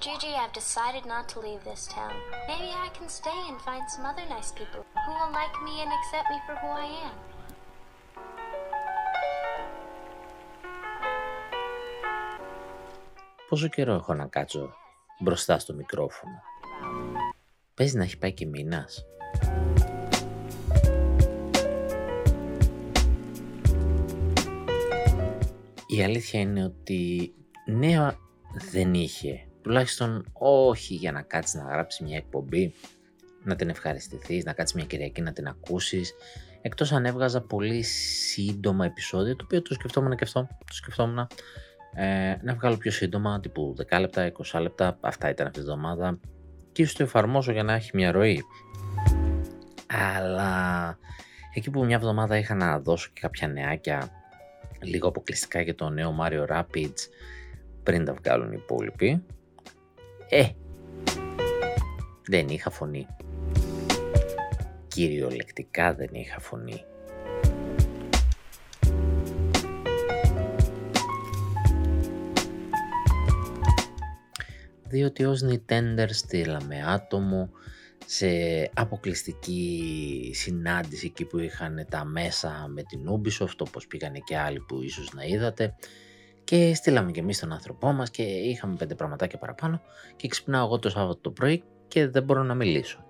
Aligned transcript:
Gigi, 0.00 0.32
I've 0.42 0.52
decided 0.52 1.04
not 1.06 1.24
to 1.32 1.38
leave 1.46 1.62
this 1.70 1.86
town. 1.86 2.14
Maybe 2.50 2.70
I 2.86 2.88
can 2.96 3.08
stay 3.20 3.40
and 3.50 3.58
find 3.68 3.84
some 3.94 4.04
other 4.10 4.26
nice 4.36 4.50
people 4.60 4.82
who 5.04 5.12
will 5.18 5.32
like 5.40 5.56
me 5.66 5.74
and 5.82 5.90
accept 5.98 6.26
me 6.32 6.38
for 6.46 6.54
who 6.62 6.68
I 6.84 6.88
am. 7.08 7.16
Πόσο 13.48 13.68
καιρό 13.68 13.94
έχω 13.94 14.14
να 14.14 14.26
κάτσω 14.26 14.74
μπροστά 15.18 15.58
στο 15.58 15.74
μικρόφωνο. 15.74 16.42
Παίζει 17.74 17.96
να 17.96 18.04
έχει 18.04 18.18
πάει 18.18 18.32
και 18.32 18.46
μήνας. 18.46 19.04
Η 25.96 26.02
αλήθεια 26.02 26.40
είναι 26.40 26.64
ότι 26.64 27.32
νέα 27.66 28.16
δεν 28.70 28.94
είχε. 28.94 29.46
Τουλάχιστον 29.62 30.26
όχι 30.32 30.94
για 30.94 31.12
να 31.12 31.22
κάτσεις 31.22 31.54
να 31.54 31.62
γράψεις 31.62 32.00
μια 32.00 32.16
εκπομπή, 32.16 32.74
να 33.44 33.56
την 33.56 33.68
ευχαριστηθείς, 33.68 34.44
να 34.44 34.52
κάτσεις 34.52 34.76
μια 34.76 34.84
Κυριακή 34.84 35.20
να 35.20 35.32
την 35.32 35.46
ακούσεις. 35.46 36.14
Εκτός 36.62 36.92
αν 36.92 37.04
έβγαζα 37.04 37.40
πολύ 37.40 37.82
σύντομα 37.82 38.84
επεισόδιο, 38.84 39.36
το 39.36 39.44
οποίο 39.44 39.62
το 39.62 39.74
σκεφτόμουν 39.74 40.16
και 40.16 40.24
αυτό, 40.24 40.48
το 40.66 40.74
σκεφτόμουν 40.74 41.28
ε, 41.94 42.36
να 42.42 42.54
βγάλω 42.54 42.76
πιο 42.76 42.90
σύντομα, 42.90 43.40
τύπου 43.40 43.74
10 43.90 44.00
λεπτά, 44.00 44.32
20 44.52 44.60
λεπτά, 44.60 44.98
αυτά 45.00 45.30
ήταν 45.30 45.46
αυτή 45.46 45.58
τη 45.58 45.64
εβδομάδα 45.64 46.20
και 46.72 46.82
ίσως 46.82 46.94
το 46.94 47.02
εφαρμόσω 47.02 47.52
για 47.52 47.62
να 47.62 47.72
έχει 47.72 47.90
μια 47.94 48.12
ροή. 48.12 48.42
Αλλά 49.86 50.98
εκεί 51.54 51.70
που 51.70 51.84
μια 51.84 51.96
εβδομάδα 51.96 52.36
είχα 52.36 52.54
να 52.54 52.78
δώσω 52.78 53.10
και 53.12 53.20
κάποια 53.20 53.48
νεάκια 53.48 54.21
λίγο 54.82 55.08
αποκλειστικά 55.08 55.60
για 55.60 55.74
το 55.74 55.88
νέο 55.88 56.16
Mario 56.20 56.46
Rapids 56.46 57.08
πριν 57.82 58.04
τα 58.04 58.14
βγάλουν 58.14 58.52
οι 58.52 58.58
υπόλοιποι, 58.62 59.24
ε, 60.28 60.48
δεν 62.28 62.48
είχα 62.48 62.70
φωνή. 62.70 63.06
Κυριολεκτικά 64.88 65.94
δεν 65.94 66.08
είχα 66.12 66.40
φωνή. 66.40 66.84
διότι 74.92 75.24
ως 75.24 75.44
Nintendo 75.44 76.06
στείλαμε 76.08 76.82
άτομο 76.86 77.50
σε 78.06 78.26
αποκλειστική 78.74 80.30
συνάντηση 80.34 81.06
εκεί 81.06 81.24
που 81.24 81.38
είχαν 81.38 81.86
τα 81.90 82.04
μέσα 82.04 82.66
με 82.68 82.82
την 82.82 83.00
Ubisoft 83.10 83.56
όπως 83.58 83.86
πήγανε 83.86 84.18
και 84.18 84.38
άλλοι 84.38 84.60
που 84.60 84.82
ίσως 84.82 85.12
να 85.12 85.24
είδατε 85.24 85.74
και 86.44 86.74
στείλαμε 86.74 87.10
και 87.10 87.20
εμείς 87.20 87.38
τον 87.38 87.52
άνθρωπό 87.52 87.92
μας 87.92 88.10
και 88.10 88.22
είχαμε 88.22 88.74
πέντε 88.74 88.94
πραγματάκια 88.94 89.38
παραπάνω 89.38 89.80
και 90.16 90.28
ξυπνάω 90.28 90.64
εγώ 90.64 90.78
το 90.78 90.90
Σάββατο 90.90 91.18
το 91.20 91.30
πρωί 91.30 91.62
και 91.88 92.08
δεν 92.08 92.22
μπορώ 92.22 92.42
να 92.42 92.54
μιλήσω. 92.54 93.04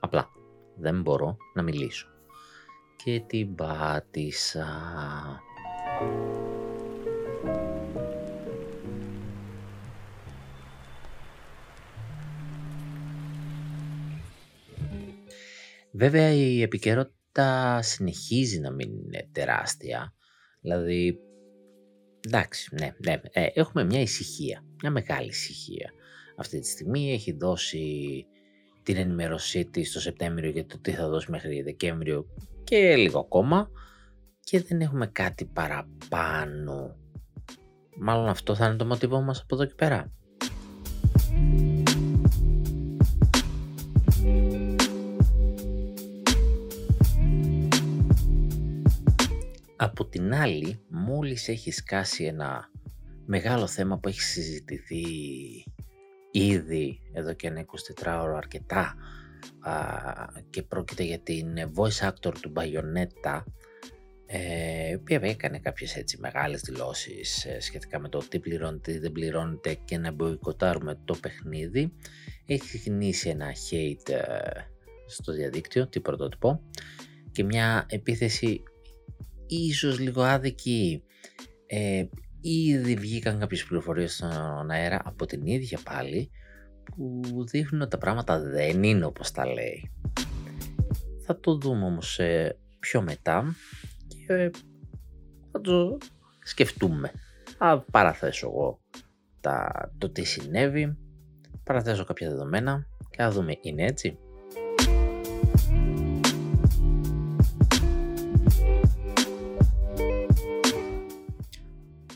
Απλά 0.00 0.30
δεν 0.76 1.00
μπορώ 1.00 1.36
να 1.54 1.62
μιλήσω. 1.62 2.06
Και 2.96 3.22
την 3.26 3.54
πάτησα. 3.54 4.66
Βέβαια 15.92 16.32
η 16.32 16.62
επικαιρότητα 16.62 17.82
συνεχίζει 17.82 18.60
να 18.60 18.70
μην 18.70 18.90
είναι 18.90 19.28
τεράστια. 19.32 20.14
Δηλαδή, 20.60 21.18
εντάξει, 22.26 22.74
ναι, 22.80 22.94
ναι, 22.98 23.20
ε, 23.32 23.46
έχουμε 23.54 23.84
μια 23.84 24.00
ησυχία, 24.00 24.64
μια 24.82 24.90
μεγάλη 24.90 25.28
ησυχία. 25.28 25.90
Αυτή 26.36 26.60
τη 26.60 26.68
στιγμή 26.68 27.12
έχει 27.12 27.32
δώσει 27.32 28.26
την 28.82 28.96
ενημερωσή 28.96 29.64
της 29.64 29.92
το 29.92 30.00
Σεπτέμβριο 30.00 30.50
για 30.50 30.66
το 30.66 30.78
τι 30.78 30.90
θα 30.90 31.08
δώσει 31.08 31.30
μέχρι 31.30 31.62
Δεκέμβριο 31.62 32.26
και 32.64 32.96
λίγο 32.96 33.18
ακόμα 33.18 33.70
και 34.40 34.60
δεν 34.60 34.80
έχουμε 34.80 35.06
κάτι 35.06 35.44
παραπάνω. 35.44 36.96
Μάλλον 37.96 38.28
αυτό 38.28 38.54
θα 38.54 38.66
είναι 38.66 38.76
το 38.76 38.86
μοτίβο 38.86 39.20
μας 39.20 39.40
από 39.40 39.54
εδώ 39.54 39.64
και 39.64 39.74
πέρα. 39.74 40.12
Από 49.82 50.06
την 50.06 50.34
άλλη, 50.34 50.80
μόλις 50.88 51.48
έχει 51.48 51.70
σκάσει 51.70 52.24
ένα 52.24 52.70
μεγάλο 53.26 53.66
θέμα 53.66 53.98
που 53.98 54.08
έχει 54.08 54.20
συζητηθεί 54.20 55.04
ήδη 56.30 57.00
εδώ 57.12 57.32
και 57.32 57.46
ένα 57.46 57.64
24ωρο 58.04 58.34
αρκετά 58.36 58.94
α, 59.60 59.74
και 60.50 60.62
πρόκειται 60.62 61.02
για 61.02 61.18
την 61.18 61.46
voice 61.74 62.08
actor 62.08 62.32
του 62.40 62.52
Bayonetta 62.56 63.42
ε, 64.26 64.88
η 64.90 64.94
οποία 64.94 65.20
έκανε 65.22 65.58
κάποιες 65.58 65.96
έτσι 65.96 66.18
μεγάλες 66.20 66.60
δηλώσεις 66.60 67.44
ε, 67.44 67.60
σχετικά 67.60 67.98
με 68.00 68.08
το 68.08 68.18
τι 68.28 68.38
πληρώνεται 68.38 68.92
ή 68.92 68.98
δεν 68.98 69.12
πληρώνεται 69.12 69.74
και 69.84 69.98
να 69.98 70.12
μποϊκοτάρουμε 70.12 70.98
το 71.04 71.14
παιχνίδι. 71.20 71.92
Έχει 72.46 72.90
γνήσει 72.90 73.28
ένα 73.28 73.46
hate 73.52 74.12
ε, 74.12 74.60
στο 75.06 75.32
διαδίκτυο, 75.32 75.88
τι 75.88 76.00
πρωτότυπο 76.00 76.62
και 77.32 77.44
μια 77.44 77.86
επίθεση 77.88 78.62
ίσως 79.56 79.98
λίγο 79.98 80.22
άδικη. 80.22 81.02
Ε, 81.66 82.04
ήδη 82.40 82.94
βγήκαν 82.94 83.38
κάποιες 83.38 83.64
πληροφορίες 83.64 84.14
στον 84.14 84.70
αέρα 84.70 85.00
από 85.04 85.26
την 85.26 85.46
ίδια 85.46 85.78
πάλι 85.84 86.30
που 86.84 87.20
δείχνουν 87.46 87.80
ότι 87.80 87.90
τα 87.90 87.98
πράγματα 87.98 88.40
δεν 88.40 88.82
είναι 88.82 89.04
όπως 89.04 89.30
τα 89.30 89.46
λέει. 89.46 89.92
Θα 91.26 91.40
το 91.40 91.58
δούμε 91.58 91.84
όμως 91.84 92.18
ε, 92.18 92.58
πιο 92.78 93.02
μετά 93.02 93.54
και 94.08 94.50
θα 95.52 95.60
το 95.60 95.98
σκεφτούμε. 96.42 97.12
Θα 97.58 97.84
παραθέσω 97.90 98.46
εγώ 98.46 98.80
τα, 99.40 99.70
το 99.98 100.10
τι 100.10 100.24
συνέβη, 100.24 100.96
παραθέσω 101.64 102.04
κάποια 102.04 102.28
δεδομένα 102.28 102.86
και 103.10 103.22
θα 103.22 103.30
δούμε 103.30 103.56
είναι 103.60 103.84
έτσι. 103.84 104.18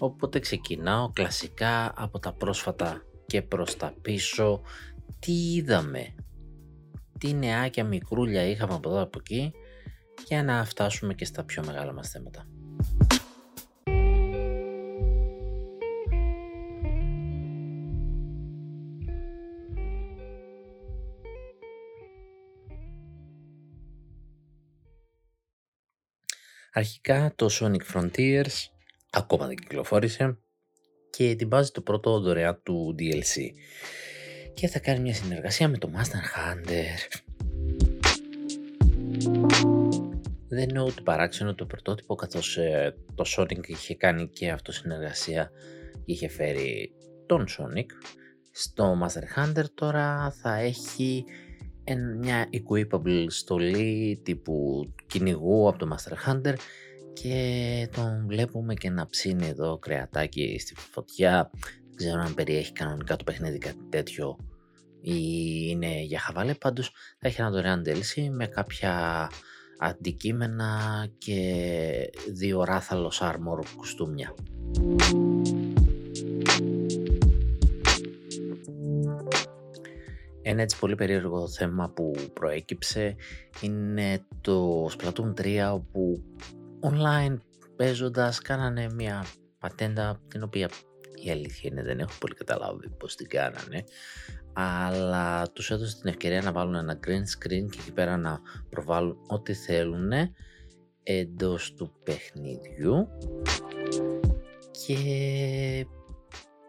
Οπότε 0.05 0.39
ξεκινάω 0.39 1.11
κλασικά 1.11 1.93
από 1.97 2.19
τα 2.19 2.33
πρόσφατα 2.33 3.03
και 3.27 3.43
προς 3.43 3.77
τα 3.77 3.95
πίσω. 4.03 4.61
Τι 5.19 5.33
είδαμε, 5.33 6.15
τι 7.19 7.33
νεάκια 7.33 7.85
μικρούλια 7.85 8.43
είχαμε 8.43 8.75
από 8.75 8.89
εδώ 8.89 9.01
από 9.01 9.19
εκεί 9.21 9.53
για 10.27 10.43
να 10.43 10.65
φτάσουμε 10.65 11.15
και 11.15 11.25
στα 11.25 11.45
πιο 11.45 11.65
μεγάλα 11.65 11.93
μας 11.93 12.11
θέματα. 12.11 12.47
Αρχικά 26.73 27.33
το 27.37 27.49
Sonic 27.61 27.93
Frontiers 27.93 28.74
ακόμα 29.15 29.47
δεν 29.47 29.57
κυκλοφόρησε 29.57 30.39
και 31.11 31.35
την 31.35 31.49
βάζει 31.49 31.71
το 31.71 31.81
πρώτο 31.81 32.21
δωρεάν 32.21 32.61
του 32.63 32.95
DLC 32.99 33.41
και 34.55 34.69
θα 34.69 34.79
κάνει 34.79 35.01
μια 35.01 35.15
συνεργασία 35.15 35.69
με 35.69 35.79
το 35.79 35.91
Master 35.95 36.23
Hunter. 36.37 37.21
Δεν 40.49 40.69
εννοώ 40.69 40.85
ότι 40.85 41.03
παράξενο 41.03 41.55
το 41.55 41.67
πρωτότυπο 41.67 42.15
καθώς 42.15 42.57
ε, 42.57 42.95
το 43.15 43.25
Sonic 43.37 43.67
είχε 43.67 43.95
κάνει 43.95 44.29
και 44.29 44.51
αυτό 44.51 44.73
συνεργασία 44.73 45.51
είχε 46.05 46.29
φέρει 46.29 46.93
τον 47.27 47.47
Sonic. 47.49 47.87
Στο 48.51 48.99
Master 49.03 49.41
Hunter 49.41 49.65
τώρα 49.75 50.31
θα 50.31 50.57
έχει 50.57 51.25
μια 52.21 52.49
equipable 52.53 53.27
στολή 53.29 54.21
τύπου 54.25 54.89
κυνηγού 55.07 55.69
από 55.69 55.79
το 55.79 55.89
Master 55.95 56.31
Hunter 56.31 56.55
και 57.15 57.89
τον 57.95 58.25
βλέπουμε 58.27 58.75
και 58.75 58.91
να 58.91 59.07
ψήνει 59.07 59.47
εδώ 59.47 59.79
κρεατάκι 59.79 60.59
στη 60.59 60.75
φωτιά. 60.75 61.51
Δεν 61.87 61.97
ξέρω 61.97 62.21
αν 62.21 62.35
περιέχει 62.35 62.73
κανονικά 62.73 63.17
το 63.17 63.25
παιχνίδι 63.25 63.59
κάτι 63.59 63.87
τέτοιο 63.89 64.37
ή 65.01 65.17
είναι 65.69 66.01
για 66.01 66.19
χαβάλε. 66.19 66.55
Πάντως 66.55 66.93
θα 67.19 67.29
έχει 67.29 67.41
ένα 67.41 67.51
δωρεάν 67.51 67.83
DLC 67.87 68.29
με 68.31 68.47
κάποια 68.47 69.29
αντικείμενα 69.79 71.07
και 71.19 72.11
δύο 72.33 72.65
ράθαλος 72.65 73.21
armor 73.23 73.65
κουστούμια. 73.77 74.35
Ένα 80.47 80.63
έτσι 80.63 80.79
πολύ 80.79 80.95
περίεργο 80.95 81.49
θέμα 81.49 81.91
που 81.91 82.15
προέκυψε 82.33 83.17
είναι 83.61 84.25
το 84.41 84.87
Splatoon 84.87 85.35
3 85.41 85.71
όπου 85.75 86.23
online 86.91 87.37
παίζοντας 87.77 88.41
κάνανε 88.41 88.87
μια 88.95 89.25
πατέντα 89.59 90.21
την 90.29 90.43
οποία 90.43 90.71
η 91.25 91.31
αλήθεια 91.31 91.71
είναι 91.73 91.83
δεν 91.83 91.99
έχω 91.99 92.13
πολύ 92.21 92.35
καταλάβει 92.35 92.89
πώς 92.89 93.17
την 93.17 93.29
κάνανε 93.29 93.85
αλλά 94.53 95.51
τους 95.53 95.71
έδωσε 95.71 95.97
την 96.01 96.09
ευκαιρία 96.09 96.43
να 96.43 96.53
βάλουν 96.53 96.75
ένα 96.75 96.99
green 97.07 97.23
screen 97.39 97.67
και 97.71 97.79
εκεί 97.81 97.93
πέρα 97.93 98.17
να 98.17 98.41
προβάλλουν 98.69 99.17
ό,τι 99.27 99.55
θέλουν 99.55 100.13
εντός 101.03 101.75
του 101.75 101.93
παιχνιδιού. 102.03 103.09
Και 104.87 104.97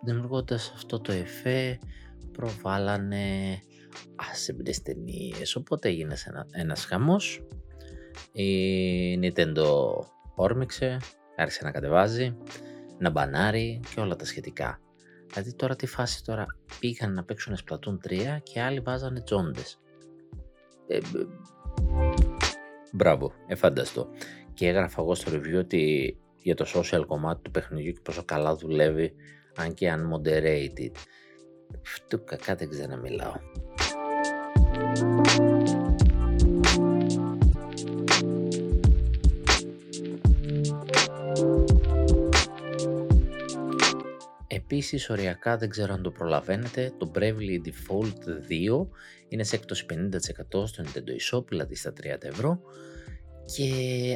δημιουργώντας 0.04 0.72
αυτό 0.76 1.00
το 1.00 1.12
εφέ 1.12 1.80
προβάλλανε 2.32 3.60
άσεμπνες 4.32 4.82
ταινίες. 4.82 5.56
Οπότε 5.56 5.90
έγινε 5.90 6.16
ένα, 6.28 6.48
ένας 6.52 6.86
χαμός 6.86 7.48
η 8.32 9.20
Nintendo 9.22 9.66
όρμηξε 10.36 10.98
άρχισε 11.36 11.64
να 11.64 11.72
κατεβάζει 11.72 12.38
να 12.98 13.10
μπανάρει 13.10 13.80
και 13.94 14.00
όλα 14.00 14.16
τα 14.16 14.26
σχετικά 14.26 14.80
δηλαδή 15.28 15.54
τώρα 15.54 15.76
τι 15.76 15.86
φάση 15.86 16.24
τώρα 16.24 16.46
πήγαν 16.80 17.14
να 17.14 17.24
παίξουν 17.24 17.58
Splatoon 17.66 17.98
3 18.10 18.38
και 18.44 18.62
άλλοι 18.62 18.80
βάζανε 18.80 19.22
τζόντες 19.22 19.80
ε, 20.88 21.00
μπράβο, 22.92 23.34
εφάνταστο 23.48 24.10
και 24.54 24.68
έγραφα 24.68 25.02
εγώ 25.02 25.16
στο 25.16 25.32
review 25.32 25.58
ότι 25.58 26.18
για 26.42 26.56
το 26.56 26.66
social 26.76 27.04
κομμάτι 27.08 27.42
του 27.42 27.52
παιχνιδιού 27.52 27.92
και 27.92 28.00
πόσο 28.04 28.24
καλά 28.26 28.56
δουλεύει 28.56 29.14
αν 29.56 29.74
και 29.74 29.94
unmoderated. 29.94 30.92
Αυτό 31.86 32.20
κακά 32.20 32.56
δεν 32.56 32.70
ξέρω 32.70 32.88
να 32.88 32.98
μιλάω. 32.98 33.34
Επίσης, 44.68 45.10
οριακά 45.10 45.58
δεν 45.58 45.70
ξέρω 45.70 45.94
αν 45.94 46.02
το 46.02 46.12
προλαβαίνετε, 46.12 46.94
το 46.98 47.12
Bravely 47.16 47.68
Default 47.68 48.30
2 48.82 48.88
είναι 49.28 49.44
σε 49.44 49.56
έκπτωση 49.56 49.86
50% 49.90 50.68
στο 50.68 50.84
Nintendo 50.84 51.36
eShop, 51.36 51.48
δηλαδή 51.48 51.76
στα 51.76 51.94
30 52.02 52.04
ευρώ 52.20 52.60
και 53.46 53.70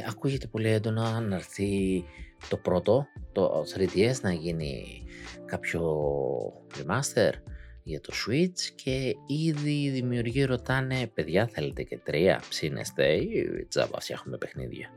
ακούγεται 0.08 0.46
πολύ 0.46 0.68
έντονα 0.68 1.20
να 1.20 1.34
έρθει 1.34 2.04
το 2.48 2.56
πρώτο, 2.56 3.06
το 3.32 3.64
3DS 3.76 4.20
να 4.22 4.32
γίνει 4.32 5.02
κάποιο 5.44 5.82
remaster 6.76 7.32
για 7.82 8.00
το 8.00 8.12
Switch 8.26 8.60
και 8.74 9.14
ήδη 9.26 9.82
οι 9.82 9.90
δημιουργοί 9.90 10.44
ρωτάνε 10.44 11.06
παιδιά 11.14 11.46
θέλετε 11.46 11.82
και 11.82 11.98
τρία 11.98 12.42
ψήνεστε 12.48 13.12
ή 13.14 13.66
τζάμπα 13.68 14.00
φτιάχνουμε 14.00 14.38
παιχνίδια. 14.38 14.90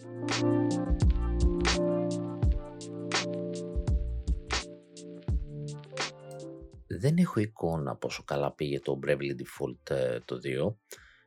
Δεν 7.04 7.18
έχω 7.18 7.40
εικόνα 7.40 7.96
πόσο 7.96 8.24
καλά 8.24 8.52
πήγε 8.52 8.80
το 8.80 9.00
Bravely 9.06 9.36
Default 9.42 9.90
ε, 9.90 10.20
το 10.20 10.40
2 10.44 10.74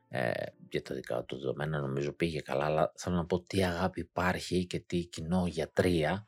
ε, 0.09 0.31
για 0.69 0.81
τα 0.81 0.95
δικά 0.95 1.23
του 1.23 1.35
δεδομένα 1.37 1.79
νομίζω 1.79 2.11
πήγε 2.11 2.39
καλά, 2.41 2.65
αλλά 2.65 2.91
θέλω 2.95 3.15
να 3.15 3.25
πω 3.25 3.39
τι 3.39 3.63
αγάπη 3.63 3.99
υπάρχει 3.99 4.65
και 4.65 4.79
τι 4.79 5.05
κοινό 5.05 5.45
για 5.47 5.69
τρία. 5.71 6.25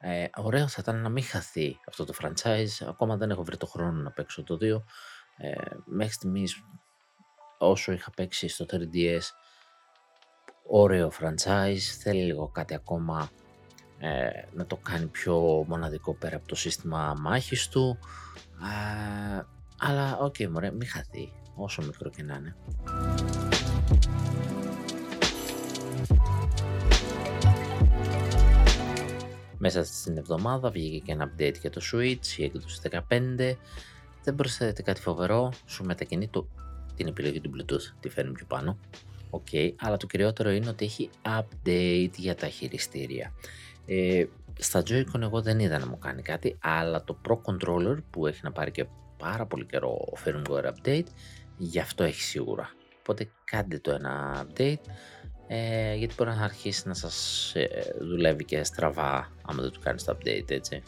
Ε, 0.00 0.26
ωραίο 0.36 0.68
θα 0.68 0.78
ήταν 0.80 1.02
να 1.02 1.08
μην 1.08 1.24
χαθεί 1.24 1.78
αυτό 1.88 2.04
το 2.04 2.14
franchise, 2.22 2.86
ακόμα 2.88 3.16
δεν 3.16 3.30
έχω 3.30 3.42
βρει 3.42 3.56
το 3.56 3.66
χρόνο 3.66 4.02
να 4.02 4.10
παίξω 4.10 4.42
το 4.42 4.58
2. 4.60 4.82
Ε, 5.36 5.54
μέχρι 5.84 6.12
στιγμής 6.12 6.64
όσο 7.58 7.92
είχα 7.92 8.10
παίξει 8.10 8.48
στο 8.48 8.66
3DS 8.70 9.20
ωραίο 10.66 11.12
franchise, 11.20 11.78
θέλει 12.00 12.22
λίγο 12.24 12.48
κάτι 12.48 12.74
ακόμα 12.74 13.30
ε, 13.98 14.28
να 14.54 14.66
το 14.66 14.76
κάνει 14.76 15.06
πιο 15.06 15.64
μοναδικό 15.68 16.14
πέρα 16.14 16.36
από 16.36 16.48
το 16.48 16.54
σύστημα 16.54 17.16
μάχης 17.20 17.68
του 17.68 17.98
ε, 18.62 19.42
αλλά 19.78 20.18
OK 20.18 20.34
okay, 20.38 20.48
μωρέ, 20.48 20.70
μην 20.70 20.88
χαθεί 20.88 21.32
όσο 21.54 21.82
μικρό 21.82 22.10
και 22.10 22.22
να 22.22 22.34
είναι. 22.34 22.56
Μέσα 29.58 29.84
στην 29.84 30.16
εβδομάδα 30.16 30.70
βγήκε 30.70 30.98
και 30.98 31.12
ένα 31.12 31.32
update 31.32 31.54
για 31.60 31.70
το 31.70 31.80
Switch, 31.92 32.26
η 32.36 32.44
έκδοση 32.44 32.80
15. 32.90 33.00
Δεν 34.22 34.34
προσθέτει 34.34 34.82
κάτι 34.82 35.00
φοβερό, 35.00 35.52
σου 35.66 35.84
μετακινεί 35.84 36.28
το, 36.28 36.48
την 36.96 37.06
επιλογή 37.06 37.40
του 37.40 37.50
Bluetooth, 37.54 37.94
τη 38.00 38.08
φέρνει 38.08 38.32
πιο 38.32 38.46
πάνω. 38.46 38.78
OK, 39.30 39.46
okay, 39.52 39.72
αλλά 39.78 39.96
το 39.96 40.06
κυριότερο 40.06 40.50
είναι 40.50 40.68
ότι 40.68 40.84
έχει 40.84 41.10
update 41.22 42.12
για 42.16 42.34
τα 42.34 42.48
χειριστήρια. 42.48 43.32
Ε, 43.90 44.24
στα 44.58 44.82
Joy-Con 44.86 45.20
εγώ 45.20 45.42
δεν 45.42 45.58
είδα 45.58 45.78
να 45.78 45.86
μου 45.86 45.98
κάνει 45.98 46.22
κάτι, 46.22 46.58
αλλά 46.60 47.04
το 47.04 47.18
Pro 47.28 47.38
Controller 47.42 47.96
που 48.10 48.26
έχει 48.26 48.40
να 48.42 48.52
πάρει 48.52 48.70
και 48.70 48.86
πάρα 49.18 49.46
πολύ 49.46 49.66
καιρό 49.66 50.04
firmware 50.24 50.64
update 50.64 51.06
γι' 51.56 51.80
αυτό 51.80 52.04
έχει 52.04 52.22
σίγουρα. 52.22 52.70
Οπότε 52.98 53.30
κάντε 53.44 53.78
το 53.78 53.90
ένα 53.90 54.46
update 54.46 54.80
ε, 55.46 55.94
γιατί 55.94 56.14
μπορεί 56.16 56.30
να 56.30 56.44
αρχίσει 56.44 56.88
να 56.88 56.94
σας 56.94 57.52
ε, 57.54 57.68
δουλεύει 58.00 58.44
και 58.44 58.64
στραβά 58.64 59.32
άμα 59.42 59.62
δεν 59.62 59.70
του 59.70 59.80
κάνεις 59.80 60.04
το 60.04 60.16
update 60.16 60.50
έτσι. 60.50 60.82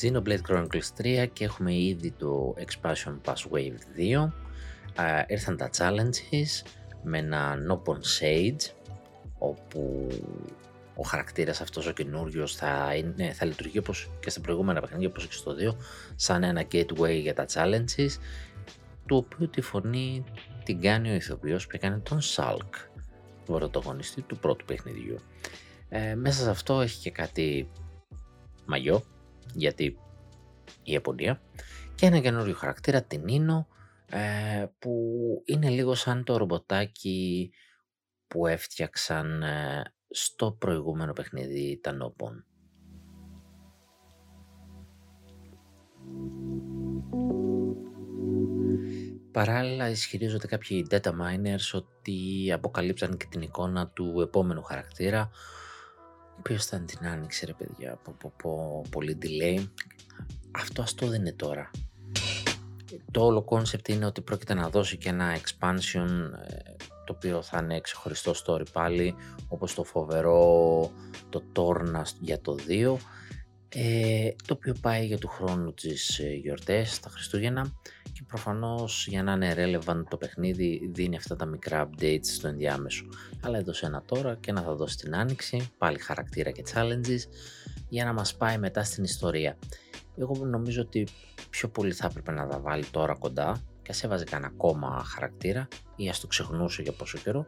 Xenoblade 0.00 0.40
Chronicles 0.48 1.02
3 1.02 1.26
και 1.32 1.44
έχουμε 1.44 1.74
ήδη 1.74 2.10
το 2.10 2.54
Expansion 2.58 3.16
Pass 3.24 3.52
Wave 3.52 4.26
2 4.26 4.30
Uh, 4.98 5.22
ήρθαν 5.26 5.56
τα 5.56 5.70
challenges 5.76 6.68
με 7.02 7.18
ένα 7.18 7.56
Nopon 7.70 7.98
Sage 8.20 8.70
όπου 9.38 10.08
ο 10.94 11.02
χαρακτήρας 11.02 11.60
αυτός 11.60 11.86
ο 11.86 11.92
καινούριος 11.92 12.56
θα, 12.56 12.94
είναι, 12.94 13.32
θα 13.32 13.44
λειτουργεί 13.44 13.78
όπως 13.78 14.10
και 14.20 14.30
στα 14.30 14.40
προηγούμενα 14.40 14.80
παιχνίδια 14.80 15.08
όπως 15.08 15.26
και 15.26 15.32
στο 15.32 15.54
2 15.72 15.76
σαν 16.14 16.42
ένα 16.42 16.64
gateway 16.72 17.20
για 17.20 17.34
τα 17.34 17.46
challenges 17.52 18.18
του 19.06 19.16
οποίου 19.16 19.48
τη 19.48 19.60
φωνή 19.60 20.24
την 20.64 20.80
κάνει 20.80 21.10
ο 21.10 21.14
ηθοποιός 21.14 21.66
που 21.66 21.72
έκανε 21.74 21.98
τον 21.98 22.18
Salk 22.20 22.70
του 23.44 23.52
πρωταγωνιστή 23.52 24.22
του 24.22 24.38
πρώτου 24.38 24.64
παιχνιδιού. 24.64 25.18
Ε, 25.88 26.14
μέσα 26.14 26.42
σε 26.42 26.50
αυτό 26.50 26.80
έχει 26.80 27.00
και 27.00 27.10
κάτι 27.10 27.68
μαγιό 28.66 29.02
γιατί 29.54 29.84
η 30.82 30.92
Ιαπωνία 30.92 31.42
και 31.94 32.06
ένα 32.06 32.18
καινούριο 32.18 32.54
χαρακτήρα 32.54 33.02
την 33.02 33.24
Nino 33.28 33.64
ε, 34.10 34.66
που 34.78 34.92
είναι 35.44 35.68
λίγο 35.68 35.94
σαν 35.94 36.24
το 36.24 36.36
ρομποτάκι 36.36 37.50
που 38.28 38.46
έφτιαξαν 38.46 39.42
ε, 39.42 39.82
στο 40.10 40.52
προηγούμενο 40.52 41.12
παιχνίδι 41.12 41.80
τα 41.82 41.92
Νόπον. 41.92 42.44
Παράλληλα 49.32 49.90
ισχυρίζονται 49.90 50.46
κάποιοι 50.46 50.86
data 50.90 51.10
miners 51.10 51.72
ότι 51.72 52.52
αποκαλύψαν 52.52 53.16
και 53.16 53.26
την 53.30 53.40
εικόνα 53.40 53.88
του 53.88 54.20
επόμενου 54.20 54.62
χαρακτήρα 54.62 55.30
ο 56.46 56.48
οποίος 56.48 56.66
ήταν 56.66 56.86
την 56.86 57.06
άνοιξη 57.06 57.46
ρε 57.46 57.52
παιδιά, 57.52 57.98
από, 58.06 58.82
πολύ 58.90 59.18
delay. 59.22 59.68
Αυτό 60.50 60.82
αυτό 60.82 61.06
δεν 61.06 61.20
είναι 61.20 61.32
τώρα. 61.32 61.70
Το 63.10 63.24
όλο 63.24 63.44
concept 63.48 63.88
είναι 63.88 64.06
ότι 64.06 64.20
πρόκειται 64.20 64.54
να 64.54 64.68
δώσει 64.68 64.96
και 64.96 65.08
ένα 65.08 65.36
expansion 65.36 66.08
ε, 66.46 66.74
το 67.04 67.12
οποίο 67.16 67.42
θα 67.42 67.60
είναι 67.62 67.80
ξεχωριστό 67.80 68.34
story 68.44 68.72
πάλι 68.72 69.14
όπως 69.48 69.74
το 69.74 69.84
φοβερό 69.84 70.90
το 71.28 71.42
Torna 71.56 72.02
για 72.20 72.40
το 72.40 72.56
2 72.68 72.96
ε, 73.68 74.30
το 74.46 74.54
οποίο 74.54 74.74
πάει 74.80 75.06
για 75.06 75.18
του 75.18 75.28
χρόνου 75.28 75.74
τις 75.74 76.18
ε, 76.18 76.28
γιορτές, 76.28 77.00
τα 77.00 77.08
Χριστούγεννα 77.08 77.72
και 78.12 78.22
προφανώς 78.26 79.06
για 79.06 79.22
να 79.22 79.32
είναι 79.32 79.54
relevant 79.56 80.02
το 80.08 80.16
παιχνίδι 80.16 80.90
δίνει 80.92 81.16
αυτά 81.16 81.36
τα 81.36 81.46
μικρά 81.46 81.88
updates 81.88 82.24
στο 82.26 82.48
ενδιάμεσο. 82.48 83.04
Αλλά 83.40 83.58
έδωσε 83.58 83.86
ένα 83.86 84.02
τώρα 84.06 84.34
και 84.34 84.50
ένα 84.50 84.62
θα 84.62 84.74
δώσει 84.74 84.96
την 84.96 85.16
άνοιξη 85.16 85.70
πάλι 85.78 85.98
χαρακτήρα 85.98 86.50
και 86.50 86.64
challenges 86.74 87.20
για 87.88 88.04
να 88.04 88.12
μας 88.12 88.36
πάει 88.36 88.58
μετά 88.58 88.84
στην 88.84 89.04
ιστορία. 89.04 89.58
Εγώ 90.16 90.44
νομίζω 90.44 90.82
ότι 90.82 91.06
πιο 91.50 91.68
πολύ 91.68 91.92
θα 91.92 92.06
έπρεπε 92.06 92.32
να 92.32 92.46
τα 92.46 92.60
βάλει 92.60 92.84
τώρα 92.84 93.14
κοντά 93.14 93.62
και 93.82 93.90
ας 93.90 94.04
έβαζε 94.04 94.24
κανένα 94.24 94.52
ακόμα 94.54 95.04
χαρακτήρα 95.04 95.68
ή 95.96 96.08
ας 96.08 96.20
το 96.20 96.26
ξεχνούσε 96.26 96.82
για 96.82 96.92
πόσο 96.92 97.18
καιρό 97.18 97.46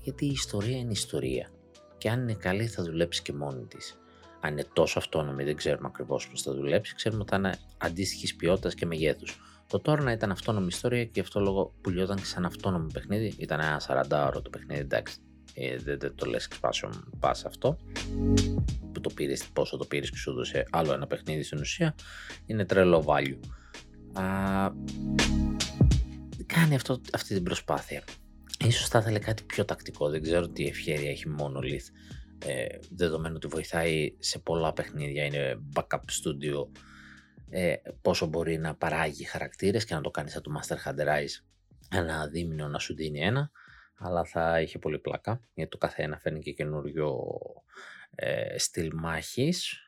γιατί 0.00 0.24
η 0.24 0.30
ιστορία 0.30 0.76
είναι 0.76 0.92
ιστορία. 0.92 1.50
Και 1.98 2.10
αν 2.10 2.20
είναι 2.20 2.34
καλή 2.34 2.66
θα 2.66 2.82
δουλέψει 2.82 3.22
και 3.22 3.32
μόνη 3.32 3.64
της. 3.64 4.00
Αν 4.46 4.52
είναι 4.52 4.66
τόσο 4.72 4.98
αυτόνομη 4.98 5.44
δεν 5.44 5.56
ξέρουμε 5.56 5.86
ακριβώς 5.86 6.28
πώς 6.28 6.42
θα 6.42 6.54
δουλέψει, 6.54 6.94
ξέρουμε 6.94 7.20
ότι 7.20 7.30
θα 7.30 7.36
είναι 7.36 7.58
αντίστοιχης 7.78 8.36
ποιότητας 8.36 8.74
και 8.74 8.86
μεγέθους. 8.86 9.40
Το 9.66 9.80
τώρα 9.80 10.02
να 10.02 10.12
ήταν 10.12 10.30
αυτόνομη 10.30 10.66
ιστορία 10.66 11.04
και 11.04 11.10
γι' 11.14 11.20
αυτό 11.20 11.40
λόγο 11.40 11.74
πουλιόταν 11.80 12.16
και 12.16 12.24
σαν 12.24 12.44
αυτόνομο 12.44 12.86
παιχνίδι, 12.92 13.34
ήταν 13.38 13.60
ένα 13.60 13.80
40 14.10 14.26
ώρο 14.26 14.42
το 14.42 14.50
παιχνίδι, 14.50 14.80
εντάξει, 14.80 15.16
ε, 15.54 15.76
δεν, 15.76 16.14
το 16.14 16.26
λες 16.26 16.48
expansion 16.50 16.90
pass 17.20 17.34
αυτό 17.46 17.78
που 18.92 19.00
το 19.00 19.10
πήρες, 19.14 19.44
πόσο 19.52 19.76
το 19.76 19.84
πήρες 19.84 20.10
και 20.10 20.16
σου 20.16 20.30
έδωσε 20.30 20.66
άλλο 20.70 20.92
ένα 20.92 21.06
παιχνίδι 21.06 21.42
στην 21.42 21.58
ουσία 21.58 21.94
είναι 22.46 22.64
τρελό 22.64 23.04
value 23.06 23.38
Α, 24.20 24.70
κάνει 26.46 26.74
αυτό, 26.74 27.00
αυτή 27.12 27.34
την 27.34 27.42
προσπάθεια. 27.42 28.04
Ίσως 28.66 28.88
θα 28.88 28.98
ήθελε 28.98 29.18
κάτι 29.18 29.42
πιο 29.42 29.64
τακτικό, 29.64 30.08
δεν 30.08 30.22
ξέρω 30.22 30.48
τι 30.48 30.66
ευχαίρεια 30.66 31.10
έχει 31.10 31.28
μόνο 31.28 31.60
Lith, 31.62 31.90
ε, 32.44 32.66
δεδομένου 32.90 33.34
ότι 33.36 33.46
βοηθάει 33.46 34.16
σε 34.18 34.38
πολλά 34.38 34.72
παιχνίδια, 34.72 35.24
είναι 35.24 35.58
backup 35.74 35.98
studio, 35.98 36.66
ε, 37.50 37.74
πόσο 38.02 38.26
μπορεί 38.26 38.58
να 38.58 38.74
παράγει 38.74 39.24
χαρακτήρες 39.24 39.84
και 39.84 39.94
να 39.94 40.00
το 40.00 40.10
κάνει 40.10 40.30
σαν 40.30 40.42
το 40.42 40.50
Master 40.60 40.76
Hunter 40.90 41.06
Rise 41.06 41.44
ένα 41.90 42.26
δίμηνο 42.28 42.68
να 42.68 42.78
σου 42.78 42.94
δίνει 42.94 43.20
ένα, 43.20 43.50
αλλά 43.98 44.24
θα 44.24 44.60
είχε 44.60 44.78
πολύ 44.78 44.98
πλάκα, 44.98 45.40
γιατί 45.54 45.70
το 45.70 45.78
καθένα 45.78 46.18
φέρνει 46.18 46.40
και 46.40 46.52
καινούριο 46.52 47.18
ε, 48.14 48.58
στυλ 48.58 48.90
μάχης, 48.94 49.80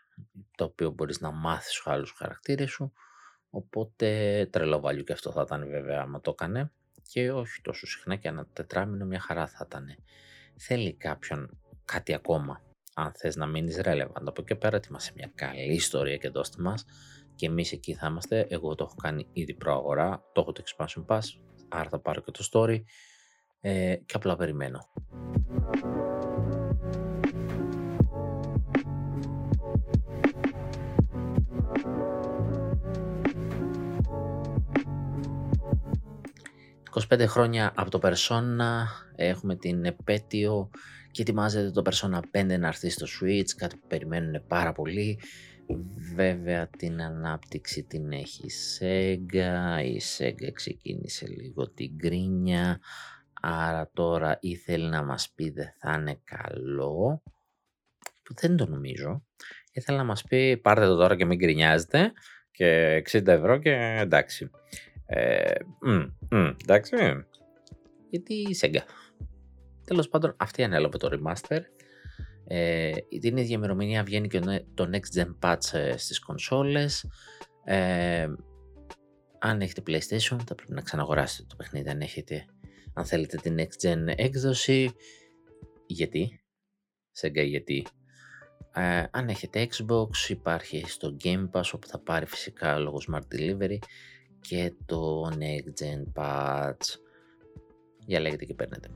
το 0.56 0.64
οποίο 0.64 0.90
μπορείς 0.90 1.20
να 1.20 1.30
μάθεις 1.30 1.72
στους 1.72 1.86
άλλους 1.86 2.10
χαρακτήρες 2.10 2.70
σου, 2.70 2.92
οπότε 3.50 4.48
τρελό 4.52 4.82
value 4.84 5.04
και 5.04 5.12
αυτό 5.12 5.32
θα 5.32 5.42
ήταν 5.46 5.68
βέβαια 5.68 6.00
άμα 6.00 6.20
το 6.20 6.30
έκανε 6.30 6.72
και 7.02 7.32
όχι 7.32 7.60
τόσο 7.62 7.86
συχνά 7.86 8.16
και 8.16 8.28
ένα 8.28 8.46
τετράμινο 8.52 9.04
μια 9.04 9.20
χαρά 9.20 9.46
θα 9.46 9.64
ήταν. 9.66 9.86
Θέλει 10.56 10.94
κάποιον 10.94 11.58
κάτι 11.92 12.14
ακόμα, 12.14 12.62
αν 12.94 13.12
θες 13.16 13.36
να 13.36 13.46
μείνεις 13.46 13.80
relevant. 13.84 14.24
Από 14.24 14.42
εκεί 14.42 14.54
πέρα 14.54 14.76
ετοιμάσαι 14.76 15.12
μια 15.16 15.30
καλή 15.34 15.74
ιστορία 15.74 16.16
και 16.16 16.28
δώστε 16.28 16.62
μας 16.62 16.84
και 17.34 17.46
εμείς 17.46 17.72
εκεί 17.72 17.94
θα 17.94 18.06
είμαστε. 18.06 18.46
Εγώ 18.48 18.74
το 18.74 18.84
έχω 18.84 18.94
κάνει 18.94 19.26
ήδη 19.32 19.54
προαγορά, 19.54 20.22
το 20.32 20.40
έχω 20.40 20.52
το 20.52 20.62
expansion 20.66 21.04
pass, 21.06 21.20
άρα 21.68 21.88
θα 21.88 22.00
πάρω 22.00 22.20
και 22.20 22.30
το 22.30 22.48
story 22.52 22.82
ε, 23.60 23.96
και 24.06 24.14
απλά 24.16 24.36
περιμένω. 24.36 24.78
25 37.10 37.24
χρόνια 37.26 37.72
από 37.76 37.90
το 37.90 38.00
Persona, 38.02 38.84
έχουμε 39.16 39.56
την 39.56 39.84
επέτειο 39.84 40.70
και 41.10 41.22
ετοιμάζεται 41.22 41.70
το 41.70 41.82
Persona 41.84 42.20
5 42.38 42.58
να 42.58 42.66
έρθει 42.66 42.90
στο 42.90 43.06
Switch, 43.06 43.50
κάτι 43.56 43.76
που 43.76 43.86
περιμένουν 43.86 44.46
πάρα 44.46 44.72
πολύ. 44.72 45.20
Βέβαια 46.14 46.68
την 46.68 47.02
ανάπτυξη 47.02 47.82
την 47.82 48.12
έχει 48.12 48.46
η 48.46 48.50
Sega, 48.78 49.84
η 49.84 50.00
Sega 50.18 50.52
ξεκίνησε 50.52 51.26
λίγο 51.26 51.70
την 51.70 51.90
γκρίνια, 51.94 52.80
άρα 53.40 53.90
τώρα 53.92 54.38
ήθελε 54.40 54.88
να 54.88 55.02
μας 55.02 55.30
πει 55.34 55.50
δεν 55.50 55.74
θα 55.78 55.96
είναι 55.98 56.20
καλό, 56.24 57.22
που 58.22 58.34
δεν 58.34 58.56
το 58.56 58.66
νομίζω. 58.66 59.22
Ήθελε 59.72 59.98
να 59.98 60.04
μας 60.04 60.22
πει 60.22 60.56
πάρτε 60.56 60.86
το 60.86 60.96
τώρα 60.96 61.16
και 61.16 61.24
μην 61.24 61.38
γκρινιάζετε 61.38 62.12
και 62.50 63.02
60 63.10 63.26
ευρώ 63.26 63.58
και 63.58 63.98
εντάξει. 64.00 64.50
Ε, 65.06 65.54
εντάξει. 66.62 66.96
Γιατί 68.10 68.34
η 68.34 68.56
Sega. 68.60 68.80
Τέλος 69.88 70.08
πάντων, 70.08 70.34
αυτή 70.36 70.62
ανέλαβε 70.62 70.96
το 70.96 71.08
remaster. 71.12 71.60
Ε, 72.44 72.92
την 73.20 73.36
ίδια 73.36 73.56
ημερομηνία 73.56 74.02
βγαίνει 74.02 74.28
και 74.28 74.40
το 74.74 74.90
next 74.92 75.20
gen 75.20 75.34
patch 75.42 75.72
ε, 75.72 75.96
στις 75.96 76.18
κονσόλες. 76.20 77.06
Ε, 77.64 78.28
αν 79.38 79.60
έχετε 79.60 79.82
PlayStation 79.86 80.36
θα 80.46 80.54
πρέπει 80.54 80.72
να 80.72 80.80
ξαναγοράσετε 80.80 81.46
το 81.48 81.56
παιχνίδι 81.56 81.88
αν 81.88 82.00
έχετε 82.00 82.44
αν 82.94 83.04
θέλετε 83.04 83.36
την 83.36 83.56
next 83.58 83.88
gen 83.88 84.12
έκδοση 84.16 84.90
γιατί; 85.86 86.40
Sega 87.20 87.46
γιατί; 87.46 87.86
Ε, 88.72 89.04
αν 89.10 89.28
έχετε 89.28 89.68
Xbox 89.70 90.28
υπάρχει 90.28 90.84
στο 90.86 91.16
Game 91.24 91.50
Pass 91.50 91.70
όπου 91.72 91.86
θα 91.86 91.98
πάρει 91.98 92.26
φυσικά 92.26 92.78
λόγω 92.78 92.98
Smart 93.10 93.34
Delivery 93.34 93.78
και 94.40 94.72
το 94.86 95.30
Next 95.38 95.82
Gen 95.82 96.02
Patch. 96.14 96.98
Για 98.06 98.20
λέγεται 98.20 98.44
και 98.44 98.54
παίρνετε. 98.54 98.88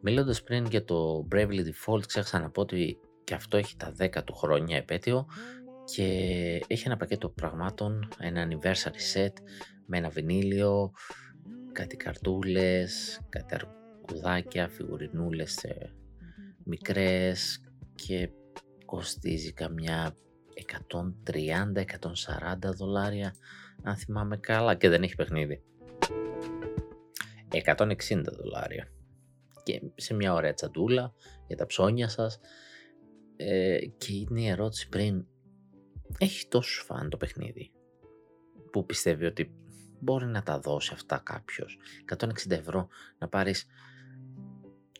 Μιλώντας 0.00 0.42
πριν 0.42 0.66
για 0.66 0.84
το 0.84 1.28
Bravely 1.32 1.60
Default, 1.60 2.06
ξέχασα 2.06 2.40
να 2.40 2.50
πω 2.50 2.60
ότι 2.60 2.98
και 3.24 3.34
αυτό 3.34 3.56
έχει 3.56 3.76
τα 3.76 3.94
10 3.98 4.24
του 4.24 4.34
χρόνια 4.34 4.76
επέτειο 4.76 5.26
και 5.84 6.04
έχει 6.66 6.86
ένα 6.86 6.96
πακέτο 6.96 7.28
πραγμάτων, 7.28 8.08
ένα 8.18 8.48
anniversary 8.48 9.14
set 9.14 9.32
με 9.86 9.98
ένα 9.98 10.08
βινίλιο, 10.08 10.92
κάτι 11.72 11.96
καρτούλες, 11.96 13.20
κάτι 13.28 13.54
αρκουδάκια, 13.54 14.68
φιγουρινούλες 14.68 15.64
μικρές, 16.64 17.60
και 17.94 18.30
κοστίζει 18.84 19.52
καμιά 19.52 20.16
130-140 20.54 22.72
δολάρια 22.76 23.34
αν 23.82 23.96
θυμάμαι 23.96 24.36
καλά 24.36 24.74
και 24.74 24.88
δεν 24.88 25.02
έχει 25.02 25.14
παιχνίδι. 25.14 25.62
160 27.48 28.24
δολάρια 28.24 28.92
και 29.68 29.82
σε 29.94 30.14
μια 30.14 30.34
ωραία 30.34 30.54
τσαντούλα 30.54 31.14
για 31.46 31.56
τα 31.56 31.66
ψώνια 31.66 32.08
σας. 32.08 32.40
Ε, 33.36 33.78
και 33.98 34.12
είναι 34.12 34.40
η 34.40 34.46
ερώτηση 34.46 34.88
πριν 34.88 35.26
έχει 36.18 36.48
τόσο 36.48 36.84
φαν 36.84 37.10
το 37.10 37.16
παιχνίδι 37.16 37.70
που 38.72 38.86
πιστεύει 38.86 39.24
ότι 39.24 39.52
μπορεί 40.00 40.26
να 40.26 40.42
τα 40.42 40.58
δώσει 40.58 40.90
αυτά 40.94 41.20
κάποιος; 41.24 41.78
160 42.16 42.50
ευρώ 42.50 42.88
να 43.18 43.28
πάρεις 43.28 43.66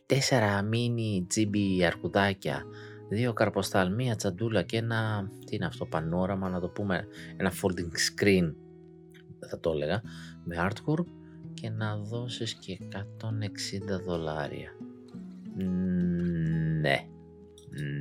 4 0.05 0.61
μίνι 0.63 1.27
GB 1.35 1.81
αρκουδάκια 1.85 2.65
δύο 3.09 3.33
καρποστάλ, 3.33 3.93
μία 3.93 4.15
τσαντούλα 4.15 4.63
και 4.63 4.77
ένα, 4.77 5.31
τι 5.45 5.55
είναι 5.55 5.65
αυτό, 5.65 5.85
πανόραμα 5.85 6.49
να 6.49 6.59
το 6.59 6.69
πούμε, 6.69 7.07
ένα 7.37 7.51
folding 7.61 8.21
screen 8.21 8.53
θα 9.49 9.59
το 9.59 9.71
έλεγα, 9.71 10.01
με 10.43 10.69
artwork 10.69 11.18
και 11.61 11.69
να 11.69 11.97
δώσεις 11.97 12.53
και 12.53 12.77
160 12.91 14.01
δολάρια. 14.05 14.69
Ναι, 16.81 17.07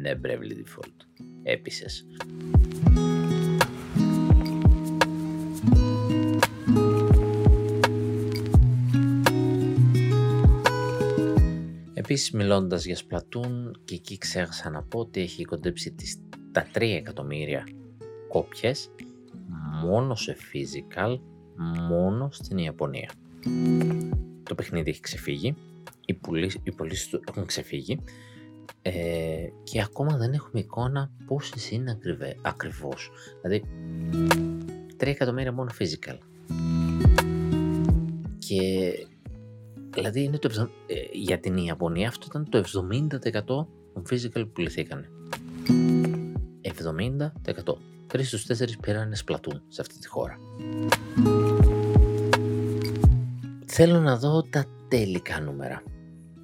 ναι 0.00 0.20
Bravely 0.22 0.52
Default, 0.52 1.06
έπισες. 1.42 2.06
Επίσης 11.94 12.30
μιλώντας 12.30 12.84
για 12.84 12.96
Splatoon 12.96 13.70
και 13.84 13.94
εκεί 13.94 14.18
ξέχασα 14.18 14.70
να 14.70 14.82
πω 14.82 14.98
ότι 14.98 15.20
έχει 15.20 15.44
κοντέψει 15.44 15.92
τις, 15.92 16.18
τα 16.52 16.66
3 16.74 16.80
εκατομμύρια 16.80 17.68
κόπιες 18.28 18.90
μόνο 19.84 20.14
σε 20.14 20.36
physical, 20.52 21.18
μόνο 21.88 22.28
στην 22.32 22.58
Ιαπωνία. 22.58 23.10
Το 24.42 24.54
παιχνίδι 24.54 24.90
έχει 24.90 25.00
ξεφύγει, 25.00 25.54
οι 26.62 26.72
πωλήσει 26.76 27.10
του 27.10 27.22
έχουν 27.28 27.46
ξεφύγει 27.46 28.00
ε, 28.82 29.48
και 29.62 29.80
ακόμα 29.80 30.16
δεν 30.16 30.32
έχουμε 30.32 30.60
εικόνα 30.60 31.10
πόσες 31.26 31.70
είναι 31.70 31.90
ακριβέ, 31.90 32.36
ακριβώς. 32.42 33.10
Δηλαδή 33.42 33.64
3 34.96 35.06
εκατομμύρια 35.06 35.52
μόνο 35.52 35.70
physical. 35.78 36.18
Και 38.38 38.92
Δηλαδή 39.90 40.22
είναι 40.22 40.38
το 40.38 40.70
ε, 40.86 40.94
για 41.12 41.38
την 41.38 41.56
Ιαπωνία 41.56 42.08
αυτό 42.08 42.26
ήταν 42.28 42.48
το 42.48 42.58
70% 42.58 43.44
των 43.46 43.68
physical 44.10 44.30
που 44.32 44.50
πουληθήκαν. 44.52 45.06
70%. 46.62 47.74
Τρεις 48.06 48.28
στους 48.28 48.46
τέσσερις 48.46 48.76
πήραν 48.76 49.14
σπλατούν 49.14 49.62
σε 49.68 49.80
αυτή 49.80 49.98
τη 49.98 50.08
χώρα. 50.08 50.38
Θέλω 53.80 54.00
να 54.00 54.16
δω 54.16 54.42
τα 54.42 54.64
τελικά 54.88 55.40
νούμερα. 55.40 55.82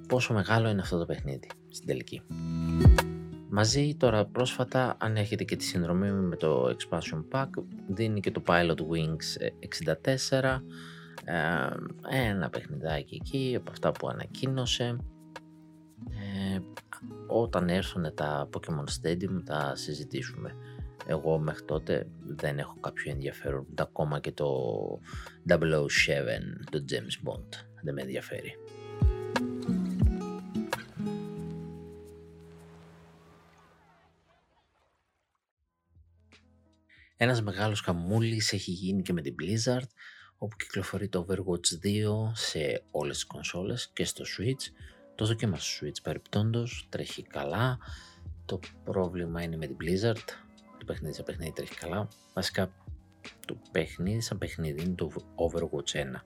Πόσο 0.07 0.33
μεγάλο 0.33 0.69
είναι 0.69 0.81
αυτό 0.81 0.97
το 0.97 1.05
παιχνίδι 1.05 1.49
στην 1.69 1.87
τελική. 1.87 2.21
Μαζί 3.49 3.95
τώρα 3.95 4.25
πρόσφατα 4.25 4.97
αν 4.99 5.15
έχετε 5.15 5.43
και 5.43 5.55
τη 5.55 5.63
συνδρομή 5.63 6.11
με 6.11 6.35
το 6.35 6.75
Expansion 6.75 7.23
Pack 7.31 7.49
δίνει 7.87 8.19
και 8.19 8.31
το 8.31 8.43
Pilot 8.47 8.75
Wings 8.75 9.51
64 10.31 10.59
ένα 12.09 12.49
παιχνιδάκι 12.49 13.15
εκεί 13.15 13.53
από 13.57 13.71
αυτά 13.71 13.91
που 13.91 14.07
ανακοίνωσε 14.07 14.97
ε, 16.09 16.59
όταν 17.27 17.69
έρθουν 17.69 18.13
τα 18.13 18.49
Pokemon 18.53 18.83
Stadium 19.01 19.41
θα 19.45 19.75
συζητήσουμε 19.75 20.55
εγώ 21.07 21.37
μέχρι 21.37 21.65
τότε 21.65 22.07
δεν 22.27 22.59
έχω 22.59 22.77
κάποιο 22.79 23.11
ενδιαφέρον 23.11 23.65
ακόμα 23.75 24.19
και 24.19 24.31
το 24.31 24.49
007 25.49 25.57
το 26.69 26.85
James 26.89 27.29
Bond 27.29 27.49
δεν 27.81 27.93
με 27.93 28.01
ενδιαφέρει 28.01 28.55
Ένας 37.17 37.41
μεγάλος 37.41 37.81
καμούλης 37.81 38.53
έχει 38.53 38.71
γίνει 38.71 39.01
και 39.01 39.13
με 39.13 39.21
την 39.21 39.35
Blizzard 39.39 39.87
όπου 40.37 40.55
κυκλοφορεί 40.55 41.07
το 41.07 41.25
Overwatch 41.29 41.85
2 41.85 42.31
σε 42.33 42.83
όλες 42.91 43.15
τις 43.15 43.25
κονσόλες 43.25 43.89
και 43.93 44.05
στο 44.05 44.23
Switch. 44.37 44.71
Το 45.15 45.25
δοκίμασα 45.25 45.63
στο 45.63 45.85
Switch 45.85 46.01
περιπτώντος, 46.03 46.87
τρέχει 46.89 47.21
καλά, 47.21 47.77
Το 48.45 48.59
πρόβλημα 48.83 49.41
είναι 49.41 49.57
με 49.57 49.67
την 49.67 49.77
Blizzard. 49.81 50.44
Το 50.85 50.93
παιχνίδι 50.93 51.15
σαν 51.15 51.25
παιχνίδι 51.25 51.51
τρέχει 51.51 51.75
καλά. 51.75 52.07
Βασικά 52.33 52.71
το 53.45 53.57
παιχνίδι 53.71 54.21
σαν 54.21 54.37
παιχνίδι 54.37 54.83
είναι 54.83 54.95
το 54.95 55.11
Overwatch 55.35 55.91
1 55.91 56.21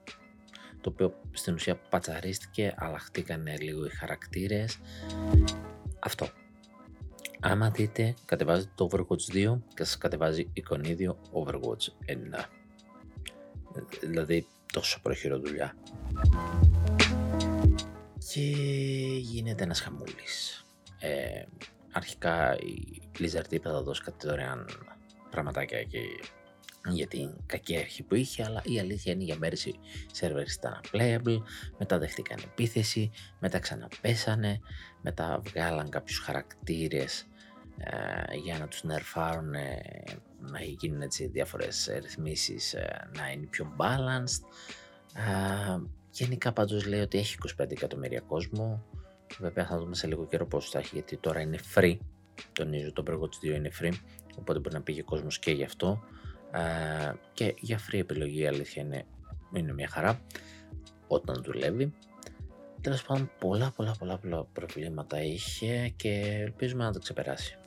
το 0.80 0.90
οποίο 0.90 1.14
στην 1.30 1.54
ουσία 1.54 1.76
πατσαρίστηκε, 1.76 2.74
αλλάχτηκαν 2.76 3.46
λίγο 3.60 3.84
οι 3.84 3.90
χαρακτήρες. 3.90 4.78
Αυτό. 5.98 6.28
Άμα 7.40 7.70
δείτε, 7.70 8.14
κατεβάζετε 8.24 8.70
το 8.74 8.88
Overwatch 8.90 9.32
2 9.32 9.58
και 9.74 9.84
σας 9.84 9.98
κατεβάζει 9.98 10.50
εικονίδιο 10.52 11.18
Overwatch 11.32 11.88
1. 12.06 12.44
Δηλαδή, 14.00 14.46
τόσο 14.72 15.00
προχειρό 15.02 15.38
δουλειά. 15.38 15.74
Και 18.32 18.40
γίνεται 19.18 19.64
ένας 19.64 19.80
χαμούλης. 19.80 20.64
Ε, 20.98 21.42
αρχικά 21.92 22.56
η 22.58 23.02
Blizzard 23.18 23.52
είπε 23.52 23.68
θα 23.68 23.82
δώσει 23.82 24.02
κάτι 24.02 24.26
δωρεάν 24.26 24.68
πραγματάκια 25.30 25.82
και 25.82 25.98
για 26.88 27.06
την 27.06 27.30
κακή 27.46 27.76
αρχή 27.76 28.02
που 28.02 28.14
είχε, 28.14 28.44
αλλά 28.44 28.62
η 28.64 28.78
αλήθεια 28.78 29.12
είναι 29.12 29.24
για 29.24 29.36
μέρες 29.38 29.64
οι 29.64 29.74
servers 30.20 30.52
ήταν 30.58 30.80
unplayable, 30.84 31.42
μετά 31.78 31.98
δεχτήκαν 31.98 32.38
επίθεση, 32.44 33.10
μετά 33.38 33.58
ξαναπέσανε, 33.58 34.60
μετά 35.02 35.40
βγάλαν 35.44 35.88
κάποιους 35.88 36.18
χαρακτήρες 36.18 37.26
ε, 37.78 38.36
για 38.36 38.58
να 38.58 38.68
τους 38.68 38.82
νερφάρουν 38.82 39.50
να 40.40 40.60
γίνουν 40.60 41.02
έτσι 41.02 41.26
διάφορες 41.26 41.90
ρυθμίσεις 42.00 42.74
ε, 42.74 43.10
να 43.16 43.30
είναι 43.30 43.46
πιο 43.46 43.74
balanced. 43.78 44.42
Ε, 45.14 45.78
γενικά 46.10 46.52
πάντως 46.52 46.86
λέει 46.86 47.00
ότι 47.00 47.18
έχει 47.18 47.36
25 47.60 47.70
εκατομμύρια 47.70 48.20
κόσμο, 48.20 48.84
βέβαια 49.38 49.66
θα 49.66 49.78
δούμε 49.78 49.94
σε 49.94 50.06
λίγο 50.06 50.26
καιρό 50.26 50.46
πόσο 50.46 50.68
θα 50.70 50.78
έχει 50.78 50.90
γιατί 50.92 51.16
τώρα 51.16 51.40
είναι 51.40 51.58
free, 51.74 51.96
τονίζω 52.52 52.92
το 52.92 53.02
πρώτο 53.02 53.28
2 53.42 53.44
είναι 53.44 53.70
free, 53.80 53.92
οπότε 54.38 54.58
μπορεί 54.58 54.74
να 54.74 54.82
πήγε 54.82 55.02
κόσμος 55.02 55.38
και 55.38 55.50
γι' 55.50 55.64
αυτό 55.64 56.02
και 57.32 57.54
για 57.58 57.78
free 57.78 57.98
επιλογή 57.98 58.40
η 58.40 58.46
αλήθεια 58.46 58.82
είναι, 58.82 59.04
είναι 59.54 59.72
μια 59.72 59.88
χαρά 59.88 60.20
όταν 61.06 61.42
δουλεύει. 61.44 61.94
Τέλος 62.80 63.02
πάντων 63.02 63.30
πολλά 63.38 63.72
πολλά 63.76 63.94
πολλά 63.98 64.18
πολλά 64.18 64.44
προβλήματα 64.52 65.22
είχε 65.22 65.92
και 65.96 66.40
ελπίζουμε 66.42 66.84
να 66.84 66.92
το 66.92 66.98
ξεπεράσει. 66.98 67.58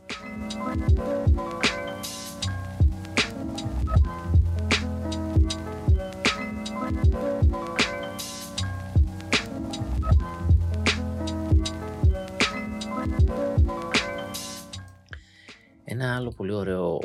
Ένα 16.03 16.15
άλλο 16.15 16.29
πολύ 16.29 16.53
ωραίο 16.53 17.00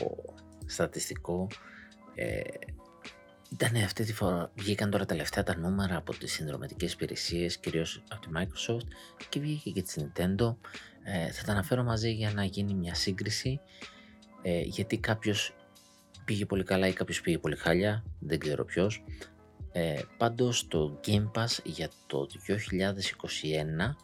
στατιστικό 0.66 1.46
ε, 2.14 2.40
ήταν 3.52 3.76
αυτή 3.76 4.04
τη 4.04 4.12
φορά, 4.12 4.50
βγήκαν 4.54 4.90
τώρα 4.90 5.06
τελευταία 5.06 5.44
τα 5.44 5.56
νούμερα 5.58 5.96
από 5.96 6.18
τις 6.18 6.32
συνδρομητικές 6.32 6.92
υπηρεσίες, 6.92 7.58
κυρίως 7.58 8.02
από 8.08 8.20
τη 8.20 8.28
Microsoft 8.36 8.86
και 9.28 9.40
βγήκε 9.40 9.70
και 9.70 9.82
της 9.82 9.96
Nintendo. 9.98 10.56
Ε, 11.04 11.30
θα 11.30 11.44
τα 11.44 11.52
αναφέρω 11.52 11.82
μαζί 11.82 12.12
για 12.12 12.32
να 12.32 12.44
γίνει 12.44 12.74
μια 12.74 12.94
σύγκριση, 12.94 13.60
ε, 14.42 14.60
γιατί 14.60 14.98
κάποιος 14.98 15.54
πήγε 16.24 16.46
πολύ 16.46 16.64
καλά 16.64 16.86
ή 16.86 16.92
κάποιος 16.92 17.20
πήγε 17.20 17.38
πολύ 17.38 17.56
χάλια, 17.56 18.04
δεν 18.18 18.38
ξέρω 18.38 18.64
ποιος. 18.64 19.04
Ε, 19.72 20.00
πάντως 20.16 20.68
το 20.68 21.00
Game 21.06 21.30
Pass 21.34 21.58
για 21.64 21.90
το 22.06 22.26
2021 22.26 23.96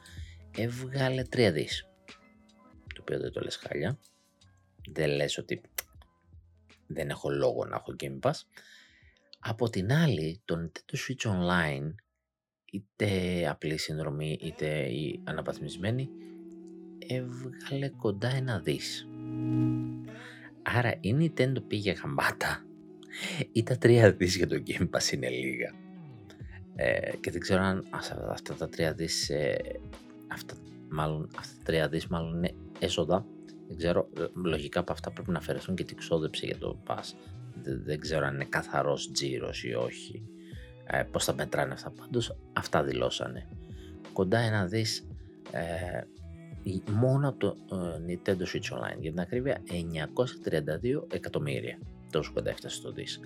έβγαλε 0.57 1.23
3 1.31 1.51
δις, 1.53 1.87
το 2.95 3.01
οποίο 3.01 3.21
δεν 3.21 3.33
το 3.33 3.41
λες 3.41 3.57
χάλια. 3.57 3.99
Δεν 4.89 5.11
λες 5.11 5.39
ότι 5.39 5.61
δεν 6.87 7.09
έχω 7.09 7.31
λόγο 7.31 7.65
να 7.65 7.77
έχω 7.77 7.97
Game 8.01 8.19
Pass. 8.21 8.41
Από 9.39 9.71
την 9.71 9.93
άλλη, 9.93 10.41
το 10.45 10.57
Nintendo 10.57 10.97
Switch 10.99 11.31
Online, 11.31 11.95
είτε 12.73 13.09
απλή 13.49 13.79
συνδρομή 13.79 14.39
είτε 14.41 14.67
η 14.89 15.21
αναβαθμισμένη, 15.25 16.09
έβγαλε 17.07 17.89
κοντά 17.89 18.29
ένα 18.29 18.61
δις. 18.61 19.09
Άρα 20.63 20.95
η 21.01 21.17
Nintendo 21.19 21.63
πήγε 21.67 21.93
γαμπάτα 21.93 22.65
ή 23.53 23.63
τα 23.63 23.79
τρία 23.79 24.13
δις 24.13 24.37
για 24.37 24.47
το 24.47 24.63
Game 24.67 24.91
Pass 24.91 25.13
είναι 25.13 25.29
λίγα. 25.29 25.75
Ε, 26.77 27.17
και 27.21 27.31
δεν 27.31 27.41
ξέρω 27.41 27.63
αν 27.63 27.87
αυτά 28.31 28.55
τα 28.55 28.69
τρία 28.69 28.95
δις, 28.95 29.31
ε, 29.31 29.57
αυτά, 30.33 30.55
μάλλον, 30.89 31.31
αυτά 31.37 31.57
τα 31.57 31.63
τρία 31.65 31.89
δις 31.89 32.07
μάλλον 32.07 32.37
είναι 32.37 32.55
έσοδα 32.79 33.27
δεν 33.69 33.77
ξέρω, 33.77 34.09
ε, 34.19 34.25
λογικά 34.35 34.81
από 34.81 34.93
αυτά 34.93 35.11
πρέπει 35.11 35.31
να 35.31 35.39
αφαιρεθούν 35.39 35.75
και 35.75 35.85
την 35.85 35.97
ξόδεψη 35.97 36.47
για 36.47 36.59
το 36.59 36.83
pass. 36.87 37.15
Δεν, 37.63 38.01
ξέρω 38.01 38.27
αν 38.27 38.35
είναι 38.35 38.45
καθαρός 38.45 39.11
τζίρος 39.13 39.65
ή 39.65 39.75
όχι. 39.75 40.23
Ε, 40.87 41.03
πώς 41.03 41.25
θα 41.25 41.35
μετράνε 41.35 41.73
αυτά. 41.73 41.91
Πάντως 41.91 42.37
αυτά 42.53 42.83
δηλώσανε. 42.83 43.49
Κοντά 44.13 44.39
ένα 44.39 44.67
δις 44.67 45.07
ε, 45.51 46.01
μόνο 46.91 47.29
από 47.29 47.39
το 47.39 47.77
ε, 47.77 48.13
Nintendo 48.13 48.43
Switch 48.43 48.77
Online. 48.77 48.99
Για 49.01 49.11
την 49.11 49.21
ακρίβεια 49.21 49.63
932 49.67 51.13
εκατομμύρια. 51.13 51.79
Τόσο 52.11 52.33
κοντά 52.33 52.51
έφτασε 52.51 52.77
στο 52.77 52.93
δις. 52.93 53.21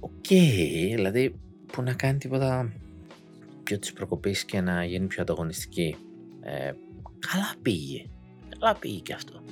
OK, 0.00 0.10
okay, 0.28 0.92
δηλαδή 0.94 1.40
που 1.72 1.82
να 1.82 1.94
κάνει 1.94 2.18
τίποτα 2.18 2.72
πιο 3.62 3.78
της 3.78 3.92
προκοπής 3.92 4.44
και 4.44 4.60
να 4.60 4.84
γίνει 4.84 5.06
πιο 5.06 5.22
ανταγωνιστική. 5.22 5.96
Ε, 6.40 6.72
καλά 7.18 7.54
πήγε 7.62 8.04
αλλά 8.58 8.74
πήγε 8.74 8.98
και 8.98 9.12
αυτό. 9.12 9.42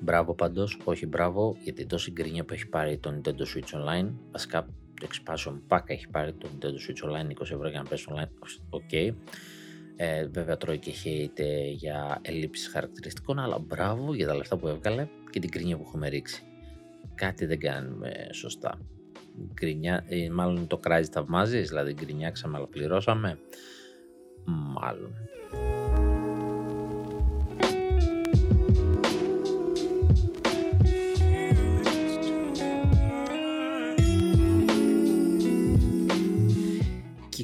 Μπράβο 0.00 0.34
πάντως, 0.34 0.78
όχι 0.84 1.06
μπράβο, 1.06 1.56
γιατί 1.62 1.86
τόση 1.86 2.10
γκρίνια 2.10 2.44
που 2.44 2.52
έχει 2.52 2.66
πάρει 2.66 2.98
το 2.98 3.14
Nintendo 3.14 3.40
Switch 3.40 3.78
Online, 3.78 4.12
βασικά 4.30 4.66
το 5.00 5.08
expansion 5.10 5.58
pack 5.68 5.82
έχει 5.86 6.08
πάρει 6.08 6.32
το 6.32 6.48
Nintendo 6.52 6.66
Switch 6.66 7.08
Online 7.08 7.26
20 7.26 7.40
ευρώ 7.40 7.68
για 7.68 7.82
να 7.82 7.88
παίξει 7.88 8.06
online, 8.08 8.28
OK. 8.70 8.82
Okay. 8.90 9.14
Ε, 9.96 10.26
βέβαια 10.26 10.56
τρώει 10.56 10.78
και 10.78 10.92
hate 11.04 11.72
για 11.72 12.18
ελλείψεις 12.22 12.68
χαρακτηριστικών, 12.68 13.38
αλλά 13.38 13.58
μπράβο 13.58 14.14
για 14.14 14.26
τα 14.26 14.36
λεφτά 14.36 14.56
που 14.56 14.68
έβγαλε 14.68 15.08
και 15.30 15.40
την 15.40 15.50
γκρίνια 15.50 15.76
που 15.76 15.82
έχουμε 15.86 16.08
ρίξει. 16.08 16.42
Κάτι 17.14 17.46
δεν 17.46 17.58
κάνουμε 17.58 18.28
σωστά 18.32 18.78
γκρινιά, 19.54 20.04
ε, 20.08 20.30
μάλλον 20.30 20.66
ό,τι 20.66 20.76
κράζεις 20.76 21.10
θαυμάζεις, 21.12 21.68
δηλαδή 21.68 21.92
γκρινιάξαμε 21.92 22.56
αλλά 22.56 22.66
πληρώσαμε. 22.66 23.38
Μάλλον. 24.44 25.14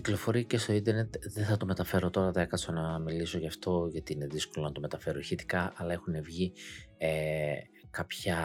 κυκλοφορεί 0.03 0.45
και 0.45 0.59
στο 0.59 0.73
ίντερνετ, 0.73 1.15
δεν 1.35 1.45
θα 1.45 1.57
το 1.57 1.67
μεταφέρω 1.67 2.11
τώρα, 2.11 2.33
θα 2.33 2.41
έκανα 2.41 2.81
να 2.81 2.99
μιλήσω 2.99 3.39
γι' 3.39 3.47
αυτό 3.47 3.89
γιατί 3.93 4.13
είναι 4.13 4.27
δύσκολο 4.27 4.67
να 4.67 4.73
το 4.73 4.81
μεταφέρω 4.81 5.19
ηχητικά, 5.19 5.73
αλλά 5.77 5.93
έχουν 5.93 6.23
βγει 6.23 6.53
ε, 6.99 7.53
κάποια, 7.93 8.37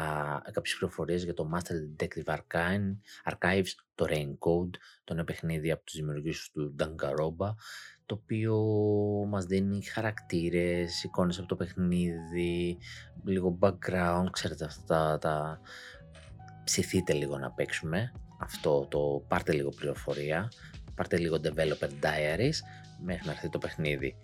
κάποιες 0.51 0.75
πληροφορίες 0.77 1.23
για 1.23 1.33
το 1.33 1.49
Master 1.53 2.03
Detective 2.03 2.35
Archive, 2.35 2.95
Archives, 3.31 3.69
το 3.95 4.05
Code, 4.39 4.77
το 5.03 5.13
νέο 5.13 5.23
παιχνίδι 5.23 5.71
από 5.71 5.83
τους 5.83 5.95
δημιουργούς 5.95 6.51
του 6.53 6.75
Danganronpa, 6.79 7.55
το 8.05 8.19
οποίο 8.21 8.55
μας 9.27 9.45
δίνει 9.45 9.83
χαρακτήρες, 9.83 11.03
εικόνες 11.03 11.37
από 11.37 11.47
το 11.47 11.55
παιχνίδι, 11.55 12.77
λίγο 13.23 13.57
background, 13.61 14.25
ξέρετε 14.31 14.65
αυτά 14.65 15.17
τα, 15.17 15.17
τα... 15.17 15.59
ψηθείτε 16.63 17.13
λίγο 17.13 17.37
να 17.37 17.51
παίξουμε, 17.51 18.11
αυτό 18.39 18.87
το 18.89 19.25
πάρτε 19.27 19.53
λίγο 19.53 19.69
πληροφορία, 19.69 20.51
πάρτε 20.95 21.17
λίγο 21.17 21.39
developer 21.43 21.89
diaries 22.01 22.57
μέχρι 23.03 23.25
να 23.25 23.31
έρθει 23.31 23.49
το 23.49 23.57
παιχνίδι. 23.57 24.15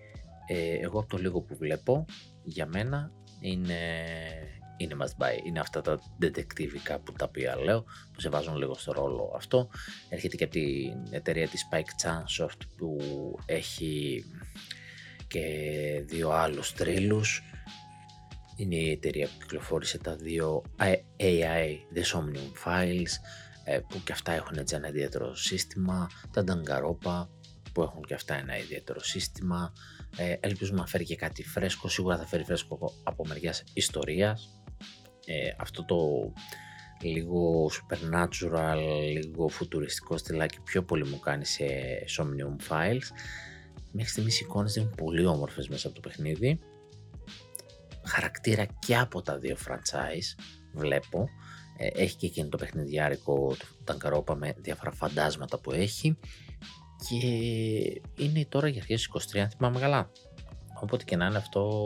Ε, 0.47 0.77
εγώ 0.79 0.99
από 0.99 1.09
το 1.09 1.17
λίγο 1.17 1.41
που 1.41 1.55
βλέπω, 1.55 2.05
για 2.43 2.65
μένα 2.65 3.11
είναι 3.39 3.75
είναι 4.77 4.95
must 4.99 5.23
buy. 5.23 5.45
Είναι 5.45 5.59
αυτά 5.59 5.81
τα 5.81 5.99
detective 6.21 6.99
που 7.03 7.11
τα 7.11 7.25
οποία 7.25 7.57
λέω, 7.57 7.83
που 8.13 8.19
σε 8.19 8.29
βάζουν 8.29 8.57
λίγο 8.57 8.73
στο 8.73 8.91
ρόλο 8.91 9.33
αυτό. 9.35 9.69
Έρχεται 10.09 10.35
και 10.35 10.43
από 10.43 10.53
την 10.53 11.07
εταιρεία 11.11 11.47
της 11.47 11.67
Spike 11.71 12.07
Chunsoft 12.07 12.59
που 12.77 12.97
έχει 13.45 14.25
και 15.27 15.41
δύο 16.05 16.29
άλλους 16.29 16.73
τρίλους. 16.73 17.43
Είναι 18.55 18.75
η 18.75 18.91
εταιρεία 18.91 19.27
που 19.27 19.37
κυκλοφόρησε 19.39 19.97
τα 19.97 20.15
δύο 20.15 20.63
AI 21.17 21.77
The 21.95 22.03
Somnium 22.13 22.65
Files 22.65 23.11
ε, 23.63 23.79
που 23.79 24.01
και 24.03 24.11
αυτά 24.11 24.31
έχουν 24.31 24.57
έτσι 24.57 24.75
ένα 24.75 24.87
ιδιαίτερο 24.87 25.35
σύστημα. 25.35 26.09
Τα 26.31 26.43
Dangaropa 26.47 27.27
που 27.73 27.81
έχουν 27.81 28.03
και 28.03 28.13
αυτά 28.13 28.35
ένα 28.35 28.57
ιδιαίτερο 28.57 28.99
σύστημα. 28.99 29.73
Ε, 30.17 30.35
ελπίζουμε 30.39 30.79
να 30.79 30.85
φέρει 30.85 31.03
και 31.03 31.15
κάτι 31.15 31.43
φρέσκο. 31.43 31.89
Σίγουρα 31.89 32.17
θα 32.17 32.25
φέρει 32.25 32.43
φρέσκο 32.43 32.93
από 33.03 33.25
μεριάς 33.27 33.63
ιστορίας 33.73 34.62
ε, 35.25 35.49
αυτό 35.57 35.85
το 35.85 35.97
λίγο 37.01 37.69
supernatural, 37.71 38.77
λίγο 39.13 39.47
φουτουριστικό 39.47 40.17
στυλάκι, 40.17 40.61
πιο 40.61 40.83
πολύ 40.83 41.05
μου 41.05 41.19
κάνει 41.19 41.45
σε 41.45 41.65
Somnium 42.17 42.71
Files. 42.71 43.07
Μέχρι 43.91 44.09
στιγμής 44.11 44.39
οι 44.39 44.43
εικόνες 44.45 44.75
είναι 44.75 44.89
πολύ 44.97 45.25
όμορφες 45.25 45.67
μέσα 45.67 45.87
από 45.87 45.95
το 46.01 46.09
παιχνίδι. 46.09 46.59
Χαρακτήρα 48.05 48.65
και 48.79 48.97
από 48.97 49.21
τα 49.21 49.37
δύο 49.37 49.57
franchise 49.67 50.43
βλέπω. 50.73 51.29
Ε, 51.77 51.87
έχει 51.87 52.15
και 52.15 52.25
εκείνο 52.25 52.49
το 52.49 52.57
παιχνιδιάρικο 52.57 53.55
του 53.59 53.67
Ταγκαρόπα 53.83 54.35
με 54.35 54.53
διάφορα 54.57 54.91
φαντάσματα 54.91 55.59
που 55.59 55.71
έχει 55.71 56.17
και 57.09 57.27
είναι 58.23 58.45
τώρα 58.49 58.67
για 58.67 58.81
αρχές 58.81 59.09
23 59.35 59.39
αν 59.39 59.49
θυμάμαι 59.49 59.79
καλά. 59.79 60.11
Όποτε 60.81 61.03
και 61.03 61.15
να 61.15 61.25
είναι 61.25 61.37
αυτό 61.37 61.83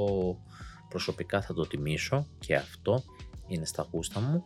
προσωπικά 0.89 1.41
θα 1.41 1.53
το 1.53 1.67
τιμήσω 1.67 2.27
και 2.39 2.55
αυτό 2.55 3.03
είναι 3.47 3.65
στα 3.65 3.87
γούστα 3.91 4.19
μου. 4.19 4.43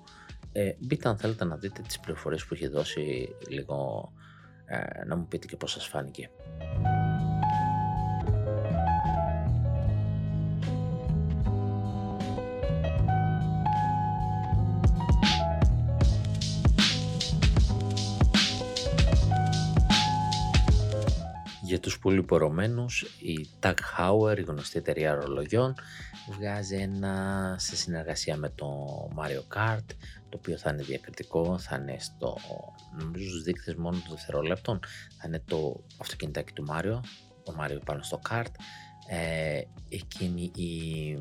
Ε, 0.52 0.72
μπείτε 0.80 1.10
αν 1.10 1.18
θέλετε 1.18 1.46
να 1.46 1.56
δείτε 1.56 1.82
τις 1.82 2.00
πληροφορίες 2.00 2.46
που 2.46 2.54
έχει 2.54 2.68
δώσει 2.68 3.30
λίγο 3.48 4.12
ε, 4.66 5.06
να 5.06 5.16
μου 5.16 5.28
πείτε 5.28 5.48
και 5.48 5.58
πώς 5.58 5.72
σας 5.72 5.88
φάνηκε. 5.88 6.30
Τους 21.82 22.00
πολύ 22.00 22.24
πορωμένους, 22.24 23.02
η 23.02 23.48
Tag 23.60 23.74
Heuer, 23.98 24.38
η 24.38 24.42
γνωστή 24.42 24.78
εταιρεία 24.78 25.16
ρολογιών, 25.16 25.76
βγάζει 26.32 26.76
ένα 26.76 27.56
σε 27.60 27.76
συνεργασία 27.76 28.38
με 28.38 28.50
το 28.50 28.88
Mario 29.18 29.58
Kart, 29.58 29.86
το 30.30 30.38
οποίο 30.38 30.58
θα 30.58 30.70
είναι 30.70 30.84
διακριτικό, 30.84 31.58
θα 31.58 31.76
είναι 31.76 31.98
στο, 32.00 32.38
νομίζω 33.00 33.30
στους 33.30 33.44
δείκτες 33.44 33.76
μόνο 33.76 34.02
των 34.06 34.16
δευτερόλεπτων, 34.16 34.80
θα 35.18 35.28
είναι 35.28 35.42
το 35.46 35.84
αυτοκινητάκι 35.98 36.54
του 36.54 36.66
Mario, 36.70 37.00
ο 37.44 37.54
Mario 37.60 37.80
πάνω 37.86 38.04
στο 38.04 38.22
kart, 38.30 38.52
ε, 39.08 39.62
εκείνη 39.90 40.52
η, 40.56 41.12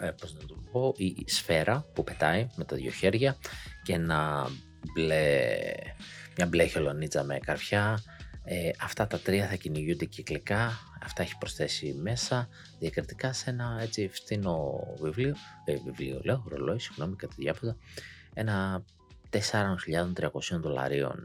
ε, 0.00 0.10
πώς 0.20 0.34
να 0.34 0.40
το 0.46 0.54
πω, 0.72 0.94
η 0.96 1.24
σφαίρα 1.26 1.86
που 1.94 2.04
πετάει 2.04 2.46
με 2.56 2.64
τα 2.64 2.76
δύο 2.76 2.90
χέρια 2.90 3.36
και 3.82 3.92
ένα 3.92 4.48
μπλε, 4.94 5.40
μια 6.36 6.46
μπλε 6.46 6.66
χελονίτσα 6.66 7.24
με 7.24 7.38
καρφιά, 7.38 8.02
ε, 8.48 8.70
αυτά 8.80 9.06
τα 9.06 9.18
τρία 9.18 9.46
θα 9.46 9.54
κυνηγούνται 9.54 10.04
κυκλικά, 10.04 10.78
αυτά 11.02 11.22
έχει 11.22 11.38
προσθέσει 11.38 11.94
μέσα 12.02 12.48
διακριτικά 12.78 13.32
σε 13.32 13.50
ένα 13.50 13.78
έτσι 13.80 14.08
φθηνό 14.12 14.80
βιβλίο, 15.00 15.34
ε, 15.64 15.76
βιβλίο 15.84 16.20
λέω, 16.24 16.44
ρολόι, 16.48 16.78
συγγνώμη, 16.78 17.16
κάτι 17.16 17.34
διάφορα, 17.38 17.76
ένα 18.34 18.84
4.300 19.30 20.60
δολαρίων 20.60 21.16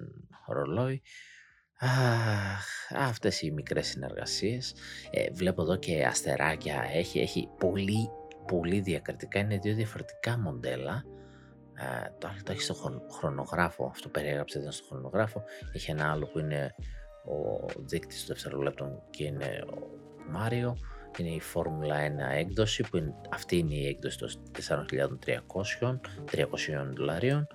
ρολόι. 0.48 1.02
Αχ, 1.78 2.92
αυτές 2.96 3.42
οι 3.42 3.52
μικρές 3.52 3.88
συνεργασίες. 3.88 4.74
Ε, 5.12 5.32
βλέπω 5.32 5.62
εδώ 5.62 5.76
και 5.76 6.06
αστεράκια 6.06 6.86
έχει, 6.94 7.20
έχει 7.20 7.50
πολύ, 7.60 8.10
πολύ 8.48 8.80
διακριτικά, 8.80 9.40
είναι 9.40 9.58
δύο 9.58 9.76
διαφορετικά 9.76 10.38
μοντέλα. 10.38 11.04
Ε, 11.74 12.10
το 12.18 12.28
άλλο 12.28 12.40
το 12.44 12.52
έχει 12.52 12.62
στο 12.62 13.02
χρονογράφο, 13.12 13.86
αυτό 13.86 14.10
περιέγραψε 14.10 14.60
εδώ 14.60 14.72
στο 14.72 14.86
χρονογράφο. 14.90 15.44
Έχει 15.74 15.92
ένα 15.92 16.12
άλλο 16.12 16.26
που 16.26 16.40
είναι 16.40 16.76
ο 17.26 17.66
δείκτης 17.78 18.26
των 18.26 18.36
δευτερολέπτων 18.36 19.02
και 19.10 19.24
είναι 19.24 19.64
ο 19.74 19.78
Μάριο 20.30 20.78
είναι 21.18 21.30
η 21.30 21.40
Φόρμουλα 21.40 21.96
1 22.08 22.10
έκδοση 22.32 22.84
που 22.84 22.98
είναι, 22.98 23.16
αυτή 23.30 23.58
είναι 23.58 23.74
η 23.74 23.88
έκδοση 23.88 24.18
των 24.18 24.30
4.300 25.86 26.00
300 26.32 26.46
δολαρίων 26.96 27.48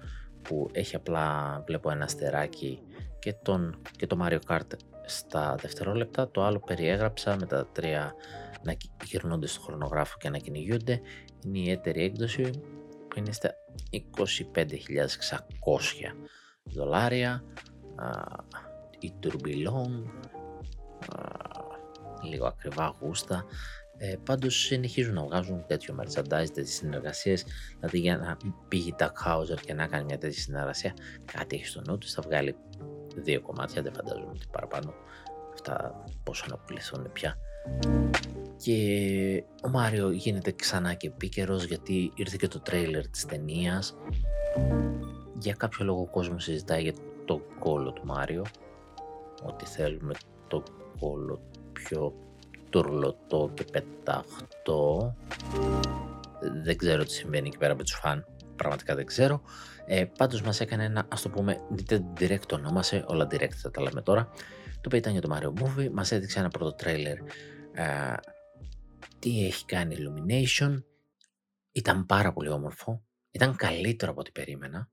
που 0.42 0.68
έχει 0.72 0.96
απλά 0.96 1.62
βλέπω 1.66 1.90
ένα 1.90 2.05
αστεράκι 2.05 2.83
και, 3.18 3.33
τον, 3.42 3.83
και 3.96 4.07
το 4.07 4.18
Mario 4.22 4.38
Kart 4.46 4.76
στα 5.05 5.55
δευτερόλεπτα. 5.61 6.31
Το 6.31 6.44
άλλο 6.44 6.62
περιέγραψα 6.66 7.37
με 7.37 7.46
τα 7.46 7.66
τρία 7.72 8.14
να 8.62 8.76
γυρνούνται 9.05 9.46
στο 9.46 9.61
χρονογράφο 9.61 10.16
και 10.18 10.31
να 10.31 10.38
κυνηγούνται. 10.38 11.00
Είναι 11.44 11.59
η 11.59 11.70
έτερη 11.70 12.02
έκδοση 12.02 12.50
που 13.09 13.18
είναι 13.18 13.33
στα 13.33 13.55
25.600 14.18 14.33
δολάρια 16.64 17.44
η 18.98 19.12
Tourbillon, 19.22 20.02
λίγο 22.22 22.46
ακριβά 22.46 22.94
γούστα. 23.00 23.44
Ε, 23.98 24.16
πάντως 24.24 24.56
συνεχίζουν 24.56 25.14
να 25.14 25.22
βγάζουν 25.22 25.64
τέτοιο 25.66 25.96
merchandise, 26.00 26.50
τέτοιες 26.54 26.74
συνεργασίες, 26.74 27.44
δηλαδή 27.74 27.98
για 27.98 28.16
να 28.16 28.37
πήγε 28.68 28.92
τα 28.96 29.12
Hauser 29.24 29.61
και 29.61 29.74
να 29.74 29.87
κάνει 29.87 30.04
μια 30.04 30.18
τέτοια 30.18 30.40
συνεργασία, 30.40 30.94
κάτι 31.32 31.56
έχει 31.56 31.66
στο 31.66 31.82
νου 31.87 31.98
του, 31.98 32.09
θα 32.09 32.22
βγάλει 32.22 32.56
δύο 33.16 33.40
κομμάτια, 33.40 33.82
δεν 33.82 33.92
φαντάζομαι 33.92 34.30
ότι 34.30 34.46
παραπάνω 34.52 34.94
αυτά 35.52 36.04
πόσο 36.22 36.46
να 36.48 36.56
πουληθούν 36.56 37.12
πια. 37.12 37.38
Και 38.56 39.44
ο 39.62 39.68
Μάριο 39.68 40.11
γίνεται 40.11 40.52
ξανά 40.52 40.94
και 40.94 41.06
επίκαιρος 41.06 41.64
γιατί 41.64 42.12
ήρθε 42.14 42.37
και 42.40 42.48
το 42.48 42.61
τρέιλερ 42.61 43.09
της 43.09 43.26
ταινίας. 43.26 43.96
Για 45.38 45.54
κάποιο 45.54 45.85
λόγο 45.85 46.00
ο 46.00 46.06
κόσμος 46.06 46.44
συζητάει 46.44 46.82
για 46.82 46.94
το 47.24 47.40
κόλλο 47.59 47.92
του 47.92 48.06
Μάριο 48.06 48.44
ότι 49.42 49.64
θέλουμε 49.64 50.14
το 50.49 50.62
κόλλο 50.99 51.40
πιο 51.72 52.14
τουρλωτό 52.70 53.51
και 53.55 53.64
πεταχτό. 53.64 55.16
Δεν 56.62 56.77
ξέρω 56.77 57.05
τι 57.05 57.12
συμβαίνει 57.12 57.49
εκεί 57.49 57.59
πέρα 57.59 57.75
με 57.75 57.83
τους 57.83 57.99
φαν. 58.03 58.27
Πραγματικά 58.57 58.94
δεν 58.94 59.07
ξέρω. 59.07 59.42
Ε, 59.87 60.05
πάντως 60.05 60.42
μας 60.42 60.61
έκανε 60.61 60.85
ένα, 60.85 61.07
ας 61.09 61.22
το 61.22 61.29
πούμε, 61.29 61.61
δείτε 61.70 62.05
direct 62.18 62.46
το 62.46 62.55
ονόμασε, 62.55 63.05
όλα 63.09 63.27
direct 63.31 63.55
θα 63.55 63.70
τα 63.70 63.83
λέμε 63.83 64.03
τώρα. 64.03 64.29
Το 64.64 64.83
οποίο 64.85 64.99
ήταν 64.99 65.12
για 65.12 65.20
το 65.20 65.37
Mario 65.37 65.62
Movie, 65.62 65.90
μας 65.92 66.12
έδειξε 66.12 66.38
ένα 66.38 66.49
πρώτο 66.49 66.72
τρέιλερ 66.72 67.18
ε, 67.77 68.14
τι 69.18 69.46
έχει 69.46 69.64
κάνει 69.64 69.96
Illumination. 69.99 70.83
Ήταν 71.72 72.07
πάρα 72.07 72.33
πολύ 72.33 72.49
όμορφο. 72.49 73.05
Ήταν 73.31 73.57
καλύτερο 73.57 74.11
από 74.11 74.20
ό,τι 74.20 74.31
περίμενα. 74.31 74.90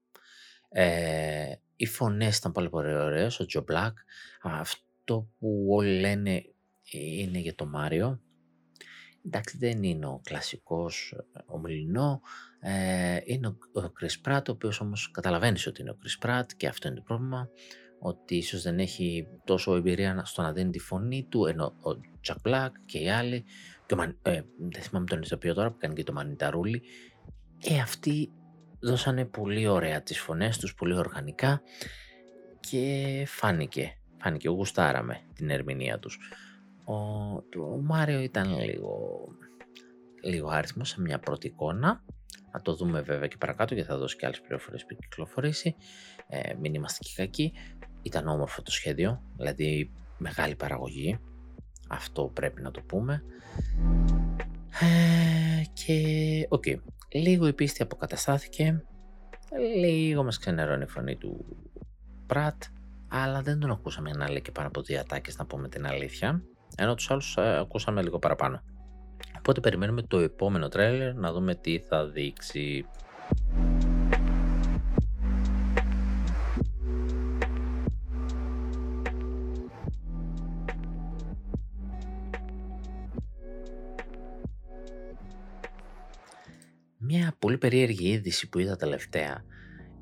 Ε, 0.69 1.53
οι 1.83 1.85
φωνές 1.85 2.37
ήταν 2.37 2.51
πάρα 2.51 2.69
πολύ 2.69 2.93
ωραίες, 2.93 3.39
ο 3.39 3.45
Τζο 3.45 3.63
Black. 3.71 3.93
Αυτό 4.41 5.29
που 5.39 5.65
όλοι 5.69 5.99
λένε 5.99 6.43
είναι 6.91 7.39
για 7.39 7.55
το 7.55 7.65
Μάριο. 7.65 8.21
Εντάξει 9.25 9.57
δεν 9.57 9.83
είναι 9.83 10.05
ο 10.05 10.21
κλασικός 10.23 11.15
ομιλινό, 11.45 12.21
ε, 12.59 13.19
είναι 13.23 13.47
ο, 13.47 13.57
ο 13.73 13.91
Chris 13.99 14.27
Pratt, 14.27 14.41
ο 14.47 14.51
οποίος 14.51 14.79
όμως 14.79 15.11
καταλαβαίνεις 15.11 15.67
ότι 15.67 15.81
είναι 15.81 15.89
ο 15.89 15.97
Chris 16.03 16.27
Pratt 16.27 16.45
και 16.57 16.67
αυτό 16.67 16.87
είναι 16.87 16.97
το 16.97 17.03
πρόβλημα, 17.03 17.49
ότι 17.99 18.35
ίσως 18.35 18.61
δεν 18.61 18.79
έχει 18.79 19.27
τόσο 19.43 19.75
εμπειρία 19.75 20.21
στο 20.25 20.41
να 20.41 20.53
δίνει 20.53 20.69
τη 20.69 20.79
φωνή 20.79 21.27
του, 21.29 21.45
ενώ 21.45 21.65
ο 21.65 21.99
Jack 22.27 22.49
Black 22.49 22.69
και 22.85 22.99
οι 22.99 23.09
άλλοι, 23.09 23.43
και 23.85 23.93
ο, 23.93 24.01
ε, 24.21 24.41
δεν 24.57 24.81
θυμάμαι 24.81 25.05
τον 25.05 25.21
ηθοποιό 25.21 25.53
τώρα 25.53 25.71
που 25.71 25.77
κάνει 25.77 25.93
και 25.93 26.03
το 26.03 26.13
Μανιταρούλι, 26.13 26.81
ε, 27.63 27.79
αυτοί 27.79 28.31
δώσανε 28.83 29.25
πολύ 29.25 29.67
ωραία 29.67 30.01
τις 30.01 30.19
φωνές 30.19 30.57
τους, 30.57 30.75
πολύ 30.75 30.93
οργανικά 30.93 31.61
και 32.59 33.23
φάνηκε, 33.27 33.97
φάνηκε, 34.17 34.49
γουστάραμε 34.49 35.21
την 35.35 35.49
ερμηνεία 35.49 35.99
τους. 35.99 36.19
Ο, 36.85 36.95
το 37.49 37.81
Μάριο 37.83 38.19
ήταν 38.19 38.59
λίγο, 38.59 39.25
λίγο 40.23 40.49
άριθμος 40.49 40.89
σε 40.89 41.01
μια 41.01 41.19
πρώτη 41.19 41.47
εικόνα. 41.47 42.03
Να 42.51 42.61
το 42.61 42.75
δούμε 42.75 43.01
βέβαια 43.01 43.27
και 43.27 43.37
παρακάτω 43.37 43.73
γιατί 43.73 43.89
θα 43.89 43.97
δώσει 43.97 44.15
και 44.15 44.25
άλλες 44.25 44.41
πληροφορίες 44.41 44.85
που 44.85 44.95
κυκλοφορήσει. 44.95 45.75
Ε, 46.27 46.53
μην 46.59 46.73
είμαστε 46.73 46.99
και 47.01 47.11
κακοί. 47.15 47.53
Ήταν 48.01 48.27
όμορφο 48.27 48.61
το 48.61 48.71
σχέδιο, 48.71 49.21
δηλαδή 49.37 49.91
μεγάλη 50.17 50.55
παραγωγή. 50.55 51.19
Αυτό 51.89 52.31
πρέπει 52.33 52.61
να 52.61 52.71
το 52.71 52.81
πούμε. 52.81 53.23
Ε, 54.81 55.61
και 55.73 55.95
OK, 56.49 56.63
okay. 56.65 56.75
Λίγο 57.13 57.47
η 57.47 57.53
πίστη 57.53 57.81
αποκαταστάθηκε, 57.81 58.83
λίγο 59.79 60.23
μας 60.23 60.37
ξενερώνει 60.37 60.83
η 60.83 60.87
φωνή 60.87 61.15
του 61.15 61.45
Πρατ, 62.27 62.63
αλλά 63.07 63.41
δεν 63.41 63.59
τον 63.59 63.71
ακούσαμε 63.71 64.11
να 64.11 64.29
λέει 64.29 64.41
και 64.41 64.51
πάνω 64.51 64.67
από 64.67 64.81
δύο 64.81 64.99
ατάκες 64.99 65.37
να 65.37 65.45
πούμε 65.45 65.69
την 65.69 65.85
αλήθεια, 65.85 66.43
ενώ 66.77 66.95
τους 66.95 67.11
άλλους 67.11 67.37
ε, 67.37 67.57
ακούσαμε 67.57 68.01
λίγο 68.01 68.19
παραπάνω. 68.19 68.61
Οπότε 69.37 69.59
περιμένουμε 69.59 70.01
το 70.01 70.19
επόμενο 70.19 70.67
τρέιλερ 70.67 71.15
να 71.15 71.31
δούμε 71.31 71.55
τι 71.55 71.79
θα 71.79 72.05
δείξει. 72.05 72.85
Μια 87.05 87.35
πολύ 87.39 87.57
περίεργη 87.57 88.07
είδηση 88.07 88.49
που 88.49 88.59
είδα 88.59 88.75
τελευταία 88.75 89.43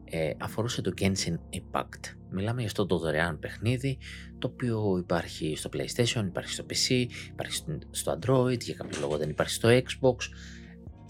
ε, 0.03 0.31
αφορούσε 0.37 0.81
το 0.81 0.93
Genshin 1.01 1.35
Impact. 1.53 2.15
Μιλάμε 2.29 2.59
για 2.59 2.67
αυτό 2.67 2.85
το 2.85 2.97
δωρεάν 2.97 3.39
παιχνίδι 3.39 3.97
το 4.39 4.47
οποίο 4.47 4.97
υπάρχει 4.97 5.55
στο 5.55 5.69
PlayStation, 5.73 6.23
υπάρχει 6.25 6.51
στο 6.53 6.65
PC, 6.69 7.05
υπάρχει 7.29 7.63
στο 7.91 8.19
Android, 8.19 8.59
για 8.59 8.73
κάποιο 8.73 8.99
λόγο 8.99 9.17
δεν 9.17 9.29
υπάρχει 9.29 9.53
στο 9.53 9.69
Xbox. 9.69 10.15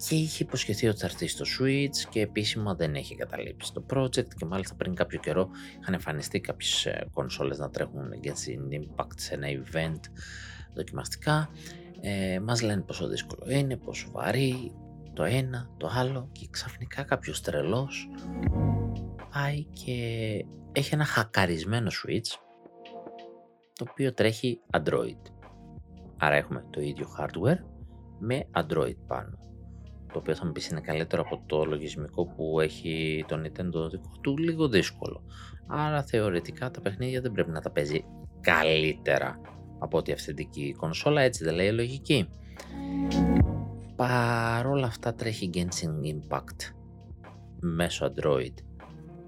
και 0.08 0.15
είχε 0.15 0.43
υποσχεθεί 0.43 0.88
ότι 0.88 0.99
θα 0.99 1.06
έρθει 1.06 1.27
στο 1.27 1.45
Switch 1.60 2.10
και 2.10 2.21
επίσημα 2.21 2.75
δεν 2.75 2.95
έχει 2.95 3.15
καταλήψει 3.15 3.73
το 3.73 3.86
project 3.93 4.34
και 4.38 4.45
μάλιστα 4.45 4.75
πριν 4.75 4.95
κάποιο 4.95 5.19
καιρό 5.19 5.49
είχαν 5.82 5.93
εμφανιστεί 5.93 6.39
κάποιες 6.39 6.86
ε, 6.86 7.08
κονσόλες 7.13 7.58
να 7.58 7.69
τρέχουν 7.69 8.10
Genshin 8.23 8.80
Impact 8.80 9.15
σε 9.15 9.34
ένα 9.34 9.47
event 9.47 9.99
δοκιμαστικά. 10.73 11.49
Ε, 12.01 12.39
μας 12.39 12.62
λένε 12.62 12.82
πόσο 12.82 13.08
δύσκολο 13.08 13.51
είναι, 13.51 13.77
πόσο 13.77 14.12
βαρύ, 14.12 14.73
το 15.13 15.24
ένα, 15.24 15.69
το 15.78 15.89
άλλο 15.93 16.30
και 16.32 16.47
ξαφνικά 16.52 17.04
κάποιος 17.04 17.41
τρελός 17.41 18.10
πάει 19.34 19.63
και 19.63 19.95
έχει 20.71 20.93
ένα 20.93 21.06
χακαρισμένο 21.06 21.89
Switch 21.89 22.39
το 23.74 23.86
οποίο 23.91 24.13
τρέχει 24.13 24.60
Android. 24.78 25.32
Άρα 26.17 26.36
έχουμε 26.36 26.65
το 26.69 26.82
ίδιο 26.82 27.08
hardware 27.19 27.60
με 28.19 28.47
Android 28.56 28.95
πάνω. 29.08 29.38
Το 30.13 30.19
οποίο 30.19 30.36
θα 30.36 30.45
μου 30.45 30.52
πεις 30.52 30.67
είναι 30.67 30.82
καλύτερο 30.82 31.21
από 31.21 31.43
το 31.45 31.65
λογισμικό 31.65 32.26
που 32.26 32.60
έχει 32.60 33.26
το 33.28 33.36
Nintendo 33.36 33.89
δικό 33.91 34.12
του, 34.21 34.38
λίγο 34.38 34.67
δύσκολο. 34.67 35.24
Άρα 35.67 36.04
θεωρητικά 36.04 36.71
τα 36.71 36.82
παιχνίδια 36.82 37.21
δεν 37.21 37.32
πρέπει 37.32 37.52
να 37.52 37.62
τα 37.62 37.71
παίζει 37.71 38.06
καλύτερα 38.41 39.41
από 39.80 39.97
ότι 39.97 40.12
αυθεντική 40.12 40.76
κονσόλα, 40.78 41.21
έτσι 41.21 41.43
δεν 41.43 41.56
λέει 41.56 41.67
η 41.67 41.71
λογική. 41.71 42.30
Παρόλα 44.02 44.88
αυτά 44.88 45.14
τρέχει 45.14 45.50
Genshin 45.54 46.14
Impact 46.14 46.74
μέσω 47.60 48.14
Android 48.14 48.54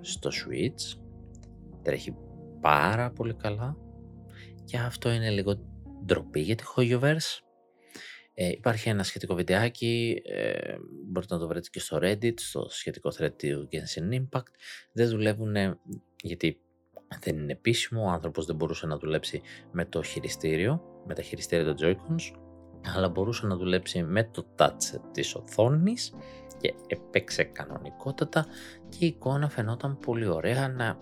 στο 0.01 0.29
Switch, 0.29 0.99
τρέχει 1.83 2.15
πάρα 2.61 3.11
πολύ 3.11 3.33
καλά 3.33 3.77
και 4.65 4.77
αυτό 4.77 5.11
είναι 5.11 5.29
λίγο 5.29 5.59
ντροπή 6.05 6.39
για 6.39 6.55
τη 6.55 6.63
Hoyoverse. 6.75 7.39
Ε, 8.33 8.47
υπάρχει 8.47 8.89
ένα 8.89 9.03
σχετικό 9.03 9.35
βιντεάκι, 9.35 10.21
ε, 10.25 10.75
μπορείτε 11.07 11.33
να 11.33 11.39
το 11.39 11.47
βρείτε 11.47 11.69
και 11.71 11.79
στο 11.79 11.99
Reddit, 12.01 12.39
στο 12.39 12.65
σχετικό 12.69 13.11
thread 13.17 13.33
του 13.37 13.69
Genshin 13.71 14.21
Impact. 14.21 14.51
Δεν 14.91 15.09
δουλεύουν 15.09 15.55
γιατί 16.21 16.59
δεν 17.19 17.37
είναι 17.37 17.51
επίσημο, 17.51 18.03
ο 18.03 18.09
άνθρωπος 18.09 18.45
δεν 18.45 18.55
μπορούσε 18.55 18.87
να 18.87 18.97
δουλέψει 18.97 19.41
με 19.71 19.85
το 19.85 20.03
χειριστήριο, 20.03 20.81
με 21.07 21.13
τα 21.13 21.21
χειριστήρια 21.21 21.65
των 21.65 21.75
Joy-Cons, 21.79 22.42
αλλά 22.95 23.09
μπορούσε 23.09 23.47
να 23.47 23.55
δουλέψει 23.55 24.03
με 24.03 24.23
το 24.23 24.45
touch 24.57 24.99
της 25.11 25.35
οθόνης 25.35 26.13
και 26.57 26.73
έπαιξε 26.87 27.43
κανονικότατα 27.43 28.45
και 28.89 29.05
η 29.05 29.07
εικόνα 29.07 29.49
φαινόταν 29.49 29.97
πολύ 29.97 30.27
ωραία 30.27 30.67
να 30.67 30.97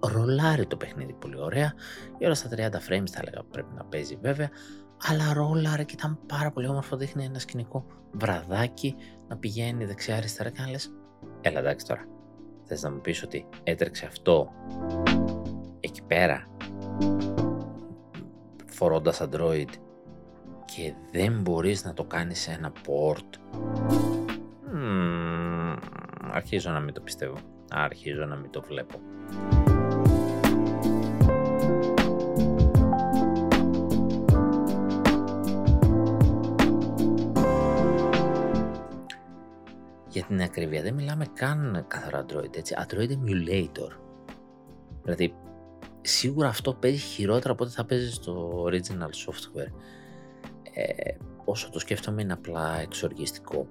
ρολάρει 0.00 0.66
το 0.66 0.76
παιχνίδι 0.76 1.12
πολύ 1.12 1.40
ωραία. 1.40 1.74
Η 2.18 2.24
ώρα 2.24 2.34
στα 2.34 2.48
30 2.52 2.56
frames 2.60 3.08
θα 3.10 3.20
έλεγα 3.20 3.42
πρέπει 3.50 3.74
να 3.76 3.84
παίζει 3.84 4.18
βέβαια, 4.22 4.50
αλλά 5.06 5.32
ρόλαρε 5.32 5.84
και 5.84 5.94
ήταν 5.94 6.18
πάρα 6.26 6.50
πολύ 6.50 6.68
όμορφο. 6.68 6.96
Δείχνει 6.96 7.24
ένα 7.24 7.38
σκηνικό 7.38 7.86
βραδάκι 8.12 8.94
να 9.28 9.36
πηγαίνει 9.36 9.84
δεξιά-αριστερά 9.84 10.50
και 10.50 10.60
να 10.60 10.70
λες, 10.70 10.90
έλα 11.40 11.58
εντάξει 11.58 11.86
τώρα, 11.86 12.06
θες 12.64 12.82
να 12.82 12.90
μου 12.90 13.00
πεις 13.00 13.22
ότι 13.22 13.46
έτρεξε 13.62 14.06
αυτό 14.06 14.52
εκεί 15.80 16.02
πέρα 16.02 16.46
φορώντας 18.66 19.20
Android 19.22 19.68
και 20.74 20.92
δεν 21.12 21.40
μπορείς 21.40 21.84
να 21.84 21.94
το 21.94 22.04
κάνεις 22.04 22.40
σε 22.40 22.50
ένα 22.50 22.72
port. 22.86 23.38
αρχίζω 26.32 26.70
να 26.70 26.80
μην 26.80 26.94
το 26.94 27.00
πιστεύω. 27.00 27.36
Αρχίζω 27.70 28.24
να 28.24 28.36
μην 28.36 28.50
το 28.50 28.62
βλέπω. 28.62 29.00
Για 40.08 40.24
την 40.26 40.42
ακρίβεια 40.42 40.82
δεν 40.82 40.94
μιλάμε 40.94 41.26
καν 41.34 41.84
καθαρά 41.88 42.24
Android, 42.24 42.56
έτσι. 42.56 42.74
Android 42.78 43.10
Emulator. 43.10 43.90
Δηλαδή, 45.02 45.34
σίγουρα 46.00 46.48
αυτό 46.48 46.74
παίζει 46.74 46.98
χειρότερα 46.98 47.52
από 47.52 47.64
ό,τι 47.64 47.72
θα 47.72 47.84
παίζει 47.84 48.12
στο 48.12 48.64
original 48.64 49.10
software. 49.26 49.72
Ε, 50.78 51.16
όσο 51.44 51.70
το 51.70 51.78
σκέφτομαι 51.78 52.22
είναι 52.22 52.32
απλά 52.32 52.80
εξοργιστικό. 52.80 53.66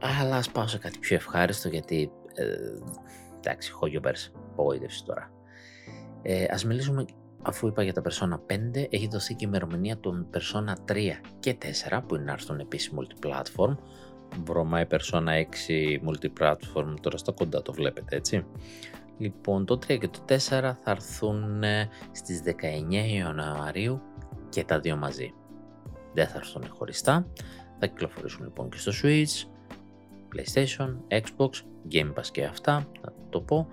Αλλά 0.00 0.36
ας 0.36 0.50
πάω 0.50 0.66
σε 0.66 0.78
κάτι 0.78 0.98
πιο 0.98 1.16
ευχάριστο 1.16 1.68
γιατί, 1.68 2.10
ε, 2.34 2.44
εντάξει, 3.36 3.70
χόγιομπερς, 3.70 4.32
απογοήτευση 4.50 5.04
τώρα. 5.04 5.30
Ε, 6.22 6.44
ας 6.50 6.64
μιλήσουμε, 6.64 7.04
αφού 7.42 7.66
είπα 7.66 7.82
για 7.82 7.92
τα 7.92 8.02
Persona 8.02 8.38
5, 8.46 8.86
έχει 8.90 9.08
δοθεί 9.08 9.34
και 9.34 9.44
η 9.44 9.48
ημερομηνία 9.48 9.98
των 9.98 10.26
Persona 10.34 10.92
3 10.92 11.20
και 11.40 11.54
4 11.54 12.02
που 12.06 12.14
είναι 12.14 12.24
να 12.24 12.32
έρθουν 12.32 12.58
επίσης 12.58 12.92
multiplatform. 12.96 13.76
Βρωμάει 14.44 14.86
Persona 14.90 15.28
6 15.28 16.00
multiplatform, 16.08 16.94
τώρα 17.00 17.16
στα 17.16 17.32
κοντά 17.32 17.62
το 17.62 17.72
βλέπετε 17.72 18.16
έτσι. 18.16 18.46
Λοιπόν, 19.18 19.64
το 19.64 19.74
3 19.74 19.98
και 19.98 20.08
το 20.08 20.24
4 20.28 20.36
θα 20.48 20.90
έρθουν 20.90 21.62
ε, 21.62 21.88
στις 22.12 22.42
19 22.44 22.52
Ιανουαρίου 23.14 24.00
και 24.48 24.64
τα 24.64 24.80
δύο 24.80 24.96
μαζί. 24.96 25.34
Δεν 26.14 26.26
θα 26.28 26.36
έρθουν 26.36 26.68
χωριστά. 26.68 27.26
Θα 27.78 27.86
κυκλοφορήσουν 27.86 28.44
λοιπόν 28.44 28.70
και 28.70 28.78
στο 28.78 28.92
Switch, 29.02 29.44
PlayStation, 30.34 30.96
Xbox, 31.08 31.50
Game 31.92 32.12
Pass 32.14 32.26
και 32.32 32.44
αυτά, 32.44 32.86
θα 33.00 33.12
το 33.30 33.40
πω. 33.40 33.68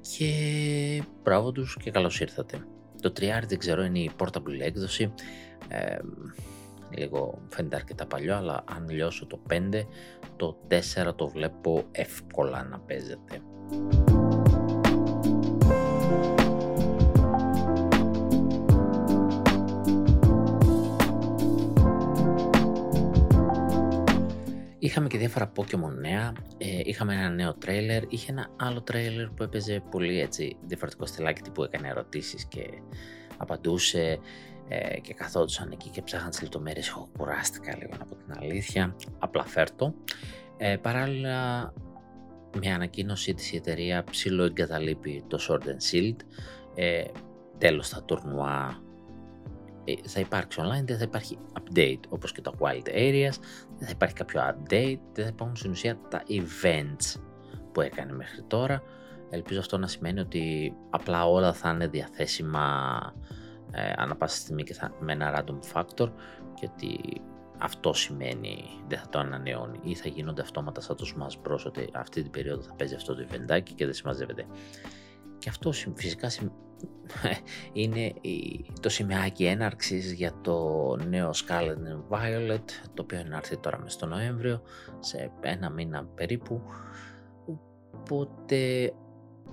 Και 0.00 1.02
μπράβο 1.22 1.52
τους 1.52 1.76
και 1.82 1.90
καλώς 1.90 2.20
ήρθατε. 2.20 2.66
Το 3.00 3.12
3 3.16 3.22
δεν 3.48 3.58
ξέρω 3.58 3.82
είναι 3.84 3.98
η 3.98 4.10
portable 4.18 4.60
έκδοση. 4.60 5.14
Ε, 5.68 5.96
λίγο 6.96 7.38
φαίνεται 7.48 7.76
αρκετά 7.76 8.06
παλιό, 8.06 8.36
αλλά 8.36 8.64
αν 8.76 8.88
λιώσω 8.88 9.26
το 9.26 9.40
5, 9.50 9.86
το 10.36 10.56
4 10.68 11.14
το 11.16 11.28
βλέπω 11.28 11.84
εύκολα 11.92 12.64
να 12.64 12.78
παίζεται. 12.78 13.42
Είχαμε 24.84 25.08
και 25.08 25.18
διάφορα 25.18 25.52
Pokemon 25.56 25.94
νέα, 26.00 26.32
ε, 26.58 26.80
είχαμε 26.84 27.14
ένα 27.14 27.28
νέο 27.28 27.54
τρέιλερ, 27.54 28.02
είχε 28.08 28.32
ένα 28.32 28.48
άλλο 28.56 28.82
τρέιλερ 28.82 29.28
που 29.28 29.42
έπαιζε 29.42 29.82
πολύ 29.90 30.20
έτσι 30.20 30.56
διαφορετικό 30.66 31.06
στυλάκι 31.06 31.50
που 31.50 31.62
έκανε 31.62 31.88
ερωτήσεις 31.88 32.44
και 32.44 32.70
απαντούσε 33.36 34.18
ε, 34.68 35.00
και 35.00 35.14
καθόντουσαν 35.14 35.70
εκεί 35.72 35.88
και 35.88 36.02
ψάχναν 36.02 36.30
τις 36.30 36.42
λεπτομέρειες, 36.42 36.88
εγώ 36.88 37.08
κουράστηκα 37.18 37.76
λίγο 37.76 37.92
από 38.00 38.14
την 38.14 38.34
αλήθεια, 38.38 38.96
απλά 39.18 39.44
φέρτο. 39.44 39.94
Ε, 40.56 40.76
παράλληλα 40.76 41.72
με 42.60 42.72
ανακοίνωση 42.72 43.34
της 43.34 43.52
η 43.52 43.56
εταιρεία 43.56 44.04
ψηλό 44.04 44.44
εγκαταλείπει 44.44 45.24
το 45.28 45.38
Sword 45.48 45.66
and 45.66 45.94
Shield, 45.94 46.16
ε, 46.74 47.04
τέλος 47.58 47.88
τα 47.88 48.02
τουρνουά 48.02 48.68
ε, 48.68 48.83
θα 50.04 50.20
υπάρξει 50.20 50.60
online, 50.62 50.84
δεν 50.84 50.98
θα 50.98 51.04
υπάρχει 51.04 51.38
update 51.52 52.00
όπως 52.08 52.32
και 52.32 52.40
το 52.40 52.54
Wild 52.58 52.88
Areas, 52.88 53.34
δεν 53.78 53.86
θα 53.86 53.90
υπάρχει 53.90 54.14
κάποιο 54.14 54.40
update, 54.40 55.00
δεν 55.12 55.24
θα 55.24 55.30
υπάρχουν 55.32 55.56
στην 55.56 55.70
ουσία 55.70 55.98
τα 56.08 56.22
events 56.28 57.20
που 57.72 57.80
έκανε 57.80 58.12
μέχρι 58.12 58.42
τώρα. 58.42 58.82
Ελπίζω 59.30 59.60
αυτό 59.60 59.78
να 59.78 59.86
σημαίνει 59.86 60.20
ότι 60.20 60.74
απλά 60.90 61.26
όλα 61.28 61.52
θα 61.52 61.70
είναι 61.70 61.86
διαθέσιμα 61.86 62.98
ε, 63.70 63.92
ανά 63.96 64.16
πάσα 64.16 64.36
στιγμή 64.36 64.62
και 64.62 64.74
θα, 64.74 64.94
με 65.00 65.12
ένα 65.12 65.44
random 65.44 65.58
factor 65.72 66.10
και 66.54 66.68
ότι 66.72 67.20
αυτό 67.58 67.92
σημαίνει 67.92 68.64
δεν 68.88 68.98
θα 68.98 69.08
το 69.08 69.18
ανανεώνει 69.18 69.78
ή 69.82 69.94
θα 69.94 70.08
γίνονται 70.08 70.42
αυτόματα 70.42 70.80
σαν 70.80 70.96
το 70.96 71.06
Smash 71.16 71.48
Bros 71.48 71.64
ότι 71.66 71.88
αυτή 71.92 72.22
την 72.22 72.30
περίοδο 72.30 72.62
θα 72.62 72.74
παίζει 72.74 72.94
αυτό 72.94 73.14
το 73.14 73.26
event 73.30 73.62
και 73.74 73.84
δεν 73.84 73.94
συμμαζεύεται. 73.94 74.46
Και 75.38 75.48
αυτό 75.48 75.72
φυσικά 75.72 76.28
είναι 77.72 78.12
το 78.80 78.88
σημαίακι 78.88 79.44
έναρξης 79.44 80.12
για 80.12 80.32
το 80.40 80.96
νέο 81.08 81.30
Scarlet 81.30 81.76
and 81.76 82.16
Violet, 82.16 82.64
το 82.94 83.02
οποίο 83.02 83.18
είναι 83.18 83.36
έρθει 83.36 83.56
τώρα 83.56 83.78
μες 83.78 83.92
στο 83.92 84.06
Νοέμβριο, 84.06 84.62
σε 84.98 85.32
ένα 85.40 85.70
μήνα 85.70 86.04
περίπου, 86.14 86.62
οπότε 87.92 88.92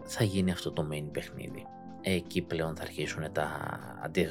θα 0.03 0.23
γίνει 0.23 0.51
αυτό 0.51 0.71
το 0.71 0.87
main 0.91 1.07
παιχνίδι. 1.11 1.65
Εκεί 2.01 2.41
πλέον 2.41 2.75
θα 2.75 2.81
αρχίσουν 2.83 3.31
τα 3.31 3.49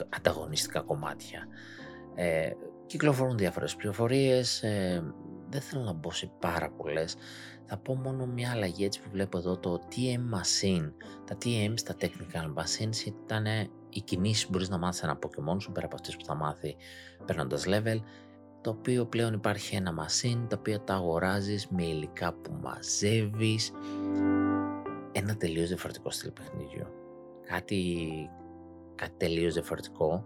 ανταγωνιστικά 0.09 0.81
κομμάτια. 0.81 1.47
Ε, 2.15 2.51
κυκλοφορούν 2.87 3.37
διάφορες 3.37 3.77
πληροφορίες, 3.77 4.63
ε, 4.63 5.03
δεν 5.51 5.61
θέλω 5.61 5.83
να 5.83 5.93
μπω 5.93 6.11
σε 6.11 6.31
πάρα 6.39 6.71
πολλές, 6.71 7.17
θα 7.65 7.77
πω 7.77 7.95
μόνο 7.95 8.27
μια 8.27 8.51
αλλαγή 8.51 8.85
έτσι 8.85 9.01
που 9.01 9.09
βλέπω 9.11 9.39
εδώ 9.39 9.57
το 9.57 9.81
TM 9.91 10.37
Machine. 10.39 10.93
Τα 11.25 11.37
TM 11.45 11.73
στα 11.75 11.97
Technical 12.01 12.55
Machines 12.55 13.07
ήταν 13.07 13.45
οι 13.91 14.01
κινήσεις 14.01 14.45
που 14.45 14.51
μπορείς 14.53 14.69
να 14.69 14.79
μάθεις 14.79 15.03
ένα 15.03 15.19
Pokemon 15.19 15.57
σου 15.61 15.73
πέρα 15.73 15.87
από 15.87 15.95
αυτές 15.95 16.17
που 16.17 16.25
θα 16.25 16.35
μάθει 16.35 16.77
παίρνοντας 17.27 17.65
level 17.67 18.01
το 18.61 18.71
οποίο 18.71 19.07
πλέον 19.07 19.33
υπάρχει 19.33 19.77
ένα 19.77 19.95
machine 20.05 20.47
το 20.49 20.57
οποίο 20.59 20.81
τα 20.81 20.95
αγοράζεις 20.95 21.69
με 21.69 21.85
υλικά 21.85 22.33
που 22.33 22.59
μαζεύεις. 22.63 23.73
Ένα 25.13 25.37
τελείως 25.37 25.69
διαφορετικό 25.69 26.11
στυλ 26.11 26.31
παιχνίδιου 26.31 26.87
κάτι, 27.51 28.31
κάτι 28.95 29.13
τελείως 29.17 29.55
διαφορετικό. 29.55 30.25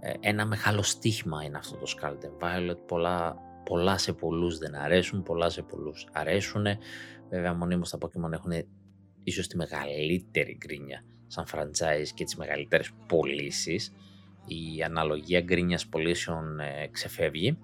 Ε, 0.00 0.12
ένα 0.20 0.46
μεγάλο 0.46 0.82
στίχημα 0.82 1.44
είναι 1.44 1.58
αυτό 1.58 1.76
το 1.76 1.94
Scarlet 1.96 2.44
Violet. 2.44 2.76
Πολλά 2.86 3.36
πολλά 3.64 3.98
σε 3.98 4.12
πολλούς 4.12 4.58
δεν 4.58 4.74
αρέσουν, 4.74 5.22
πολλά 5.22 5.50
σε 5.50 5.62
πολλούς 5.62 6.06
αρέσουν. 6.12 6.66
Βέβαια 7.30 7.54
μονίμως 7.54 7.90
τα 7.90 7.98
Pokemon 8.00 8.32
έχουν 8.32 8.52
ίσως 9.22 9.46
τη 9.46 9.56
μεγαλύτερη 9.56 10.56
γκρίνια 10.60 11.04
σαν 11.26 11.44
franchise 11.52 12.08
και 12.14 12.24
τις 12.24 12.36
μεγαλύτερες 12.36 12.90
πωλήσεις. 13.06 13.92
Η 14.46 14.82
αναλογία 14.82 15.40
γκρίνιας 15.40 15.86
πωλήσεων 15.86 16.60
ε, 16.60 16.88
ξεφεύγει. 16.90 17.58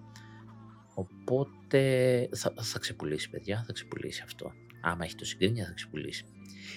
Οπότε 0.94 2.28
θα, 2.32 2.52
θα 2.56 2.78
ξεπουλήσει 2.78 3.30
παιδιά, 3.30 3.62
θα 3.66 3.72
ξεπουλήσει 3.72 4.22
αυτό. 4.24 4.52
Άμα 4.82 5.04
έχει 5.04 5.14
το 5.14 5.24
συγκρίνια 5.24 5.64
θα 5.64 5.72
ξεπουλήσει. 5.72 6.24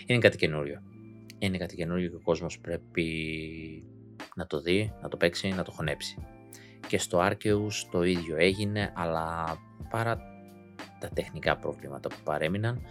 Είναι 0.06 0.20
κάτι 0.20 0.38
καινούριο. 0.38 0.82
Είναι 1.40 1.58
κάτι 1.58 1.76
καινούριο 1.76 2.10
και 2.10 2.16
ο 2.16 2.22
κόσμος 2.24 2.60
πρέπει 2.60 3.06
να 4.36 4.48
το 4.48 4.62
δει, 4.62 4.94
να 5.02 5.08
το 5.10 5.18
παίξει, 5.18 5.50
να 5.50 5.64
το 5.64 5.72
χωνέψει. 5.72 6.18
Και 6.92 6.98
στο 6.98 7.20
Arceus 7.22 7.72
το 7.92 8.04
ίδιο 8.04 8.36
έγινε, 8.38 8.94
αλλά 8.96 9.58
παρά 9.90 10.18
τα 11.00 11.10
τεχνικά 11.14 11.58
προβλήματα 11.58 12.10
που 12.10 12.16
παρέμειναν, 12.24 12.82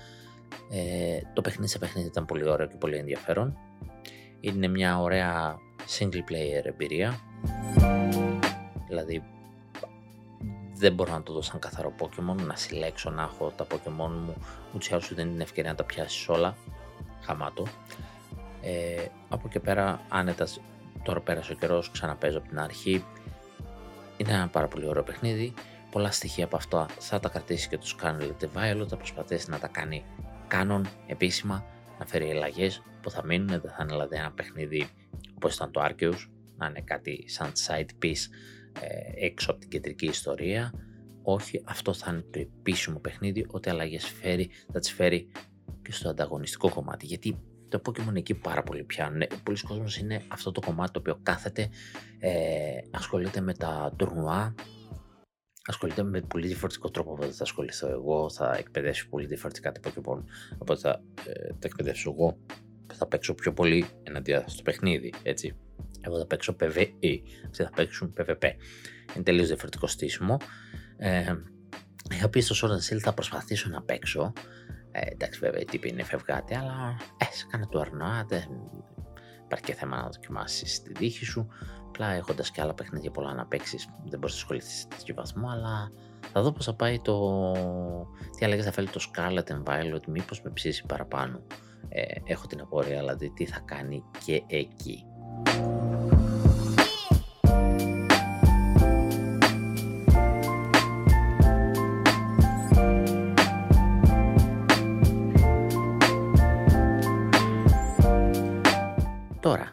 ε, 0.70 1.18
το 1.34 1.40
παιχνίδι 1.40 1.70
σε 1.70 1.78
παιχνίδι 1.78 2.06
ήταν 2.06 2.24
πολύ 2.24 2.48
ωραίο 2.48 2.66
και 2.66 2.76
πολύ 2.76 2.96
ενδιαφέρον. 2.96 3.56
Είναι 4.40 4.68
μια 4.68 5.00
ωραία 5.00 5.56
single 5.98 6.30
player 6.30 6.64
εμπειρία. 6.64 7.20
Δηλαδή 8.88 9.22
δεν 10.74 10.94
μπορώ 10.94 11.12
να 11.12 11.22
το 11.22 11.32
δω 11.32 11.42
σαν 11.42 11.58
καθαρό 11.58 11.94
Pokemon, 11.98 12.42
να 12.46 12.56
συλλέξω 12.56 13.10
να 13.10 13.22
έχω 13.22 13.52
τα 13.56 13.66
Pokemon 13.70 14.10
μου, 14.24 14.34
ούτως 14.74 14.88
ή 14.88 14.92
άλλως 14.92 15.14
δεν 15.14 15.28
είναι 15.28 15.42
ευκαιρία 15.42 15.70
να 15.70 15.76
τα 15.76 15.84
πιάσεις 15.84 16.28
όλα, 16.28 16.56
χαμάτο. 17.20 17.66
Ε, 18.62 19.06
από 19.28 19.48
και 19.48 19.60
πέρα 19.60 20.00
άνετα 20.08 20.46
τώρα 21.02 21.20
πέρασε 21.20 21.52
ο 21.52 21.54
καιρός, 21.54 21.90
ξαναπέζω 21.90 22.38
από 22.38 22.48
την 22.48 22.60
αρχή. 22.60 23.04
Είναι 24.20 24.32
ένα 24.32 24.48
πάρα 24.48 24.68
πολύ 24.68 24.86
ωραίο 24.86 25.02
παιχνίδι. 25.02 25.54
Πολλά 25.90 26.10
στοιχεία 26.10 26.44
από 26.44 26.56
αυτό 26.56 26.86
θα 26.98 27.20
τα 27.20 27.28
κρατήσει 27.28 27.68
και 27.68 27.78
το 27.78 27.96
Scarlet 27.98 28.42
Violet, 28.42 28.86
θα 28.88 28.96
προσπαθήσει 28.96 29.50
να 29.50 29.58
τα 29.58 29.68
κάνει 29.68 30.04
κάνον 30.48 30.86
επίσημα, 31.06 31.64
να 31.98 32.06
φέρει 32.06 32.30
ελλαγέ 32.30 32.70
που 33.02 33.10
θα 33.10 33.24
μείνουν, 33.24 33.46
δεν 33.46 33.60
θα 33.60 33.76
είναι 33.80 33.92
δηλαδή 33.92 34.16
ένα 34.16 34.32
παιχνίδι 34.32 34.88
όπως 35.34 35.54
ήταν 35.54 35.70
το 35.70 35.80
Arceus, 35.84 36.28
να 36.56 36.66
είναι 36.66 36.80
κάτι 36.80 37.24
σαν 37.28 37.52
side 37.66 38.04
piece 38.04 38.26
ε, 38.80 39.26
έξω 39.26 39.50
από 39.50 39.60
την 39.60 39.68
κεντρική 39.68 40.06
ιστορία. 40.06 40.72
Όχι, 41.22 41.62
αυτό 41.64 41.92
θα 41.92 42.10
είναι 42.12 42.24
το 42.30 42.38
επίσημο 42.38 42.98
παιχνίδι, 42.98 43.46
ό,τι 43.50 43.70
αλλαγές 43.70 44.06
φέρει, 44.06 44.50
θα 44.72 44.78
τις 44.78 44.92
φέρει 44.92 45.30
και 45.82 45.92
στο 45.92 46.08
ανταγωνιστικό 46.08 46.70
κομμάτι. 46.70 47.06
Γιατί 47.06 47.38
το 47.70 47.82
Pokemon 47.86 48.14
εκεί 48.14 48.34
πάρα 48.34 48.62
πολύ 48.62 48.84
πιάνουν. 48.84 49.22
Πολλοί 49.42 49.58
κόσμος 49.60 49.98
είναι 49.98 50.22
αυτό 50.28 50.52
το 50.52 50.60
κομμάτι 50.60 50.92
το 50.92 50.98
οποίο 50.98 51.20
κάθεται, 51.22 51.68
ε, 52.18 52.30
ασχολείται 52.90 53.40
με 53.40 53.54
τα 53.54 53.92
τουρνουά, 53.96 54.54
ασχολείται 55.66 56.02
με 56.02 56.20
πολύ 56.20 56.46
διαφορετικό 56.46 56.90
τρόπο 56.90 57.12
από 57.12 57.24
θα 57.24 57.42
ασχοληθώ 57.42 57.88
εγώ, 57.88 58.30
θα 58.30 58.54
εκπαιδεύσω 58.58 59.08
πολύ 59.08 59.26
διαφορετικά 59.26 59.72
τα 59.72 59.80
Pokemon, 59.84 60.22
οπότε 60.58 60.80
θα 60.80 61.02
ε, 61.26 61.48
τα 61.48 61.66
εκπαιδεύσω 61.66 62.10
εγώ, 62.10 62.38
θα 62.92 63.06
παίξω 63.06 63.34
πιο 63.34 63.52
πολύ 63.52 63.84
εναντίον 64.02 64.44
στο 64.46 64.62
παιχνίδι, 64.62 65.12
έτσι. 65.22 65.56
Εγώ 66.00 66.18
θα 66.18 66.26
παίξω 66.26 66.56
PvE, 66.60 66.86
αυτοί 67.46 67.62
θα 67.62 67.70
παίξουν 67.74 68.14
PvP. 68.16 68.44
Είναι 69.14 69.24
τελείως 69.24 69.46
διαφορετικό 69.46 69.86
στήσιμο. 69.86 70.36
Ε, 70.96 71.34
είχα 72.10 72.28
πει 72.28 72.40
στο 72.40 72.68
Sword 72.68 72.94
and 72.94 72.98
θα 72.98 73.14
προσπαθήσω 73.14 73.68
να 73.68 73.82
παίξω, 73.82 74.32
ε, 74.92 75.00
εντάξει, 75.10 75.40
βέβαια, 75.40 75.60
η 75.60 75.64
τύπη 75.64 75.88
είναι 75.88 76.02
φευγάτη, 76.02 76.54
αλλά 76.54 76.96
ε, 77.16 77.24
σε 77.34 77.46
κάνε 77.50 77.66
του 77.66 77.80
αρνά, 77.80 78.24
δεν 78.28 78.48
υπάρχει 79.44 79.64
και 79.64 79.74
θέμα 79.74 79.96
να 79.96 80.08
δοκιμάσεις 80.08 80.82
τη 80.82 80.92
δίχη 80.92 81.24
σου. 81.24 81.48
Απλά 81.88 82.10
έχοντας 82.12 82.50
και 82.50 82.60
άλλα 82.60 82.74
παιχνίδια 82.74 83.10
πολλά 83.10 83.34
να 83.34 83.46
παίξεις, 83.46 83.88
δεν 84.04 84.18
μπορείς 84.18 84.34
να 84.34 84.40
ασχοληθείς 84.40 84.78
σε 84.78 84.86
τέτοιο 84.86 85.14
βαθμό, 85.14 85.48
αλλά 85.48 85.92
θα 86.32 86.42
δω 86.42 86.52
πώς 86.52 86.64
θα 86.64 86.74
πάει 86.74 87.00
το. 87.00 87.52
Τι 88.38 88.44
αλλαγές 88.44 88.64
θα 88.64 88.72
φέρει 88.72 88.88
το 88.88 89.00
Scarlet 89.12 89.52
and 89.52 89.62
Violet, 89.62 90.06
μήπως 90.06 90.42
με 90.42 90.50
ψήσει 90.50 90.86
παραπάνω. 90.86 91.42
Ε, 91.88 92.02
έχω 92.24 92.46
την 92.46 92.60
απορία, 92.60 92.98
δηλαδή 92.98 93.30
τι 93.30 93.46
θα 93.46 93.60
κάνει 93.64 94.02
και 94.24 94.42
εκεί. 94.46 95.04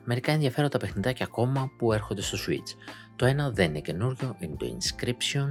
Μερικά 0.08 0.32
ενδιαφέροντα 0.32 0.78
παιχνιδάκια 0.78 1.26
ακόμα 1.26 1.72
που 1.78 1.94
έρχονται 1.94 2.22
στο 2.22 2.38
Switch. 2.48 2.76
Το 3.16 3.26
ένα 3.26 3.52
δεν 3.52 3.70
είναι 3.70 3.80
καινούριο, 3.80 4.36
είναι 4.40 4.56
το 4.56 4.78
Inscription, 4.78 5.48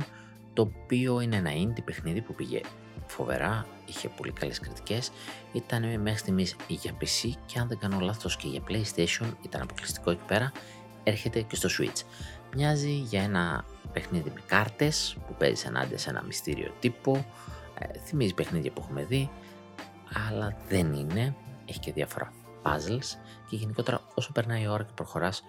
το 0.52 0.62
οποίο 0.62 1.20
είναι 1.20 1.36
ένα 1.36 1.50
indie 1.50 1.84
παιχνίδι 1.84 2.20
που 2.20 2.34
πήγε 2.34 2.60
φοβερά, 3.06 3.66
είχε 3.86 4.08
πολύ 4.08 4.32
καλές 4.32 4.60
κριτικές, 4.60 5.10
ήταν 5.52 6.00
μέχρι 6.00 6.18
στιγμής 6.18 6.56
για 6.68 6.92
PC 7.00 7.30
και 7.46 7.58
αν 7.58 7.68
δεν 7.68 7.78
κάνω 7.78 8.00
λάθος 8.00 8.36
και 8.36 8.48
για 8.48 8.62
PlayStation, 8.68 9.26
ήταν 9.42 9.62
αποκλειστικό 9.62 10.10
εκεί 10.10 10.24
πέρα, 10.26 10.52
έρχεται 11.02 11.40
και 11.40 11.56
στο 11.56 11.68
Switch. 11.78 12.02
Μοιάζει 12.54 12.92
για 12.92 13.22
ένα 13.22 13.64
παιχνίδι 13.92 14.30
με 14.34 14.40
κάρτες 14.46 15.16
που 15.26 15.34
παίζεις 15.38 15.64
ενάντια 15.64 15.98
σε 15.98 16.10
ένα 16.10 16.22
μυστήριο 16.22 16.72
τύπο, 16.80 17.26
ε, 17.78 17.98
θυμίζει 17.98 18.34
παιχνίδια 18.34 18.72
που 18.72 18.80
έχουμε 18.82 19.04
δει, 19.04 19.30
αλλά 20.28 20.56
δεν 20.68 20.92
είναι, 20.92 21.34
έχει 21.64 21.78
και 21.78 21.92
διάφορα 21.92 22.32
puzzles 22.62 23.18
και 23.48 23.56
γενικότερα 23.56 24.00
όσο 24.14 24.32
περνάει 24.32 24.62
η 24.62 24.66
ώρα 24.66 24.82
και 24.82 24.92
προχωράς 24.94 25.42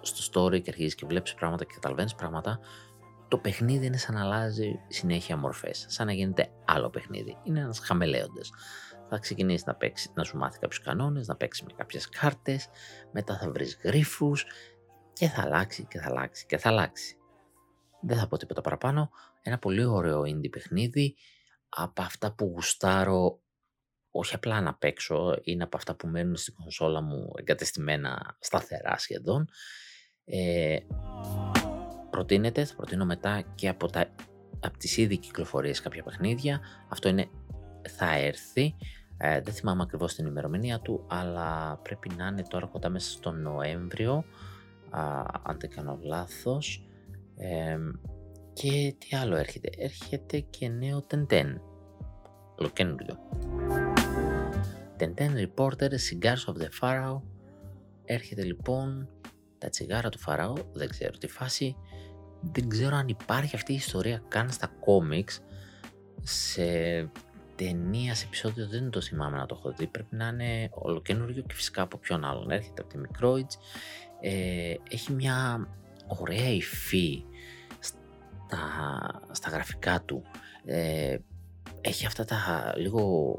στο 0.00 0.44
story 0.44 0.62
και 0.62 0.70
αρχίζεις 0.70 0.94
και 0.94 1.06
βλέπεις 1.06 1.34
πράγματα 1.34 1.64
και 1.64 1.74
καταλαβαίνεις 1.74 2.14
πράγματα, 2.14 2.60
το 3.28 3.38
παιχνίδι 3.38 3.86
είναι 3.86 3.96
σαν 3.96 4.14
να 4.14 4.20
αλλάζει 4.20 4.80
συνέχεια 4.88 5.36
μορφές, 5.36 5.84
σαν 5.88 6.06
να 6.06 6.12
γίνεται 6.12 6.50
άλλο 6.64 6.90
παιχνίδι. 6.90 7.36
Είναι 7.42 7.60
ένας 7.60 7.78
χαμελέοντας. 7.78 8.50
Θα 9.08 9.18
ξεκινήσεις 9.18 9.66
να, 9.66 9.74
παίξεις, 9.74 10.10
να 10.14 10.24
σου 10.24 10.36
μάθει 10.36 10.58
κάποιους 10.58 10.80
κανόνες, 10.80 11.26
να 11.26 11.36
παίξεις 11.36 11.64
με 11.66 11.72
κάποιες 11.76 12.08
κάρτες, 12.08 12.68
μετά 13.12 13.38
θα 13.38 13.50
βρεις 13.50 13.78
γρίφους 13.82 14.44
και 15.12 15.28
θα 15.28 15.42
αλλάξει 15.42 15.84
και 15.84 15.98
θα 15.98 16.08
αλλάξει 16.08 16.46
και 16.46 16.58
θα 16.58 16.68
αλλάξει. 16.68 17.16
Δεν 18.00 18.18
θα 18.18 18.26
πω 18.26 18.36
τίποτα 18.36 18.60
παραπάνω. 18.60 19.10
Ένα 19.42 19.58
πολύ 19.58 19.84
ωραίο 19.84 20.22
indie 20.22 20.50
παιχνίδι 20.50 21.16
από 21.68 22.02
αυτά 22.02 22.32
που 22.32 22.52
γουστάρω 22.54 23.40
όχι 24.10 24.34
απλά 24.34 24.60
να 24.60 24.74
παίξω, 24.74 25.38
είναι 25.42 25.62
από 25.62 25.76
αυτά 25.76 25.94
που 25.94 26.06
μένουν 26.06 26.36
στην 26.36 26.54
κονσόλα 26.54 27.00
μου 27.00 27.32
εγκατεστημένα 27.38 28.36
σταθερά 28.38 28.98
σχεδόν. 28.98 29.48
Ε, 30.24 30.78
προτείνεται, 32.10 32.64
θα 32.64 32.74
προτείνω 32.74 33.04
μετά 33.04 33.42
και 33.54 33.68
από, 33.68 33.90
τα, 33.90 34.14
από 34.60 34.78
τις 34.78 34.96
ήδη 34.96 35.18
κυκλοφορίες 35.18 35.80
κάποια 35.80 36.02
παιχνίδια. 36.02 36.60
Αυτό 36.88 37.08
είναι, 37.08 37.28
θα 37.88 38.16
έρθει, 38.16 38.74
ε, 39.16 39.40
δεν 39.40 39.54
θυμάμαι 39.54 39.82
ακριβώς 39.82 40.14
την 40.14 40.26
ημερομηνία 40.26 40.80
του, 40.80 41.06
αλλά 41.08 41.80
πρέπει 41.82 42.10
να 42.16 42.26
είναι 42.26 42.42
τώρα 42.42 42.66
κοντά 42.66 42.88
μέσα 42.88 43.10
στο 43.10 43.30
Νοέμβριο, 43.30 44.24
α, 44.90 45.22
αν 45.42 45.56
δεν 45.58 45.70
κάνω 45.70 45.98
λάθος. 46.02 46.84
Ε, 47.36 47.78
και 48.52 48.94
τι 48.98 49.16
άλλο 49.16 49.36
έρχεται, 49.36 49.68
έρχεται 49.76 50.38
και 50.40 50.68
νέο 50.68 51.06
Tenten, 51.10 51.54
ολοκένουργιο. 52.56 53.18
Tenten 55.00 55.32
Reporter 55.34 55.90
Cigars 55.90 56.44
of 56.46 56.56
the 56.62 56.68
Pharaoh. 56.80 57.20
Έρχεται 58.04 58.42
λοιπόν 58.42 59.08
τα 59.58 59.68
τσιγάρα 59.68 60.08
του 60.08 60.18
Φαραώ, 60.18 60.54
δεν 60.72 60.88
ξέρω 60.88 61.18
τι 61.18 61.28
φάση. 61.28 61.76
Δεν 62.40 62.68
ξέρω 62.68 62.96
αν 62.96 63.08
υπάρχει 63.08 63.56
αυτή 63.56 63.72
η 63.72 63.74
ιστορία 63.74 64.22
καν 64.28 64.50
στα 64.50 64.66
κόμιξ. 64.66 65.40
Σε 66.22 66.62
ταινία, 67.56 68.14
σε 68.14 68.24
επεισόδιο 68.26 68.66
δεν 68.66 68.90
το 68.90 69.00
θυμάμαι 69.00 69.36
να 69.36 69.46
το 69.46 69.56
έχω 69.58 69.72
δει. 69.72 69.86
Πρέπει 69.86 70.16
να 70.16 70.26
είναι 70.28 70.68
ολοκένουργιο 70.72 71.42
και 71.42 71.54
φυσικά 71.54 71.82
από 71.82 71.98
ποιον 71.98 72.24
άλλον. 72.24 72.50
Έρχεται 72.50 72.82
από 72.82 72.90
τη 72.90 72.98
Microids. 72.98 73.58
Ε, 74.20 74.74
έχει 74.90 75.12
μια 75.12 75.68
ωραία 76.06 76.48
υφή 76.48 77.24
στα, 77.78 78.58
στα 79.30 79.50
γραφικά 79.50 80.02
του. 80.02 80.22
Ε, 80.64 81.16
έχει 81.80 82.06
αυτά 82.06 82.24
τα 82.24 82.72
λίγο 82.76 83.36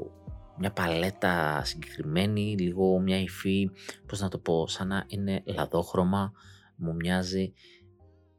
μια 0.58 0.72
παλέτα 0.72 1.64
συγκεκριμένη, 1.64 2.56
λίγο 2.58 2.98
μια 2.98 3.20
υφή, 3.20 3.70
πώς 4.06 4.20
να 4.20 4.28
το 4.28 4.38
πω, 4.38 4.66
σαν 4.66 4.88
να 4.88 5.04
είναι 5.06 5.42
λαδόχρωμα, 5.46 6.32
μου 6.76 6.94
μοιάζει, 6.94 7.52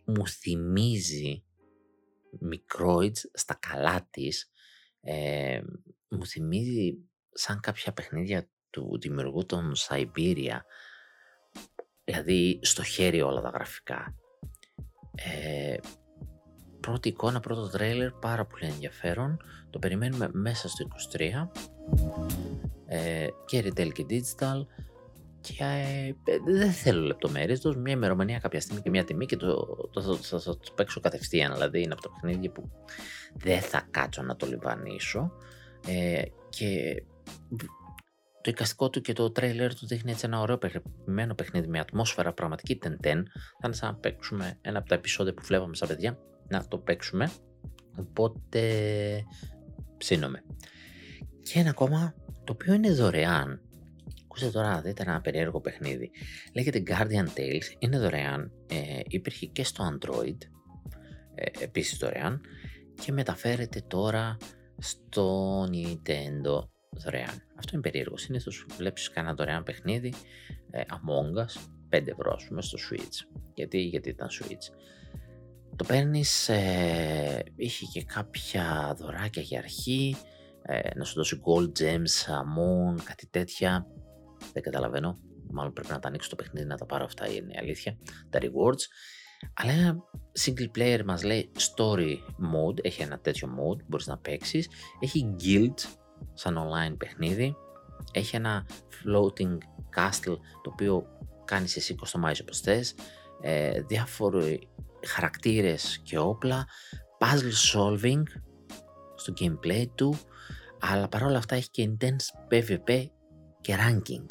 μου 0.05 0.28
θυμίζει 0.28 1.43
μικρόιτς 2.39 3.30
στα 3.34 3.53
καλά 3.53 4.07
της, 4.09 4.51
ε, 5.01 5.61
μου 6.09 6.26
θυμίζει 6.26 6.97
σαν 7.30 7.59
κάποια 7.59 7.93
παιχνίδια 7.93 8.49
του 8.70 8.99
δημιουργού 9.01 9.45
των 9.45 9.76
Σαϊμπήρια, 9.76 10.66
δηλαδή 12.03 12.59
στο 12.61 12.84
χέρι 12.84 13.22
όλα 13.22 13.41
τα 13.41 13.49
γραφικά. 13.49 14.16
Ε, 15.16 15.78
πρώτη 16.80 17.09
εικόνα, 17.09 17.39
πρώτο 17.39 17.70
τρέιλερ, 17.70 18.11
πάρα 18.11 18.45
πολύ 18.45 18.66
ενδιαφέρον. 18.66 19.38
Το 19.70 19.80
περιμένουμε 19.80 20.30
μέσα 20.34 20.70
στο 20.70 20.88
23 21.11 21.51
ε, 22.86 23.27
και 23.45 23.63
retail 23.65 23.91
και 23.91 24.05
digital. 24.09 24.65
και 25.41 25.63
ε, 26.23 26.38
δεν 26.45 26.71
θέλω 26.71 27.01
λεπτομέρειες, 27.01 27.59
δώσ' 27.59 27.75
μια 27.75 27.93
ημερομηνία 27.93 28.39
κάποια 28.39 28.61
στιγμή 28.61 28.81
και 28.81 28.89
μια 28.89 29.03
τιμή 29.03 29.25
και 29.25 29.38
το, 29.38 29.55
το, 29.91 30.01
το, 30.01 30.17
το, 30.29 30.39
θα 30.39 30.57
το 30.57 30.73
παίξω 30.75 30.99
κατευθείαν, 30.99 31.53
δηλαδή 31.53 31.81
είναι 31.81 31.93
από 31.93 32.01
το 32.01 32.09
παιχνίδι 32.09 32.49
που 32.49 32.69
δεν 33.34 33.61
θα 33.61 33.88
κάτσω 33.91 34.21
να 34.21 34.36
το 34.36 34.45
λιβανίσω 34.45 35.31
ε, 35.88 36.21
και 36.49 37.03
το 38.43 38.49
εικαστικό 38.49 38.89
του 38.89 39.01
και 39.01 39.13
το 39.13 39.31
τρέιλερ 39.31 39.75
του 39.75 39.88
δείχνει 39.88 40.11
έτσι 40.11 40.25
ένα 40.25 40.39
ωραίο 40.39 40.57
παιχνιδι 40.57 41.36
παιχνίδι 41.36 41.67
με 41.67 41.79
ατμόσφαιρα 41.79 42.34
πραγματική 42.34 42.75
τεντέν. 42.75 43.27
Θα 43.34 43.67
είναι 43.67 43.75
σαν 43.75 43.91
να 43.91 43.95
παίξουμε 43.95 44.57
ένα 44.61 44.77
από 44.77 44.89
τα 44.89 44.95
επεισόδια 44.95 45.34
που 45.34 45.41
βλέπαμε 45.45 45.75
σαν 45.75 45.88
παιδιά, 45.88 46.17
να 46.47 46.67
το 46.67 46.77
παίξουμε. 46.77 47.31
Οπότε 47.99 48.61
ψήνομαι. 49.97 50.43
Και 51.44 51.60
ένα 51.60 51.70
ακόμα 51.70 52.14
το 52.44 52.54
οποίο 52.54 52.74
είναι 52.74 52.91
δωρεάν. 52.91 53.62
Ακούστε 54.24 54.50
τώρα, 54.50 54.82
δείτε 54.82 55.02
ένα 55.02 55.22
περίεργο 55.22 55.62
παιχνίδι. 55.62 56.12
Λέγεται 56.54 56.84
Guardian 56.88 57.39
Tales, 57.39 57.76
είναι 57.80 58.00
δωρεάν, 58.00 58.52
ε, 58.68 59.00
υπήρχε 59.08 59.46
και 59.46 59.64
στο 59.64 59.84
Android, 59.94 60.38
ε, 61.36 61.64
επίσης 61.64 61.98
δωρεάν 61.98 62.41
και 63.04 63.12
μεταφέρεται 63.12 63.84
τώρα 63.88 64.38
στο 64.78 65.62
Nintendo 65.64 66.68
δωρεάν. 66.89 67.44
Αυτό 67.58 67.72
είναι 67.74 67.82
περίεργο. 67.82 68.18
Συνήθως 68.18 68.66
βλέπεις 68.78 69.10
κανένα 69.10 69.36
δωρεάν 69.36 69.64
παιχνίδι 69.64 70.14
ε, 70.72 70.82
Among 70.89 71.39
Us 71.39 71.62
5 71.89 72.08
ευρώ, 72.08 72.34
ας 72.36 72.46
πούμε, 72.48 72.62
στο 72.62 72.78
Switch. 72.89 73.41
Γιατί, 73.54 73.82
γιατί 73.82 74.10
ήταν 74.10 74.28
Switch. 74.41 74.76
Το 75.76 75.84
παίρνεις, 75.84 76.50
ε, 76.50 77.44
είχε 77.56 77.86
και 77.86 78.04
κάποια 78.04 78.96
δωράκια 78.98 79.41
για 79.41 79.60
αρχή, 79.60 80.16
ε, 80.66 80.95
να 80.95 81.03
σου 81.03 81.14
δώσει 81.16 81.41
gold 81.45 81.82
gems, 81.82 82.32
amon, 82.32 83.01
κάτι 83.03 83.28
τέτοια. 83.28 83.88
Δεν 84.53 84.64
καταλαβαίνω. 84.64 85.18
Μάλλον 85.51 85.74
πρέπει 85.74 85.91
να 85.91 85.99
τα 85.99 86.07
ανοίξω 86.07 86.30
το 86.30 86.36
παιχνίδι 86.36 86.68
να 86.68 86.78
τα 86.78 86.86
πάρω 86.86 87.03
αυτά, 87.03 87.28
είναι 87.30 87.53
η 87.53 87.57
αλήθεια. 87.57 87.97
Τα 88.30 88.39
rewards. 88.41 88.82
Αλλά 89.53 89.72
ένα 89.72 89.95
single 90.45 90.78
player 90.78 91.03
μας 91.05 91.24
λέει 91.24 91.51
story 91.57 92.16
mode, 92.53 92.86
έχει 92.86 93.01
ένα 93.01 93.20
τέτοιο 93.20 93.47
mode, 93.47 93.84
μπορείς 93.88 94.07
να 94.07 94.18
παίξεις. 94.18 94.70
Έχει 94.99 95.36
guild, 95.43 95.99
σαν 96.34 96.57
online 96.57 96.95
παιχνίδι. 96.97 97.55
Έχει 98.11 98.36
ένα 98.36 98.68
floating 98.89 99.57
castle 99.95 100.38
το 100.61 100.70
οποίο 100.72 101.05
κάνεις 101.45 101.76
εσύ 101.76 101.95
κοστομάζεις 101.95 102.41
όπως 102.41 102.59
θες. 102.59 102.95
Ε, 103.41 103.82
διάφοροι 103.82 104.70
χαρακτήρες 105.07 106.01
και 106.03 106.18
όπλα. 106.18 106.68
Puzzle 107.20 107.78
solving 107.78 108.24
στο 109.16 109.34
gameplay 109.39 109.86
του. 109.95 110.16
Αλλά 110.86 111.07
παρόλα 111.07 111.38
αυτά 111.38 111.55
έχει 111.55 111.69
και 111.69 111.89
intense 111.91 112.51
PvP 112.51 113.05
και 113.61 113.75
ranking. 113.79 114.25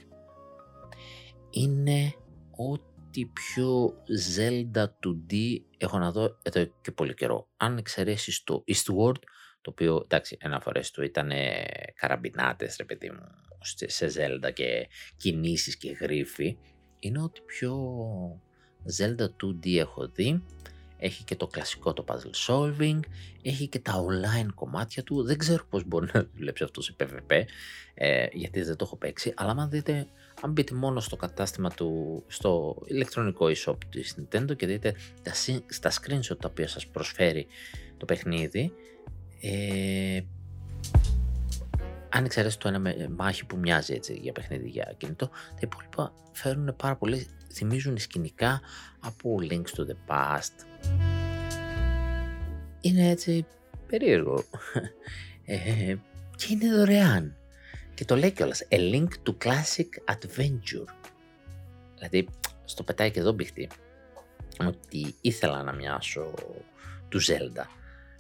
Είναι 1.51 2.15
ό,τι 2.51 3.27
πιο 3.27 3.95
Zelda 4.37 4.85
2D 4.85 5.57
έχω 5.79 5.99
να 5.99 6.11
δω 6.11 6.39
εδώ 6.43 6.65
και 6.81 6.91
πολύ 6.91 7.15
καιρό. 7.15 7.49
Αν 7.57 7.77
εξαιρέσεις 7.77 8.43
το 8.45 8.65
Eastward 8.67 9.19
το 9.61 9.71
οποίο 9.71 10.01
εντάξει 10.03 10.37
ένα 10.41 10.61
φορές 10.61 10.91
του 10.91 11.03
ήταν 11.03 11.31
καραμπινάτες 11.95 12.77
ρε 12.77 12.85
παιδί 12.85 13.11
μου 13.11 13.23
σε 13.87 14.07
Zelda 14.17 14.53
και 14.53 14.89
κινήσεις 15.17 15.77
και 15.77 15.93
γρίφη 15.93 16.59
είναι 16.99 17.23
ότι 17.23 17.41
πιο 17.41 17.77
Zelda 18.99 19.25
2D 19.25 19.77
έχω 19.77 20.09
δει 20.09 20.45
έχει 21.03 21.25
και 21.25 21.37
το 21.37 21.47
κλασικό 21.47 21.93
το 21.93 22.05
puzzle 22.09 22.47
solving, 22.47 23.01
έχει 23.43 23.67
και 23.67 23.79
τα 23.79 24.05
online 24.05 24.49
κομμάτια 24.55 25.03
του, 25.03 25.23
δεν 25.23 25.39
ξέρω 25.39 25.65
πώς 25.71 25.85
μπορεί 25.85 26.11
να 26.13 26.27
δουλέψει 26.37 26.65
αυτό 26.65 26.83
σε 26.83 26.95
PvP, 27.01 27.43
ε, 27.95 28.27
γιατί 28.33 28.63
δεν 28.63 28.77
το 28.77 28.85
έχω 28.85 28.97
παίξει, 28.97 29.33
αλλά 29.37 29.51
αν 29.51 29.71
δείτε, 29.71 30.07
αν 30.43 30.53
μπείτε 30.53 30.75
μόνο 30.75 31.01
στο 31.01 31.17
κατάστημα 31.17 31.71
του, 31.71 32.23
στο 32.27 32.83
ηλεκτρονικό 32.85 33.47
e-shop 33.47 33.77
της 33.91 34.17
Nintendo 34.19 34.57
και 34.57 34.67
δείτε 34.67 34.95
τα, 35.23 35.33
στα 35.69 35.91
screenshot 35.91 36.39
τα 36.39 36.49
οποία 36.49 36.69
σας 36.69 36.87
προσφέρει 36.87 37.47
το 37.97 38.05
παιχνίδι, 38.05 38.73
ε, 39.41 40.21
αν 42.09 42.25
εξαιρέσει 42.25 42.59
το 42.59 42.69
ένα 42.69 42.95
μάχη 43.17 43.47
που 43.47 43.57
μοιάζει 43.57 43.95
έτσι 43.95 44.19
για 44.23 44.33
παιχνίδι 44.33 44.69
για 44.69 44.95
κινητό, 44.97 45.27
τα 45.29 45.61
υπόλοιπα 45.61 46.13
φέρουν 46.33 46.75
πάρα 46.77 46.97
πολύ, 46.97 47.27
θυμίζουν 47.53 47.99
σκηνικά 47.99 48.61
από 49.01 49.39
Links 49.41 49.75
to 49.77 49.87
the 49.87 49.97
Past. 50.09 50.72
Είναι 52.81 53.09
έτσι 53.09 53.47
περίεργο. 53.87 54.45
Ε, 55.45 55.95
και 56.37 56.47
είναι 56.51 56.75
δωρεάν. 56.77 57.37
Και 57.95 58.05
το 58.05 58.17
λέει 58.17 58.31
κιόλας, 58.31 58.67
a 58.71 58.77
link 58.77 59.09
to 59.27 59.35
classic 59.45 60.15
adventure. 60.15 60.95
Δηλαδή, 61.95 62.29
στο 62.65 62.83
πετάει 62.83 63.11
και 63.11 63.21
εδώ 63.21 63.33
μπηχτή, 63.33 63.69
ότι 64.67 65.15
ήθελα 65.21 65.63
να 65.63 65.73
μοιάσω 65.73 66.35
του 67.09 67.21
Zelda 67.23 67.67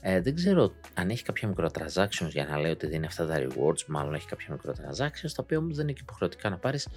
ε, 0.05 0.21
δεν 0.21 0.35
ξέρω 0.35 0.73
αν 0.95 1.11
έχει 1.11 1.23
κάποια 1.23 1.55
μικροtransactions 1.55 2.29
για 2.29 2.47
να 2.47 2.59
λέει 2.59 2.71
ότι 2.71 2.87
δίνει 2.87 3.07
αυτά 3.07 3.27
τα 3.27 3.37
rewards, 3.39 3.85
μάλλον 3.87 4.15
έχει 4.15 4.27
κάποια 4.27 4.57
μικροtransactions, 4.57 5.31
τα 5.35 5.43
οποία 5.43 5.59
όμως 5.59 5.77
δεν 5.77 5.85
είναι 5.85 5.93
και 5.93 6.03
υποχρεωτικά 6.03 6.51
να 6.51 6.59
πάρεις, 6.59 6.89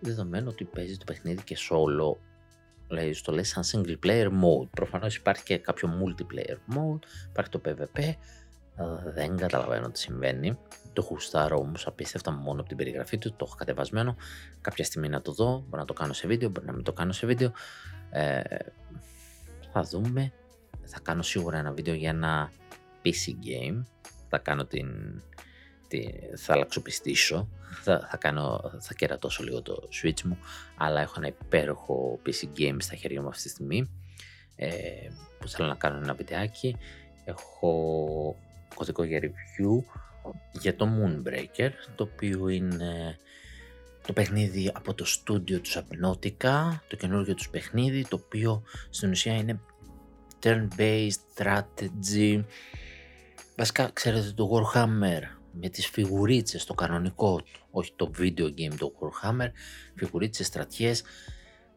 δεδομένου 0.00 0.46
ότι 0.50 0.64
παίζει 0.64 0.96
το 0.96 1.04
παιχνίδι 1.04 1.42
και 1.42 1.56
solo, 1.70 2.16
δηλαδή 2.88 3.12
στο 3.12 3.32
λέει 3.32 3.44
σαν 3.44 3.64
single 3.72 4.06
player 4.06 4.26
mode. 4.26 4.68
Προφανώς 4.70 5.16
υπάρχει 5.16 5.42
και 5.42 5.58
κάποιο 5.58 5.90
multiplayer 6.00 6.76
mode, 6.76 7.02
υπάρχει 7.28 7.50
το 7.50 7.60
PvP, 7.64 7.98
ε, 7.98 8.14
δεν 9.14 9.36
καταλαβαίνω 9.36 9.90
τι 9.90 9.98
συμβαίνει. 9.98 10.58
Το 10.92 11.02
χουστάρω 11.02 11.58
όμως 11.58 11.86
απίστευτα 11.86 12.30
μόνο 12.30 12.60
από 12.60 12.68
την 12.68 12.76
περιγραφή 12.76 13.18
του, 13.18 13.30
το 13.30 13.44
έχω 13.48 13.56
κατεβασμένο. 13.56 14.16
Κάποια 14.60 14.84
στιγμή 14.84 15.08
να 15.08 15.22
το 15.22 15.32
δω, 15.32 15.64
μπορεί 15.68 15.80
να 15.80 15.84
το 15.84 15.92
κάνω 15.92 16.12
σε 16.12 16.26
βίντεο, 16.26 16.48
μπορεί 16.48 16.66
να 16.66 16.72
μην 16.72 16.84
το 16.84 16.92
κάνω 16.92 17.12
σε 17.12 17.26
βίντεο. 17.26 17.52
Ε, 18.10 18.40
θα 19.72 19.82
δούμε 19.82 20.32
θα 20.86 21.00
κάνω 21.02 21.22
σίγουρα 21.22 21.58
ένα 21.58 21.72
βίντεο 21.72 21.94
για 21.94 22.08
ένα 22.08 22.50
PC 23.04 23.46
game. 23.46 23.82
Θα 24.28 24.38
κάνω 24.38 24.64
την... 24.64 24.88
τη, 25.88 26.08
θα 26.36 26.52
αλλαξοπιστήσω, 26.52 27.48
θα, 27.82 28.06
θα, 28.10 28.16
κάνω, 28.16 28.72
θα 28.80 28.94
κερατώσω 28.94 29.42
λίγο 29.42 29.62
το 29.62 29.88
Switch 30.02 30.22
μου, 30.22 30.38
αλλά 30.76 31.00
έχω 31.00 31.14
ένα 31.16 31.26
υπέροχο 31.26 32.20
PC 32.26 32.58
game 32.58 32.76
στα 32.78 32.96
χέρια 32.96 33.22
μου 33.22 33.28
αυτή 33.28 33.42
τη 33.42 33.48
στιγμή, 33.48 33.90
ε, 34.56 34.68
που 35.38 35.48
θέλω 35.48 35.68
να 35.68 35.74
κάνω 35.74 35.96
ένα 35.96 36.14
βιντεάκι. 36.14 36.76
Έχω 37.24 38.36
κωδικό 38.74 39.04
για 39.04 39.20
review 39.22 39.84
για 40.52 40.76
το 40.76 40.88
Moonbreaker, 40.88 41.70
το 41.94 42.10
οποίο 42.12 42.48
είναι 42.48 43.18
το 44.06 44.12
παιχνίδι 44.12 44.70
από 44.74 44.94
το 44.94 45.04
στούντιο 45.04 45.60
του 45.60 45.70
Subnautica, 45.70 46.78
το 46.88 46.96
καινούργιο 46.96 47.34
τους 47.34 47.48
παιχνίδι, 47.48 48.06
το 48.08 48.20
οποίο 48.24 48.62
στην 48.90 49.10
ουσία 49.10 49.34
είναι 49.34 49.60
turn-based 50.42 51.10
strategy. 51.36 52.44
Βασικά, 53.56 53.90
ξέρετε 53.92 54.32
το 54.32 54.50
Warhammer 54.52 55.22
με 55.60 55.68
τις 55.68 55.86
φιγουρίτσες, 55.86 56.64
το 56.64 56.74
κανονικό, 56.74 57.40
όχι 57.70 57.92
το 57.96 58.10
video 58.18 58.44
game, 58.44 58.74
το 58.78 58.92
Warhammer, 59.00 59.50
φιγουρίτσες, 59.94 60.46
στρατιές. 60.46 61.02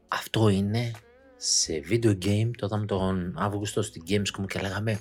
Αυτό 0.08 0.50
είναι 0.50 0.92
σε 1.38 1.84
video 1.90 2.26
game, 2.26 2.52
το 2.58 2.66
είδαμε 2.66 2.86
τον 2.86 3.34
Αύγουστο 3.38 3.82
στην 3.82 4.04
Gamescom 4.08 4.46
και 4.48 4.60
λέγαμε 4.60 5.00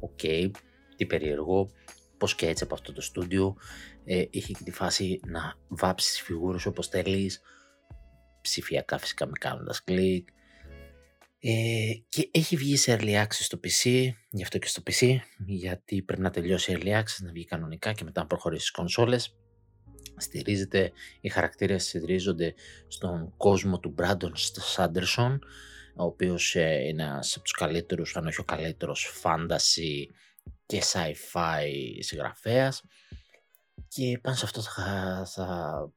OK, 0.00 0.18
okay, 0.22 0.50
τι 0.96 1.06
περίεργο, 1.06 1.70
πως 2.18 2.34
και 2.34 2.46
έτσι 2.46 2.64
από 2.64 2.74
αυτό 2.74 2.92
το 2.92 3.00
στούντιο 3.00 3.56
ε, 4.04 4.24
είχε 4.30 4.52
και 4.52 4.64
τη 4.64 4.70
φάση 4.70 5.20
να 5.26 5.54
βάψεις 5.68 6.10
τις 6.10 6.20
φιγούρες 6.20 6.66
όπως 6.66 6.88
θέλεις, 6.88 7.40
ψηφιακά 8.40 8.98
φυσικά 8.98 9.26
με 9.26 9.32
κάνοντας 9.40 9.84
κλικ, 9.84 10.28
ε, 11.38 11.92
και 12.08 12.28
έχει 12.30 12.56
βγει 12.56 12.76
σε 12.76 12.96
early 12.98 13.22
access 13.22 13.26
στο 13.28 13.60
PC, 13.64 14.08
γι' 14.30 14.42
αυτό 14.42 14.58
και 14.58 14.66
στο 14.66 14.82
PC, 14.86 15.16
γιατί 15.46 16.02
πρέπει 16.02 16.22
να 16.22 16.30
τελειώσει 16.30 16.76
early 16.78 17.00
access, 17.00 17.22
να 17.22 17.32
βγει 17.32 17.44
κανονικά 17.44 17.92
και 17.92 18.04
μετά 18.04 18.20
να 18.20 18.26
προχωρήσει 18.26 18.60
στις 18.60 18.74
κονσόλες. 18.74 19.36
Στηρίζεται, 20.16 20.92
οι 21.20 21.28
χαρακτήρες 21.28 21.84
στηρίζονται 21.84 22.54
στον 22.88 23.34
κόσμο 23.36 23.78
του 23.78 23.94
Brandon 23.98 24.32
Sanderson, 24.76 25.38
ο 25.96 26.04
οποίος 26.04 26.54
ε, 26.54 26.86
είναι 26.88 27.02
ένας 27.02 27.34
από 27.34 27.44
τους 27.44 27.52
καλύτερους, 27.52 28.16
αν 28.16 28.26
όχι 28.26 28.40
ο 28.40 28.44
καλύτερος, 28.44 29.20
fantasy 29.22 30.06
και 30.66 30.82
sci-fi 30.92 31.68
συγγραφέας 31.98 32.82
και 33.88 34.18
πάνω 34.22 34.36
σε 34.36 34.44
αυτό 34.44 34.60
θα, 34.60 35.22
θα 35.26 35.46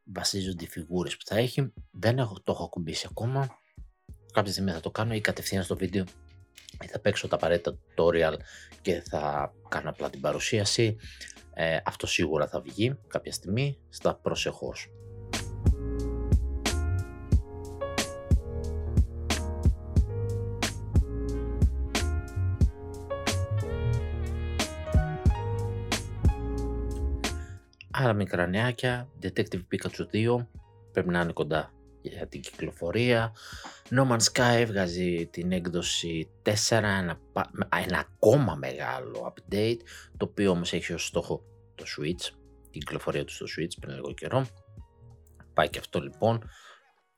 βασίζονται 0.03 0.63
οι 0.63 0.67
φιγούρες 0.67 1.17
που 1.17 1.25
θα 1.25 1.37
έχει. 1.37 1.73
Δεν 1.91 2.17
έχω, 2.17 2.41
το 2.43 2.51
έχω 2.51 2.63
ακουμπήσει 2.63 3.07
ακόμα, 3.09 3.58
κάποια 4.33 4.51
στιγμή 4.51 4.71
θα 4.71 4.79
το 4.79 4.91
κάνω 4.91 5.13
ή 5.13 5.21
κατευθείαν 5.21 5.63
στο 5.63 5.75
βίντεο 5.75 6.05
θα 6.87 6.99
παίξω 6.99 7.27
τα 7.27 7.35
απαραίτητα 7.35 7.77
tutorial 7.95 8.33
και 8.81 9.01
θα 9.09 9.53
κάνω 9.69 9.89
απλά 9.89 10.09
την 10.09 10.21
παρουσίαση. 10.21 10.97
Ε, 11.53 11.77
αυτό 11.85 12.07
σίγουρα 12.07 12.47
θα 12.47 12.61
βγει 12.61 12.97
κάποια 13.07 13.31
στιγμή 13.31 13.77
στα 13.89 14.15
προσεχώς. 14.15 14.91
Άλλα 27.91 28.13
μικρά 28.13 28.47
νεάκια, 28.47 29.09
Detective 29.23 29.61
Pikachu 29.71 30.05
2, 30.11 30.45
πρέπει 30.91 31.09
να 31.09 31.21
είναι 31.21 31.31
κοντά 31.33 31.73
για 32.01 32.27
την 32.27 32.41
κυκλοφορία. 32.41 33.35
No 33.89 34.07
Man's 34.07 34.33
Sky 34.33 34.63
βγάζει 34.67 35.27
την 35.31 35.51
έκδοση 35.51 36.29
4, 36.43 36.51
ένα, 36.69 37.19
ένα 37.87 37.97
ακόμα 37.97 38.55
μεγάλο 38.55 39.33
update, 39.33 39.79
το 40.17 40.25
οποίο 40.29 40.51
όμως 40.51 40.73
έχει 40.73 40.93
ως 40.93 41.05
στόχο 41.05 41.41
το 41.75 41.85
Switch, 41.97 42.33
την 42.71 42.81
κυκλοφορία 42.81 43.25
του 43.25 43.33
στο 43.33 43.45
Switch 43.45 43.77
πριν 43.79 43.93
λίγο 43.95 44.13
καιρό. 44.13 44.47
Πάει 45.53 45.69
και 45.69 45.79
αυτό 45.79 45.99
λοιπόν, 45.99 46.49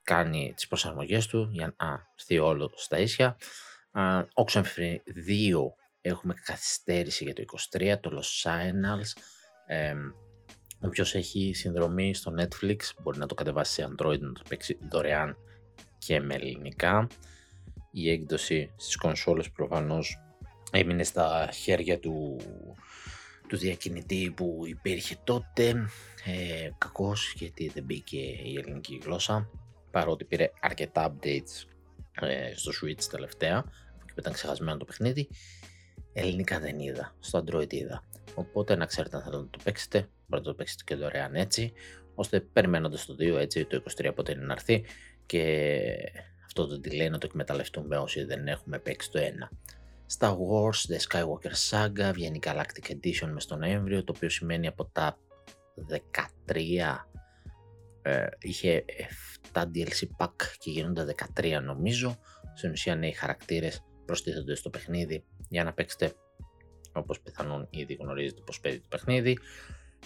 κάνει 0.04 0.54
τις 0.56 0.68
προσαρμογές 0.68 1.28
του 1.28 1.50
για 1.52 1.76
να 1.78 2.08
έρθει 2.18 2.40
όλο 2.40 2.72
στα 2.76 2.98
ίσια. 2.98 3.38
Uh, 3.94 4.24
Oxenfree 4.34 4.96
2 4.96 4.98
έχουμε 6.02 6.34
καθυστέρηση 6.46 7.24
για 7.24 7.34
το 7.34 7.44
23, 7.78 7.96
το 8.00 8.20
Los 8.20 8.50
Signals. 8.50 9.22
Ε, 10.82 10.88
Όποιο 10.88 11.06
έχει 11.14 11.52
συνδρομή 11.54 12.14
στο 12.14 12.34
Netflix 12.38 12.78
μπορεί 13.02 13.18
να 13.18 13.26
το 13.26 13.36
κατεβάσει 13.36 13.74
σε 13.74 13.90
Android 13.90 14.20
να 14.20 14.32
το 14.32 14.42
παίξει 14.50 14.78
δωρεάν 14.90 15.38
και 15.98 16.20
με 16.20 16.36
ελληνικά. 16.36 17.08
Η 17.92 18.10
έκδοση 18.10 18.72
στις 18.76 18.96
κονσόλες 18.96 19.52
προφανώς 19.52 20.20
έμεινε 20.72 21.04
στα 21.04 21.50
χέρια 21.54 22.00
του, 22.00 22.38
του 23.48 23.58
διακινητή 23.58 24.34
που 24.36 24.62
υπήρχε 24.66 25.18
τότε. 25.24 25.90
Ε, 26.26 26.70
κακός 26.78 27.34
γιατί 27.38 27.68
δεν 27.68 27.84
μπήκε 27.84 28.18
η 28.20 28.56
ελληνική 28.58 29.02
γλώσσα 29.04 29.50
παρότι 29.92 30.26
πήρε 30.26 30.52
αρκετά 30.60 31.16
updates 31.16 31.66
ε, 32.22 32.54
στο 32.56 32.72
Switch 32.82 33.04
τελευταία 33.04 33.64
και 34.06 34.14
ήταν 34.18 34.34
ξεχασμένο 34.34 34.78
το 34.78 34.86
παιχνίδι. 34.86 35.28
Ελληνικά 36.14 36.60
δεν 36.60 36.80
είδα, 36.80 37.16
στο 37.20 37.44
Android 37.46 37.74
είδα. 37.74 38.04
Οπότε 38.36 38.76
να 38.76 38.86
ξέρετε 38.86 39.16
αν 39.16 39.24
θέλετε 39.24 39.42
να 39.42 39.50
το 39.50 39.60
παίξετε, 39.64 40.10
μπορείτε 40.32 40.50
να 40.50 40.56
το 40.56 40.64
παίξετε 40.64 40.84
και 40.86 40.96
δωρεάν 40.96 41.36
έτσι, 41.36 41.74
ώστε 42.16 42.40
περιμένοντας 42.40 43.06
το 43.06 43.16
2 43.20 43.36
έτσι, 43.40 43.66
το 43.66 43.84
23 44.02 44.12
πότε 44.16 44.32
είναι 44.32 44.46
να 44.46 44.54
έρθει 44.54 44.86
και 45.26 45.84
αυτό 46.46 46.68
το 46.68 46.76
delay 46.84 47.10
να 47.12 47.18
το 47.18 47.26
εκμεταλλευτούμε 47.30 47.98
όσοι 47.98 48.24
δεν 48.24 48.48
έχουμε 48.48 48.80
παίξει 48.80 49.12
το 49.12 49.20
1. 49.20 49.24
Star 50.18 50.32
Wars 50.32 50.94
The 50.94 51.00
Skywalker 51.08 51.54
Saga 51.70 52.12
βγαίνει 52.14 52.40
Galactic 52.44 52.92
Edition 52.92 53.30
μες 53.32 53.46
τον 53.46 53.60
Νοέμβριο, 53.60 54.04
το 54.04 54.14
οποίο 54.16 54.30
σημαίνει 54.30 54.68
από 54.68 54.86
τα 54.86 55.18
13 56.48 56.56
ε, 58.02 58.26
είχε 58.40 58.86
7 59.54 59.62
DLC 59.62 60.08
pack 60.18 60.36
και 60.58 60.72
γίνονται 60.72 61.16
13 61.36 61.60
νομίζω. 61.64 62.18
Στην 62.54 62.72
ουσία 62.72 62.96
νέοι 62.96 63.12
χαρακτήρες 63.12 63.84
προστίθενται 64.06 64.56
στο 64.56 64.70
παιχνίδι 64.70 65.24
για 65.50 65.64
να 65.64 65.74
παίξετε 65.74 66.14
όπως 66.94 67.22
πιθανόν 67.22 67.68
ήδη 67.70 67.94
γνωρίζετε 67.94 68.42
πως 68.42 68.60
παίζει 68.60 68.80
το 68.80 68.88
παιχνίδι 68.90 69.38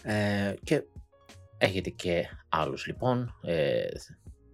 ε, 0.03 0.53
και 0.63 0.83
έχετε 1.57 1.89
και 1.89 2.25
άλλους 2.49 2.85
λοιπόν. 2.85 3.39
Ε, 3.41 3.87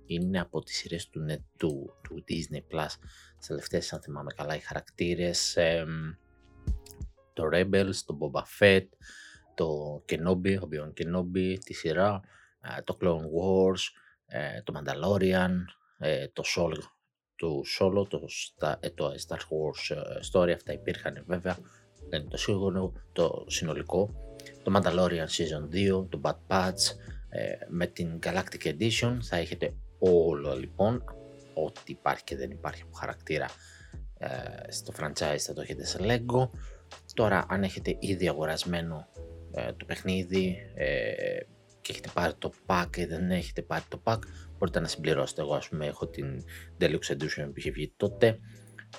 είναι 0.06 0.40
από 0.40 0.62
τις 0.62 0.78
σειρές 0.78 1.10
του, 1.10 1.26
του, 1.58 1.94
του 2.02 2.24
Disney 2.28 2.76
Plus. 2.76 2.90
Τις 3.38 3.48
τελευταίες 3.48 3.94
αν 3.94 4.02
θυμάμαι 4.02 4.34
καλά 4.36 4.56
οι 4.56 4.60
χαρακτήρες 4.60 5.56
ε, 5.56 5.86
το 7.34 7.44
Rebels, 7.54 7.96
το 8.06 8.18
Boba 8.22 8.42
Fett 8.60 8.88
το 9.56 10.02
Kenobi, 10.10 10.58
ο 10.62 10.68
Bion 10.72 10.94
Kenobi, 11.02 11.58
τη 11.66 11.74
σειρά 11.74 12.22
ε, 12.62 12.82
το 12.82 12.98
Clone 13.02 13.26
Wars, 13.38 13.82
ε, 14.26 14.62
το 14.62 14.74
Mandalorian, 14.76 15.52
το 16.34 16.44
Soul 16.56 16.78
του 17.36 17.64
Solo, 17.80 18.08
το, 18.10 18.20
το 18.96 19.12
Star 19.28 19.38
Wars 19.38 19.98
Story, 20.32 20.52
αυτά 20.52 20.74
υπήρχαν 20.74 21.24
βέβαια. 21.28 21.58
Δεν 22.10 22.22
είναι 22.22 22.30
το 22.30 22.38
σίγουρο, 22.38 22.94
το 23.12 23.46
συνολικό, 23.48 24.14
το 24.64 24.74
Mandalorian 24.76 25.28
Season 25.28 25.76
2, 26.02 26.06
το 26.10 26.22
Bad 26.24 26.38
Patch, 26.48 26.96
ε, 27.30 27.52
με 27.70 27.88
την 27.88 28.20
Galactic 28.24 28.66
Edition 28.66 29.18
θα 29.22 29.38
έχετε 29.38 29.74
όλο 30.00 30.58
λοιπόν, 30.58 31.04
ό,τι 31.54 31.92
υπάρχει 31.92 32.24
και 32.24 32.36
δεν 32.36 32.52
υπάρχει 32.52 32.82
από 32.82 32.94
χαρακτήρα 32.94 33.46
ε, 34.18 34.72
στο 34.72 34.94
franchise 35.00 35.38
θα 35.38 35.54
το 35.54 35.62
έχετε 35.62 35.86
σε 35.86 35.98
Lego. 36.02 36.50
Τώρα 37.14 37.46
αν 37.50 37.64
έχετε 37.64 37.98
ήδη 38.00 38.28
αγορασμένο 38.28 39.08
ε, 39.52 39.74
το 39.74 39.86
παιχνίδι 39.86 40.58
και 41.82 41.92
έχετε 41.92 42.10
πάρει 42.14 42.34
το 42.38 42.52
pack 42.66 42.98
ή 42.98 43.06
δεν 43.06 43.32
έχετε 43.32 43.62
πάρει 43.62 43.84
το 43.88 44.02
pack 44.04 44.20
μπορείτε 44.58 44.80
να 44.80 44.88
συμπληρώσετε. 44.88 45.42
Εγώ 45.42 45.54
ας 45.54 45.70
πούμε 45.70 45.86
έχω 45.86 46.08
την 46.08 46.44
Deluxe 46.80 47.12
Edition 47.12 47.46
που 47.46 47.54
είχε 47.56 47.72
βγει 47.72 47.94
τότε 47.98 48.40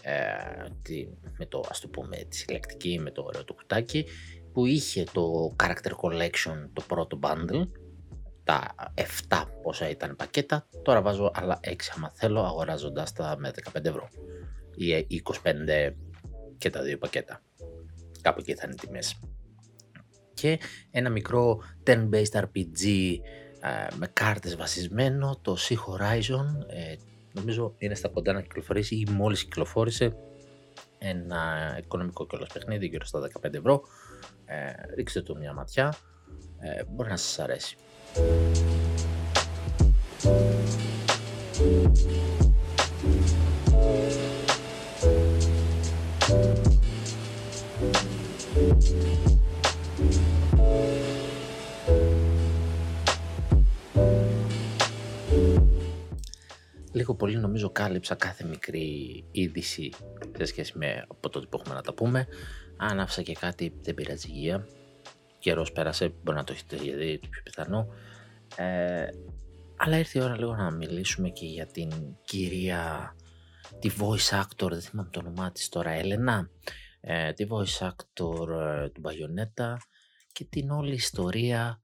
ε, 0.02 0.68
τη, 0.82 1.08
με 1.38 1.46
το 1.46 1.64
ας 1.68 1.80
το 1.80 1.88
πούμε 1.88 2.16
τη 2.16 2.36
συλλεκτική 2.36 2.98
με 2.98 3.10
το 3.10 3.22
ωραίο 3.22 3.44
το 3.44 3.54
κουτάκι 3.54 4.06
που 4.52 4.66
είχε 4.66 5.04
το 5.12 5.54
Character 5.62 5.92
Collection 6.02 6.68
το 6.72 6.82
πρώτο 6.86 7.18
bundle 7.22 7.68
τα 8.44 8.74
7 9.28 9.44
πόσα 9.62 9.88
ήταν 9.88 10.16
πακέτα 10.16 10.68
τώρα 10.82 11.02
βάζω 11.02 11.30
άλλα 11.34 11.60
6 11.64 11.74
άμα 11.96 12.10
θέλω 12.14 12.40
αγοράζοντας 12.40 13.12
τα 13.12 13.36
με 13.38 13.50
15 13.72 13.84
ευρώ 13.84 14.08
ή 15.06 15.22
25 15.42 15.92
και 16.58 16.70
τα 16.70 16.82
δύο 16.82 16.98
πακέτα. 16.98 17.42
Κάπου 18.20 18.40
εκεί 18.40 18.54
θα 18.54 18.62
είναι 18.64 18.74
τιμές. 18.74 19.20
Και 20.34 20.58
ένα 20.90 21.10
μικρό 21.10 21.62
10-based 21.86 22.40
RPG 22.40 22.84
ε, 23.60 23.96
με 23.96 24.06
κάρτες 24.12 24.56
βασισμένο 24.56 25.38
το 25.42 25.56
Sea 25.58 25.74
Horizon 25.74 26.46
ε, 26.66 26.94
νομίζω 27.32 27.74
είναι 27.78 27.94
στα 27.94 28.08
κοντά 28.08 28.32
να 28.32 28.40
κυκλοφορήσει 28.40 28.96
ή 28.96 29.06
μόλις 29.10 29.44
κυκλοφόρησε 29.44 30.16
ένα 31.02 31.74
οικονομικό 31.78 32.26
κιόλας 32.26 32.48
παιχνίδι 32.52 32.86
γύρω 32.86 33.04
στα 33.04 33.30
15 33.42 33.54
ευρώ. 33.54 33.82
Ε, 34.44 34.94
ρίξτε 34.94 35.22
του 35.22 35.36
μια 35.36 35.52
ματιά. 35.52 35.94
Ε, 36.58 36.84
μπορεί 36.88 37.08
να 37.08 37.16
σας 37.16 37.38
αρέσει 37.38 37.76
λίγο 57.02 57.14
πολύ 57.14 57.36
νομίζω 57.36 57.70
κάλυψα 57.70 58.14
κάθε 58.14 58.44
μικρή 58.44 59.24
είδηση 59.30 59.92
σε 60.36 60.44
σχέση 60.44 60.78
με 60.78 61.04
από 61.08 61.28
τότε 61.28 61.46
που 61.46 61.56
έχουμε 61.60 61.74
να 61.74 61.82
τα 61.82 61.94
πούμε. 61.94 62.26
Αν 62.76 63.00
άφησα 63.00 63.22
και 63.22 63.32
κάτι 63.32 63.74
δεν 63.82 63.94
πειράζει 63.94 64.28
υγεία. 64.28 64.66
Καιρός 65.38 65.72
πέρασε, 65.72 66.14
μπορεί 66.22 66.36
να 66.36 66.44
το 66.44 66.52
έχετε 66.52 66.76
δει 66.76 67.18
το 67.18 67.28
πιο 67.28 67.42
πιθανό. 67.42 67.86
Ε, 68.56 69.06
αλλά 69.76 69.98
ήρθε 69.98 70.18
η 70.18 70.22
ώρα 70.22 70.38
λίγο 70.38 70.54
να 70.54 70.70
μιλήσουμε 70.70 71.28
και 71.28 71.46
για 71.46 71.66
την 71.66 71.90
κυρία, 72.24 73.14
τη 73.78 73.90
voice 73.98 74.40
actor, 74.40 74.70
δεν 74.70 74.80
θυμάμαι 74.80 75.10
το 75.12 75.18
όνομά 75.18 75.52
της 75.52 75.68
τώρα, 75.68 75.90
Έλενα, 75.90 76.50
ε, 77.00 77.32
τη 77.32 77.46
voice 77.48 77.88
actor 77.88 78.48
ε, 78.48 78.88
του 78.88 79.00
Μπαγιονέτα 79.00 79.78
και 80.32 80.44
την 80.44 80.70
όλη 80.70 80.94
ιστορία 80.94 81.80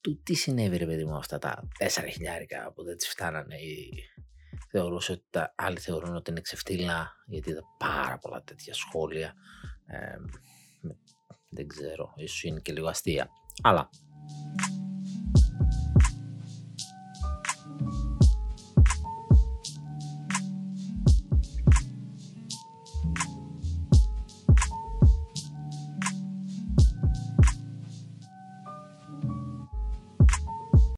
του 0.00 0.22
τι 0.22 0.34
συνέβη 0.34 0.76
ρε 0.76 0.86
παιδί 0.86 1.04
μου 1.04 1.16
αυτά 1.16 1.38
τα 1.38 1.68
4 1.78 1.86
χιλιάρικα 2.12 2.72
που 2.74 2.84
δεν 2.84 2.96
τις 2.96 3.08
φτάνανε 3.08 3.56
οι 3.56 3.90
θεωρούσε 4.70 5.12
ότι 5.12 5.24
τα 5.30 5.54
άλλοι 5.56 5.78
θεωρούν 5.78 6.14
ότι 6.16 6.30
είναι 6.30 6.40
ξεφτύλα 6.40 7.12
γιατί 7.26 7.50
είδα 7.50 7.62
πάρα 7.78 8.18
πολλά 8.18 8.42
τέτοια 8.42 8.74
σχόλια. 8.74 9.34
Ε, 9.86 10.16
δεν 11.48 11.68
ξέρω, 11.68 12.12
ίσως 12.16 12.42
είναι 12.42 12.60
και 12.60 12.72
λίγο 12.72 12.88
αστεία 12.88 13.28
αλλά 13.62 13.90